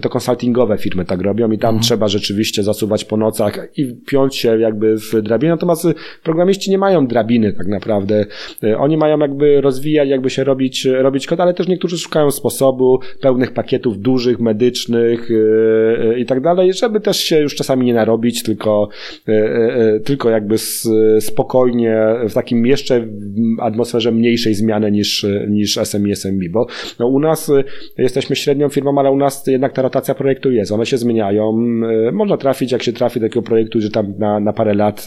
to 0.02 0.10
konsultingowe 0.10 0.78
firmy 0.78 1.06
tak 1.06 1.22
robią 1.22 1.52
i 1.52 1.58
tam 1.58 1.70
mhm. 1.70 1.84
trzeba 1.84 2.08
rzeczywiście 2.08 2.64
zasuwać 2.64 3.06
po 3.06 3.18
nocach 3.18 3.68
i 3.78 3.96
piąć 4.06 4.36
się 4.36 4.60
jakby 4.60 4.98
w 4.98 5.22
drabinie, 5.22 5.52
natomiast 5.52 5.88
programiści 6.24 6.72
nie 6.72 6.78
mają 6.78 7.08
drabiny 7.08 7.54
tak 7.54 7.68
naprawdę. 7.68 8.26
Oni 8.78 8.93
oni 8.94 9.00
mają 9.00 9.20
jakby 9.20 9.62
rozwijać, 9.62 10.10
jakby 10.10 10.30
się 10.30 10.44
robić, 10.44 10.86
robić 10.86 11.28
kod, 11.28 11.40
ale 11.40 11.54
też 11.54 11.68
niektórzy 11.68 11.98
szukają 11.98 12.32
sposobu 12.32 13.00
pełnych 13.22 13.54
pakietów 13.54 14.00
dużych, 14.00 14.40
medycznych 14.40 15.30
yy, 15.30 16.20
i 16.20 16.26
tak 16.26 16.42
dalej, 16.42 16.74
żeby 16.74 17.00
też 17.00 17.18
się 17.18 17.40
już 17.40 17.56
czasami 17.56 17.86
nie 17.86 17.94
narobić, 17.94 18.44
tylko, 18.44 18.90
yy, 19.28 20.02
tylko 20.06 20.30
jakby 20.30 20.56
spokojnie 21.20 22.06
w 22.30 22.34
takim 22.34 22.66
jeszcze 22.66 23.08
atmosferze 23.60 24.12
mniejszej 24.12 24.54
zmiany 24.54 24.92
niż, 24.92 25.26
niż 25.48 25.78
SMI, 25.84 26.12
SMB, 26.12 26.42
bo 26.52 26.68
no, 27.00 27.08
u 27.08 27.20
nas 27.20 27.52
jesteśmy 27.98 28.36
średnią 28.36 28.70
firmą, 28.70 28.98
ale 28.98 29.12
u 29.12 29.18
nas 29.18 29.48
jednak 29.48 29.74
ta 29.74 29.82
rotacja 29.82 30.16
projektu 30.16 30.52
jest, 30.52 30.72
one 30.72 30.86
się 30.86 30.98
zmieniają, 30.98 31.52
można 32.12 32.38
trafić, 32.38 32.72
jak 32.72 32.84
się 32.84 32.94
trafi 32.94 33.20
do 33.20 33.26
takiego 33.26 33.42
projektu, 33.42 33.82
że 33.82 33.90
tam 33.90 34.14
na, 34.18 34.40
na 34.40 34.54
parę 34.54 34.74
lat 34.74 35.06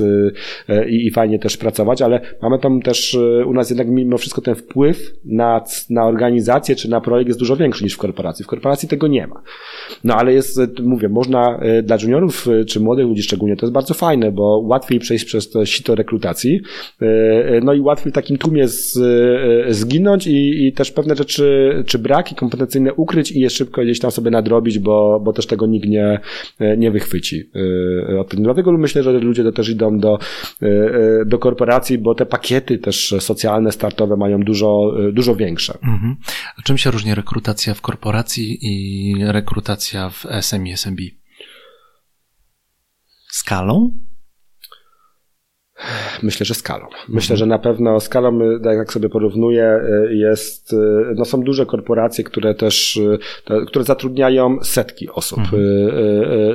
i, 0.88 1.06
i 1.06 1.10
fajnie 1.10 1.38
też 1.38 1.56
pracować, 1.56 2.02
ale 2.02 2.20
mamy 2.42 2.58
tam 2.58 2.82
też 2.82 3.18
u 3.46 3.52
nas 3.52 3.70
jednak 3.76 3.94
mimo 3.94 4.18
wszystko 4.18 4.40
ten 4.40 4.54
wpływ 4.54 5.12
na, 5.24 5.64
na 5.90 6.04
organizację 6.04 6.76
czy 6.76 6.90
na 6.90 7.00
projekt 7.00 7.28
jest 7.28 7.38
dużo 7.38 7.56
większy 7.56 7.84
niż 7.84 7.94
w 7.94 7.98
korporacji. 7.98 8.44
W 8.44 8.48
korporacji 8.48 8.88
tego 8.88 9.06
nie 9.06 9.26
ma. 9.26 9.42
No 10.04 10.14
ale 10.14 10.32
jest, 10.32 10.60
mówię, 10.82 11.08
można 11.08 11.60
dla 11.82 11.96
juniorów 12.02 12.46
czy 12.68 12.80
młodych 12.80 13.06
ludzi 13.06 13.22
szczególnie, 13.22 13.56
to 13.56 13.66
jest 13.66 13.74
bardzo 13.74 13.94
fajne, 13.94 14.32
bo 14.32 14.58
łatwiej 14.58 14.98
przejść 14.98 15.24
przez 15.24 15.50
to 15.50 15.64
sito 15.64 15.94
rekrutacji, 15.94 16.60
no 17.62 17.74
i 17.74 17.80
łatwiej 17.80 18.12
w 18.12 18.14
takim 18.14 18.38
tłumie 18.38 18.68
z, 18.68 18.98
zginąć 19.68 20.26
i, 20.26 20.66
i 20.66 20.72
też 20.72 20.90
pewne 20.90 21.16
rzeczy, 21.16 21.72
czy 21.86 21.98
braki 21.98 22.34
kompetencyjne 22.34 22.94
ukryć 22.94 23.32
i 23.32 23.40
je 23.40 23.50
szybko 23.50 23.82
gdzieś 23.82 24.00
tam 24.00 24.10
sobie 24.10 24.30
nadrobić, 24.30 24.78
bo, 24.78 25.20
bo 25.24 25.32
też 25.32 25.46
tego 25.46 25.66
nikt 25.66 25.88
nie, 25.88 26.20
nie 26.78 26.90
wychwyci. 26.90 27.50
Dlatego 28.32 28.72
myślę, 28.72 29.02
że 29.02 29.12
ludzie 29.12 29.52
też 29.52 29.68
idą 29.68 29.98
do, 29.98 30.18
do 31.26 31.38
korporacji, 31.38 31.98
bo 31.98 32.14
te 32.14 32.26
pakiety 32.26 32.78
też 32.78 33.14
socjalne, 33.20 33.65
startowe 33.72 34.16
mają 34.16 34.40
dużo, 34.40 34.92
dużo 35.12 35.36
większe. 35.36 35.78
Mhm. 35.82 36.16
A 36.58 36.62
czym 36.62 36.78
się 36.78 36.90
różni 36.90 37.14
rekrutacja 37.14 37.74
w 37.74 37.80
korporacji 37.80 38.58
i 38.62 39.14
rekrutacja 39.24 40.10
w 40.10 40.26
SMI, 40.40 40.72
SMB? 40.72 41.00
Skalą? 43.28 43.98
Myślę, 46.22 46.46
że 46.46 46.54
skalą. 46.54 46.86
Myślę, 47.08 47.34
mhm. 47.34 47.38
że 47.38 47.46
na 47.46 47.58
pewno 47.58 48.00
skalą, 48.00 48.38
tak 48.64 48.76
jak 48.76 48.92
sobie 48.92 49.08
porównuję, 49.08 49.80
jest, 50.10 50.74
no 51.14 51.24
są 51.24 51.40
duże 51.40 51.66
korporacje, 51.66 52.24
które 52.24 52.54
też, 52.54 53.00
które 53.66 53.84
zatrudniają 53.84 54.58
setki 54.62 55.08
osób. 55.08 55.38
Mhm. 55.38 55.62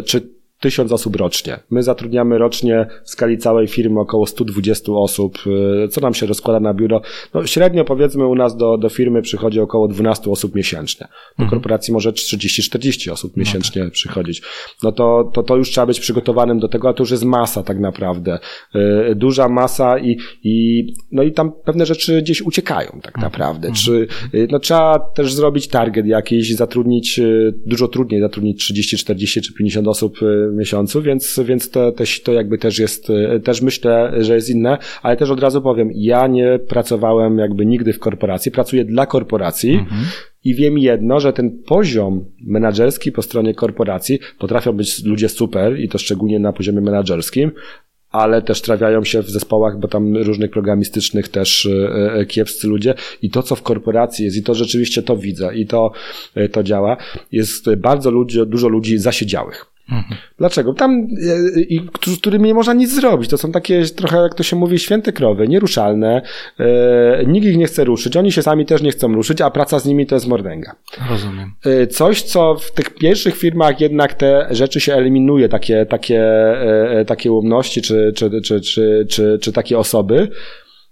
Czy 0.05 0.41
tysiąc 0.62 0.91
osób 0.91 1.16
rocznie. 1.16 1.59
My 1.70 1.84
zatrudniamy 1.84 2.38
rocznie 2.38 2.88
w 3.03 3.09
skali 3.09 3.38
całej 3.38 3.68
firmy 3.68 3.99
około 3.99 4.26
120 4.26 4.91
osób, 4.91 5.38
y, 5.86 5.88
co 5.88 6.01
nam 6.01 6.14
się 6.14 6.26
rozkłada 6.26 6.59
na 6.59 6.74
biuro. 6.74 7.01
No, 7.34 7.47
średnio 7.47 7.86
powiedzmy 7.86 8.28
u 8.28 8.36
nas 8.36 8.57
do, 8.57 8.78
do 8.78 8.89
firmy 8.89 9.22
przychodzi 9.22 9.59
około 9.59 9.88
12 9.88 10.32
osób 10.32 10.55
miesięcznie. 10.55 11.07
Do 11.07 11.43
mhm. 11.43 11.49
korporacji 11.49 11.93
może 11.93 12.12
30-40 12.12 13.12
osób 13.12 13.38
miesięcznie 13.38 13.82
no 13.82 13.88
tak. 13.88 13.93
przychodzić. 13.93 14.41
No 14.84 14.91
to, 14.91 15.32
to, 15.34 15.43
to 15.43 15.55
już 15.55 15.70
trzeba 15.70 15.88
być 15.88 15.99
przygotowanym 15.99 16.59
do 16.59 16.68
tego, 16.68 16.89
a 16.89 16.93
to 16.93 17.03
już 17.03 17.12
jest 17.12 17.24
masa 17.24 17.64
tak 17.64 17.80
naprawdę. 17.80 18.39
Y, 18.76 19.16
duża 19.16 19.49
masa 19.49 19.99
i, 19.99 20.18
i, 20.43 20.86
no 21.12 21.24
i 21.24 21.32
tam 21.32 21.51
pewne 21.66 21.86
rzeczy 21.86 22.22
gdzieś 22.22 22.41
uciekają 22.41 22.89
tak 22.89 23.16
mhm. 23.16 23.22
naprawdę. 23.24 23.68
Mhm. 23.68 23.76
Czy, 23.76 24.07
y, 24.38 24.47
no 24.51 24.59
trzeba 24.59 24.99
też 24.99 25.34
zrobić 25.34 25.68
target 25.68 26.05
jakiś, 26.05 26.55
zatrudnić, 26.55 27.20
dużo 27.66 27.88
trudniej 27.88 28.22
zatrudnić 28.22 28.59
30, 28.59 28.97
40 28.97 29.41
czy 29.41 29.53
50 29.53 29.88
osób 29.88 30.18
miesiącu, 30.56 31.02
więc, 31.02 31.39
więc 31.45 31.70
to, 31.70 31.91
to, 31.91 32.04
to 32.24 32.34
jakby 32.34 32.58
też 32.58 32.80
jest, 32.80 33.10
e, 33.10 33.39
też 33.39 33.62
myślę, 33.62 34.14
że 34.20 34.36
jest 34.36 34.49
inne, 34.49 34.78
ale 35.02 35.18
też 35.18 35.30
od 35.30 35.39
razu 35.39 35.62
powiem, 35.62 35.89
ja 35.93 36.28
nie 36.28 36.60
pracowałem 36.68 37.38
jakby 37.38 37.66
nigdy 37.66 37.93
w 37.93 37.99
korporacji, 37.99 38.52
pracuję 38.52 38.86
dla 38.86 39.06
korporacji, 39.06 39.74
mhm. 39.74 40.02
I 40.43 40.56
wiem 40.56 40.78
jedno, 40.78 41.20
że 41.20 41.34
ten 41.34 41.64
poziom 41.64 42.26
menedżerski 42.39 43.12
po 43.12 43.22
stronie 43.22 43.54
korporacji 43.54 44.20
potrafią 44.39 44.74
być 44.74 45.06
ludzie 45.06 45.30
super 45.30 45.80
i 45.80 45.89
to 45.89 45.97
szczególnie 45.97 46.39
na 46.39 46.54
poziomie 46.54 46.82
menedżerskim, 46.82 47.52
ale 48.12 48.41
też 48.41 48.62
trafiają 48.62 49.04
się 49.04 49.22
w 49.22 49.30
zespołach, 49.30 49.80
bo 49.80 49.88
tam 49.88 50.18
różnych 50.18 50.52
programistycznych 50.52 51.28
też 51.28 51.66
e, 51.66 52.14
e, 52.14 52.26
kiepscy 52.26 52.68
ludzie 52.68 52.93
i 53.22 53.30
to, 53.30 53.43
co 53.43 53.56
w 53.56 53.62
korporacji 53.62 54.26
jest 54.26 54.38
i 54.38 54.43
to 54.43 54.56
rzeczywiście 54.56 55.04
to 55.04 55.18
widzę 55.18 55.56
i 55.56 55.66
to, 55.66 55.91
to 56.52 56.64
działa, 56.64 56.97
jest 57.32 57.76
bardzo 57.76 58.12
ludzi, 58.12 58.39
dużo 58.47 58.68
ludzi 58.68 58.97
zasiedziałych. 58.97 59.70
Mhm. 59.90 60.18
Dlaczego? 60.38 60.74
Tam, 60.74 61.08
e, 61.56 61.62
i, 61.62 61.90
z 62.08 62.18
którymi 62.18 62.48
nie 62.48 62.54
można 62.54 62.74
nic 62.74 62.92
zrobić. 62.92 63.30
To 63.30 63.38
są 63.38 63.52
takie 63.52 63.86
trochę, 63.86 64.18
jak 64.18 64.36
to 64.36 64.44
się 64.44 64.56
mówi, 64.56 64.80
święte 64.80 65.14
krowy, 65.14 65.48
nieruszalne. 65.48 66.22
E, 66.60 67.26
nikt 67.26 67.48
ich 67.48 67.58
nie 67.58 67.66
chce 67.66 67.84
ruszyć. 67.84 68.18
Oni 68.18 68.32
się 68.32 68.42
sami 68.42 68.66
też 68.66 68.82
nie 68.82 68.92
chcą 68.92 69.14
ruszyć, 69.14 69.42
a 69.42 69.52
praca 69.52 69.80
z 69.80 69.86
nimi 69.86 70.06
to 70.06 70.16
jest 70.16 70.28
mordęga. 70.28 70.76
Rozumiem. 71.10 71.52
E, 71.66 71.88
coś, 71.88 72.22
co 72.22 72.56
w 72.56 72.72
tych 72.72 72.90
pierwszych 72.90 73.38
firmach 73.38 73.82
jednak 73.82 74.14
te 74.14 74.48
rzeczy 74.52 74.80
się 74.80 74.94
eliminuje, 74.94 75.50
takie, 75.50 75.86
takie, 75.86 76.22
e, 76.22 77.06
takie 77.06 77.32
umności, 77.32 77.82
czy, 77.82 78.14
czy, 78.16 78.42
czy, 78.42 78.62
czy, 78.62 79.06
czy, 79.10 79.40
czy 79.42 79.52
takie 79.52 79.78
osoby 79.78 80.28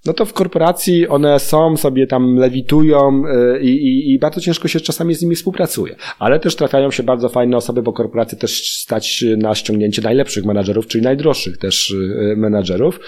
no 0.06 0.14
to 0.14 0.26
w 0.26 0.34
korporacji 0.34 1.08
one 1.08 1.40
są, 1.40 1.78
sobie 1.78 2.08
tam 2.08 2.36
lewitują 2.36 3.24
y, 3.56 3.60
i, 3.62 3.70
i, 3.70 4.14
i, 4.14 4.20
bardzo 4.20 4.42
ciężko 4.42 4.68
się 4.68 4.80
czasami 4.80 5.16
z 5.16 5.22
nimi 5.22 5.36
współpracuje. 5.36 5.96
Ale 6.20 6.40
też 6.40 6.56
trafiają 6.56 6.92
się 6.92 7.04
bardzo 7.04 7.30
fajne 7.30 7.58
osoby, 7.58 7.82
bo 7.82 7.94
korporacje 7.94 8.38
też 8.38 8.74
stać 8.74 9.26
na 9.38 9.56
ściągnięcie 9.56 10.02
najlepszych 10.02 10.46
menadżerów, 10.46 10.88
czyli 10.88 11.04
najdroższych 11.04 11.58
też 11.58 11.92
y, 11.92 12.34
menadżerów. 12.38 13.00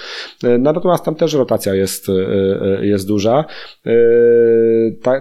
Y, 0.43 0.57
no 0.57 0.71
natomiast 0.73 1.05
tam 1.05 1.15
też 1.15 1.33
rotacja 1.33 1.75
jest, 1.75 2.07
jest 2.81 3.07
duża. 3.07 3.45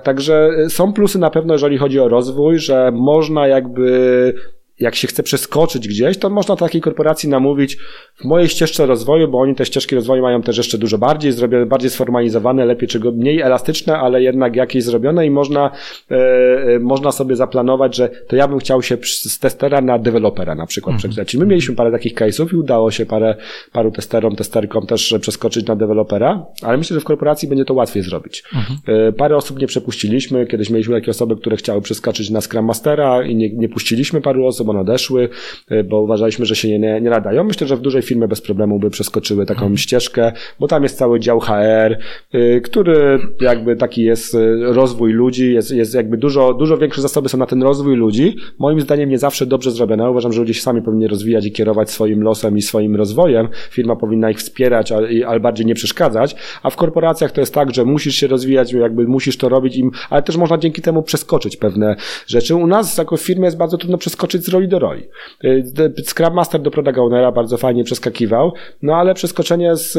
Także 0.04 0.50
są 0.68 0.92
plusy 0.92 1.18
na 1.18 1.30
pewno, 1.30 1.54
jeżeli 1.54 1.78
chodzi 1.78 2.00
o 2.00 2.08
rozwój, 2.08 2.58
że 2.58 2.90
można 2.94 3.46
jakby 3.46 4.34
jak 4.80 4.94
się 4.94 5.08
chce 5.08 5.22
przeskoczyć 5.22 5.88
gdzieś, 5.88 6.18
to 6.18 6.30
można 6.30 6.56
takiej 6.56 6.80
korporacji 6.80 7.28
namówić 7.28 7.76
w 8.16 8.24
mojej 8.24 8.48
ścieżce 8.48 8.86
rozwoju, 8.86 9.28
bo 9.28 9.38
oni 9.38 9.54
te 9.54 9.66
ścieżki 9.66 9.94
rozwoju 9.94 10.22
mają 10.22 10.42
też 10.42 10.56
jeszcze 10.56 10.78
dużo 10.78 10.98
bardziej 10.98 11.32
zrobione, 11.32 11.66
bardziej 11.66 11.90
sformalizowane, 11.90 12.64
lepiej 12.64 12.88
czy 12.88 13.00
mniej 13.00 13.40
elastyczne, 13.40 13.98
ale 13.98 14.22
jednak 14.22 14.56
jakieś 14.56 14.84
zrobione 14.84 15.26
i 15.26 15.30
można, 15.30 15.70
e, 16.10 16.16
e, 16.16 16.78
można 16.78 17.12
sobie 17.12 17.36
zaplanować, 17.36 17.96
że 17.96 18.08
to 18.08 18.36
ja 18.36 18.48
bym 18.48 18.58
chciał 18.58 18.82
się 18.82 18.98
z 19.02 19.38
testera 19.38 19.80
na 19.80 19.98
dewelopera 19.98 20.54
na 20.54 20.66
przykład 20.66 20.94
mhm. 20.94 20.98
przekształcić. 20.98 21.40
My 21.40 21.46
mieliśmy 21.46 21.74
parę 21.74 21.92
takich 21.92 22.14
case'ów 22.14 22.52
i 22.52 22.56
udało 22.56 22.90
się 22.90 23.06
parę, 23.06 23.36
paru 23.72 23.90
testerom, 23.90 24.36
testerkom 24.36 24.86
też 24.86 25.14
przeskoczyć 25.20 25.66
na 25.66 25.76
dewelopera, 25.76 26.46
ale 26.62 26.78
myślę, 26.78 26.94
że 26.94 27.00
w 27.00 27.04
korporacji 27.04 27.48
będzie 27.48 27.64
to 27.64 27.74
łatwiej 27.74 28.02
zrobić. 28.02 28.42
Mhm. 28.54 29.08
E, 29.08 29.12
parę 29.12 29.36
osób 29.36 29.60
nie 29.60 29.66
przepuściliśmy, 29.66 30.46
kiedyś 30.46 30.70
mieliśmy 30.70 30.94
takie 30.94 31.10
osoby, 31.10 31.36
które 31.36 31.56
chciały 31.56 31.80
przeskoczyć 31.80 32.30
na 32.30 32.40
Scrum 32.40 32.64
Mastera 32.64 33.22
i 33.22 33.36
nie, 33.36 33.50
nie 33.50 33.68
puściliśmy 33.68 34.20
paru 34.20 34.46
osób, 34.46 34.69
one 34.70 34.80
odeszły, 34.80 35.28
e, 35.68 35.84
bo 35.84 36.00
uważaliśmy, 36.00 36.46
że 36.46 36.56
się 36.56 36.68
nie, 36.68 37.00
nie 37.00 37.10
nadają. 37.10 37.44
Myślę, 37.44 37.66
że 37.66 37.76
w 37.76 37.80
dużej 37.80 38.02
firmie 38.02 38.28
bez 38.28 38.40
problemu 38.40 38.78
by 38.78 38.90
przeskoczyły 38.90 39.46
taką 39.46 39.60
hmm. 39.60 39.76
ścieżkę, 39.76 40.32
bo 40.60 40.68
tam 40.68 40.82
jest 40.82 40.98
cały 40.98 41.20
dział 41.20 41.40
HR, 41.40 41.98
e, 42.32 42.60
który 42.60 43.18
jakby 43.40 43.76
taki 43.76 44.02
jest 44.02 44.34
e, 44.34 44.56
rozwój 44.60 45.12
ludzi, 45.12 45.54
jest, 45.54 45.70
jest 45.70 45.94
jakby 45.94 46.16
dużo, 46.16 46.54
dużo 46.54 46.78
większe 46.78 47.02
zasoby 47.02 47.28
są 47.28 47.38
na 47.38 47.46
ten 47.46 47.62
rozwój 47.62 47.96
ludzi. 47.96 48.36
Moim 48.58 48.80
zdaniem 48.80 49.08
nie 49.08 49.18
zawsze 49.18 49.46
dobrze 49.46 49.70
zrobione. 49.70 50.10
Uważam, 50.10 50.32
że 50.32 50.40
ludzie 50.40 50.54
się 50.54 50.62
sami 50.62 50.82
powinni 50.82 51.06
rozwijać 51.06 51.46
i 51.46 51.52
kierować 51.52 51.90
swoim 51.90 52.22
losem 52.22 52.58
i 52.58 52.62
swoim 52.62 52.96
rozwojem. 52.96 53.48
Firma 53.70 53.96
powinna 53.96 54.30
ich 54.30 54.38
wspierać, 54.38 54.92
ale 55.26 55.40
bardziej 55.40 55.66
nie 55.66 55.74
przeszkadzać. 55.74 56.36
A 56.62 56.70
w 56.70 56.76
korporacjach 56.76 57.32
to 57.32 57.40
jest 57.40 57.54
tak, 57.54 57.74
że 57.74 57.84
musisz 57.84 58.14
się 58.14 58.26
rozwijać, 58.26 58.72
jakby 58.72 59.08
musisz 59.08 59.36
to 59.36 59.48
robić 59.48 59.76
im, 59.76 59.90
ale 60.10 60.22
też 60.22 60.36
można 60.36 60.58
dzięki 60.58 60.82
temu 60.82 61.02
przeskoczyć 61.02 61.56
pewne 61.56 61.96
rzeczy. 62.26 62.54
U 62.54 62.66
nas 62.66 62.98
jako 62.98 63.16
firmie 63.16 63.44
jest 63.44 63.56
bardzo 63.56 63.78
trudno 63.78 63.98
przeskoczyć 63.98 64.44
z 64.44 64.48
roli 64.60 64.68
do 64.68 64.78
roli. 64.78 65.02
Y, 65.44 66.04
Scrum 66.04 66.34
Master 66.34 66.62
do 66.62 66.70
Product 66.70 66.98
Ownera 66.98 67.32
bardzo 67.32 67.56
fajnie 67.56 67.84
przeskakiwał, 67.84 68.52
no 68.82 68.96
ale 68.96 69.14
przeskoczenie 69.14 69.76
z 69.76 69.98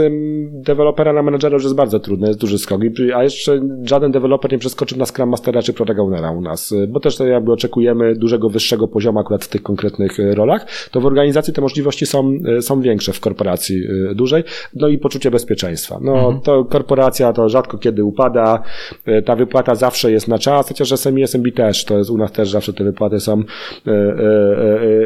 dewelopera 0.51 1.14
na 1.14 1.24
menedżera 1.24 1.53
już 1.53 1.64
jest 1.64 1.76
bardzo 1.76 1.99
trudne, 1.99 2.28
jest 2.28 2.39
duży 2.39 2.57
skok, 2.57 2.82
a 3.16 3.24
jeszcze 3.24 3.62
żaden 3.84 4.12
deweloper 4.12 4.51
nie 4.51 4.57
przeskoczył 4.57 4.97
na 4.97 5.05
Scrum 5.05 5.30
Mastera 5.30 5.62
czy 5.62 5.74
Product 5.74 5.99
Ownera 5.99 6.32
u 6.32 6.41
nas, 6.41 6.72
y, 6.72 6.88
bo 6.88 6.99
też 6.99 7.18
to 7.18 7.28
jakby 7.28 7.51
oczekujemy 7.51 8.16
dużego, 8.16 8.49
wyższego 8.49 8.88
poziomu 8.88 9.20
akurat 9.20 9.45
w 9.45 9.47
tych 9.47 9.64
konkretnych 9.64 10.20
y, 10.20 10.36
rolach, 10.36 10.66
to 10.91 11.01
w 11.01 11.05
organizacji 11.05 11.53
te 11.53 11.62
możliwości 11.62 12.05
są, 12.05 12.34
są 12.62 12.82
większe 12.82 13.14
w 13.14 13.20
korporacji 13.20 13.84
dużej, 14.16 14.43
no 14.76 14.88
i 14.88 14.97
poczucie 14.97 15.32
bezpieczeństwa. 15.32 15.99
No 16.01 16.14
mhm. 16.14 16.39
to 16.41 16.66
korporacja 16.66 17.34
to 17.34 17.49
rzadko 17.49 17.78
kiedy 17.78 18.03
upada, 18.03 18.64
ta 19.26 19.36
wypłata 19.36 19.76
zawsze 19.76 20.12
jest 20.12 20.28
na 20.28 20.39
czas, 20.39 20.68
chociaż 20.68 20.99
SMI, 20.99 21.24
SMB 21.24 21.51
też, 21.55 21.86
to 21.86 21.97
jest 21.97 22.09
u 22.09 22.18
nas 22.18 22.32
też 22.32 22.49
zawsze 22.49 22.74
te 22.74 22.84
wypłaty 22.84 23.20
są 23.20 23.32
E, 23.88 23.91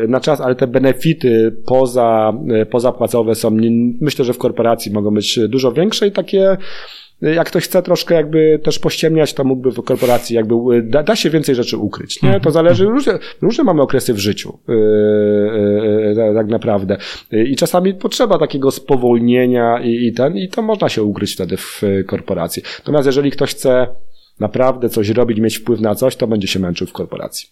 na 0.07 0.19
czas, 0.19 0.41
ale 0.41 0.55
te 0.55 0.67
benefity 0.67 1.55
poza, 1.65 2.33
e, 2.49 2.65
pozapłacowe 2.65 3.36
są, 3.36 3.57
myślę, 4.01 4.25
że 4.25 4.33
w 4.33 4.38
korporacji 4.38 4.93
mogą 4.93 5.11
być 5.11 5.39
dużo 5.49 5.71
większe 5.71 6.07
i 6.07 6.11
takie 6.11 6.57
jak 7.21 7.47
ktoś 7.47 7.63
chce 7.63 7.81
troszkę 7.81 8.15
jakby 8.15 8.59
też 8.63 8.79
pościemniać, 8.79 9.33
to 9.33 9.43
mógłby 9.43 9.71
w 9.71 9.83
korporacji 9.83 10.36
jakby, 10.36 10.81
da, 10.83 11.03
da 11.03 11.15
się 11.15 11.29
więcej 11.29 11.55
rzeczy 11.55 11.77
ukryć, 11.77 12.21
nie? 12.21 12.29
To 12.29 12.36
mhm. 12.36 12.53
zależy, 12.53 12.86
różne, 12.86 13.19
różne 13.41 13.63
mamy 13.63 13.81
okresy 13.81 14.13
w 14.13 14.19
życiu, 14.19 14.59
yy, 14.67 14.75
yy, 16.15 16.36
tak 16.36 16.47
naprawdę. 16.47 16.97
I 17.31 17.55
czasami 17.55 17.93
potrzeba 17.93 18.39
takiego 18.39 18.71
spowolnienia 18.71 19.79
i, 19.83 20.07
i 20.07 20.13
ten, 20.13 20.38
i 20.38 20.49
to 20.49 20.61
można 20.61 20.89
się 20.89 21.03
ukryć 21.03 21.33
wtedy 21.33 21.57
w 21.57 21.81
korporacji. 22.07 22.63
Natomiast 22.79 23.05
jeżeli 23.05 23.31
ktoś 23.31 23.51
chce 23.51 23.88
naprawdę 24.39 24.89
coś 24.89 25.09
robić, 25.09 25.39
mieć 25.39 25.57
wpływ 25.57 25.79
na 25.79 25.95
coś, 25.95 26.15
to 26.15 26.27
będzie 26.27 26.47
się 26.47 26.59
męczył 26.59 26.88
w 26.88 26.93
korporacji 26.93 27.49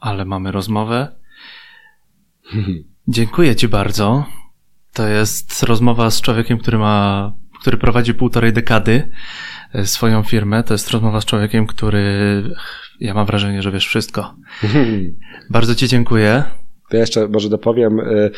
ale 0.00 0.24
mamy 0.24 0.52
rozmowę. 0.52 1.08
Dziękuję 3.08 3.56
Ci 3.56 3.68
bardzo. 3.68 4.24
To 4.92 5.06
jest 5.06 5.62
rozmowa 5.62 6.10
z 6.10 6.20
człowiekiem, 6.20 6.58
który 6.58 6.78
ma, 6.78 7.32
który 7.60 7.76
prowadzi 7.76 8.14
półtorej 8.14 8.52
dekady 8.52 9.10
e, 9.72 9.86
swoją 9.86 10.22
firmę. 10.22 10.62
To 10.62 10.74
jest 10.74 10.90
rozmowa 10.90 11.20
z 11.20 11.24
człowiekiem, 11.24 11.66
który, 11.66 12.42
ja 13.00 13.14
mam 13.14 13.26
wrażenie, 13.26 13.62
że 13.62 13.70
wiesz 13.70 13.86
wszystko. 13.86 14.36
Bardzo 15.50 15.74
Ci 15.74 15.88
dziękuję. 15.88 16.44
To 16.90 16.96
ja 16.96 17.00
jeszcze 17.00 17.28
może 17.28 17.48
dopowiem 17.48 18.00
y, 18.00 18.30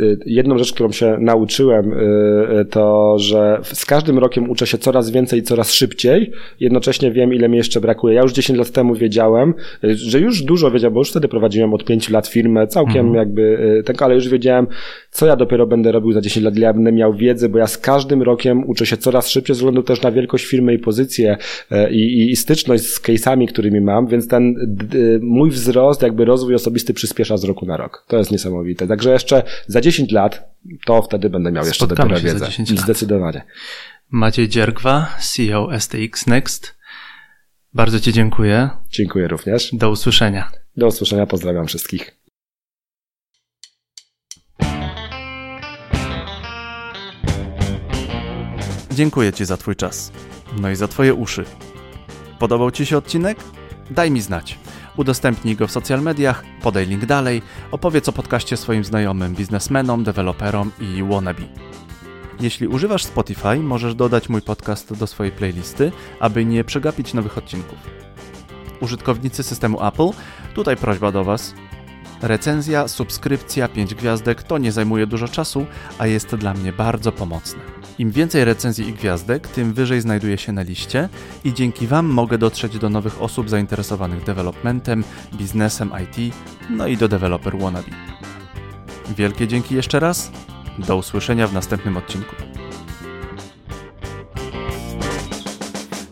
y, 0.00 0.18
jedną 0.26 0.58
rzecz, 0.58 0.72
którą 0.72 0.92
się 0.92 1.16
nauczyłem, 1.20 1.92
y, 1.92 2.64
to, 2.70 3.18
że 3.18 3.60
z 3.62 3.86
każdym 3.86 4.18
rokiem 4.18 4.50
uczę 4.50 4.66
się 4.66 4.78
coraz 4.78 5.10
więcej 5.10 5.38
i 5.38 5.42
coraz 5.42 5.72
szybciej. 5.72 6.32
Jednocześnie 6.60 7.12
wiem, 7.12 7.34
ile 7.34 7.48
mi 7.48 7.56
jeszcze 7.56 7.80
brakuje. 7.80 8.14
Ja 8.14 8.22
już 8.22 8.32
10 8.32 8.58
lat 8.58 8.70
temu 8.70 8.94
wiedziałem, 8.94 9.54
że 9.82 10.20
już 10.20 10.42
dużo 10.42 10.70
wiedziałem, 10.70 10.94
bo 10.94 11.00
już 11.00 11.10
wtedy 11.10 11.28
prowadziłem 11.28 11.74
od 11.74 11.84
5 11.84 12.10
lat 12.10 12.28
firmę, 12.28 12.66
całkiem 12.66 13.06
mhm. 13.06 13.14
jakby 13.14 13.58
tak, 13.86 14.02
ale 14.02 14.14
już 14.14 14.28
wiedziałem, 14.28 14.66
co 15.10 15.26
ja 15.26 15.36
dopiero 15.36 15.66
będę 15.66 15.92
robił 15.92 16.12
za 16.12 16.20
10 16.20 16.44
lat, 16.44 16.56
ile 16.56 16.66
ja 16.66 16.72
będę 16.72 16.92
miał 16.92 17.14
wiedzę, 17.14 17.48
bo 17.48 17.58
ja 17.58 17.66
z 17.66 17.78
każdym 17.78 18.22
rokiem 18.22 18.68
uczę 18.68 18.86
się 18.86 18.96
coraz 18.96 19.28
szybciej, 19.28 19.56
ze 19.56 19.58
względu 19.58 19.82
też 19.82 20.02
na 20.02 20.12
wielkość 20.12 20.46
firmy 20.46 20.74
i 20.74 20.78
pozycję 20.78 21.36
i, 21.90 21.98
i, 21.98 22.30
i 22.30 22.36
styczność 22.36 22.84
z 22.84 23.02
case'ami, 23.02 23.48
którymi 23.48 23.80
mam, 23.80 24.06
więc 24.06 24.28
ten 24.28 24.54
mój 25.20 25.50
wzrost, 25.50 26.02
jakby 26.02 26.24
rozwój 26.24 26.54
osobisty 26.54 26.94
przyspiesza 26.94 27.36
z 27.36 27.44
roku 27.44 27.66
na 27.66 27.76
rok 27.76 27.89
rok. 27.90 28.04
To 28.08 28.18
jest 28.18 28.30
niesamowite. 28.30 28.86
Także 28.86 29.10
jeszcze 29.10 29.42
za 29.66 29.80
10 29.80 30.12
lat, 30.12 30.54
to 30.86 31.02
wtedy 31.02 31.30
będę 31.30 31.52
miał 31.52 31.66
jeszcze 31.66 31.86
Spotkamy 31.86 32.14
dopiero 32.14 32.32
wiedzę. 32.32 32.76
Zdecydowanie. 32.76 33.42
Maciej 34.10 34.48
Dziergwa, 34.48 35.16
CEO 35.20 35.80
STX 35.80 36.26
Next. 36.26 36.76
Bardzo 37.74 38.00
Ci 38.00 38.12
dziękuję. 38.12 38.70
Dziękuję 38.90 39.28
również. 39.28 39.70
Do 39.72 39.90
usłyszenia. 39.90 40.52
Do 40.76 40.86
usłyszenia, 40.86 41.26
pozdrawiam 41.26 41.66
wszystkich. 41.66 42.16
Dziękuję 48.90 49.32
Ci 49.32 49.44
za 49.44 49.56
Twój 49.56 49.76
czas. 49.76 50.12
No 50.60 50.70
i 50.70 50.76
za 50.76 50.88
Twoje 50.88 51.14
uszy. 51.14 51.44
Podobał 52.38 52.70
Ci 52.70 52.86
się 52.86 52.98
odcinek? 52.98 53.38
Daj 53.90 54.10
mi 54.10 54.20
znać. 54.20 54.58
Udostępnij 54.96 55.56
go 55.56 55.66
w 55.66 55.70
social 55.70 56.02
mediach, 56.02 56.44
podaj 56.62 56.86
link 56.86 57.06
dalej, 57.06 57.42
opowiedz 57.70 58.08
o 58.08 58.12
podcaście 58.12 58.56
swoim 58.56 58.84
znajomym, 58.84 59.34
biznesmenom, 59.34 60.04
deweloperom 60.04 60.70
i 60.80 61.02
wannabe. 61.02 61.42
Jeśli 62.40 62.68
używasz 62.68 63.04
Spotify, 63.04 63.56
możesz 63.56 63.94
dodać 63.94 64.28
mój 64.28 64.42
podcast 64.42 64.98
do 64.98 65.06
swojej 65.06 65.32
playlisty, 65.32 65.92
aby 66.20 66.44
nie 66.44 66.64
przegapić 66.64 67.14
nowych 67.14 67.38
odcinków. 67.38 67.78
Użytkownicy 68.80 69.42
systemu 69.42 69.86
Apple, 69.86 70.10
tutaj 70.54 70.76
prośba 70.76 71.12
do 71.12 71.24
Was. 71.24 71.54
Recenzja, 72.22 72.88
subskrypcja, 72.88 73.68
5 73.68 73.94
gwiazdek 73.94 74.42
to 74.42 74.58
nie 74.58 74.72
zajmuje 74.72 75.06
dużo 75.06 75.28
czasu, 75.28 75.66
a 75.98 76.06
jest 76.06 76.34
dla 76.34 76.54
mnie 76.54 76.72
bardzo 76.72 77.12
pomocne. 77.12 77.60
Im 77.98 78.10
więcej 78.10 78.44
recenzji 78.44 78.88
i 78.88 78.92
gwiazdek, 78.92 79.48
tym 79.48 79.72
wyżej 79.72 80.00
znajduję 80.00 80.38
się 80.38 80.52
na 80.52 80.62
liście 80.62 81.08
i 81.44 81.54
dzięki 81.54 81.86
Wam 81.86 82.06
mogę 82.06 82.38
dotrzeć 82.38 82.78
do 82.78 82.90
nowych 82.90 83.22
osób 83.22 83.50
zainteresowanych 83.50 84.24
developmentem, 84.24 85.04
biznesem 85.34 85.90
IT, 86.04 86.34
no 86.70 86.86
i 86.86 86.96
do 86.96 87.08
developer 87.08 87.58
wannabe. 87.58 87.88
Wielkie 89.16 89.48
dzięki 89.48 89.74
jeszcze 89.74 90.00
raz. 90.00 90.32
Do 90.78 90.96
usłyszenia 90.96 91.46
w 91.46 91.52
następnym 91.52 91.96
odcinku. 91.96 92.49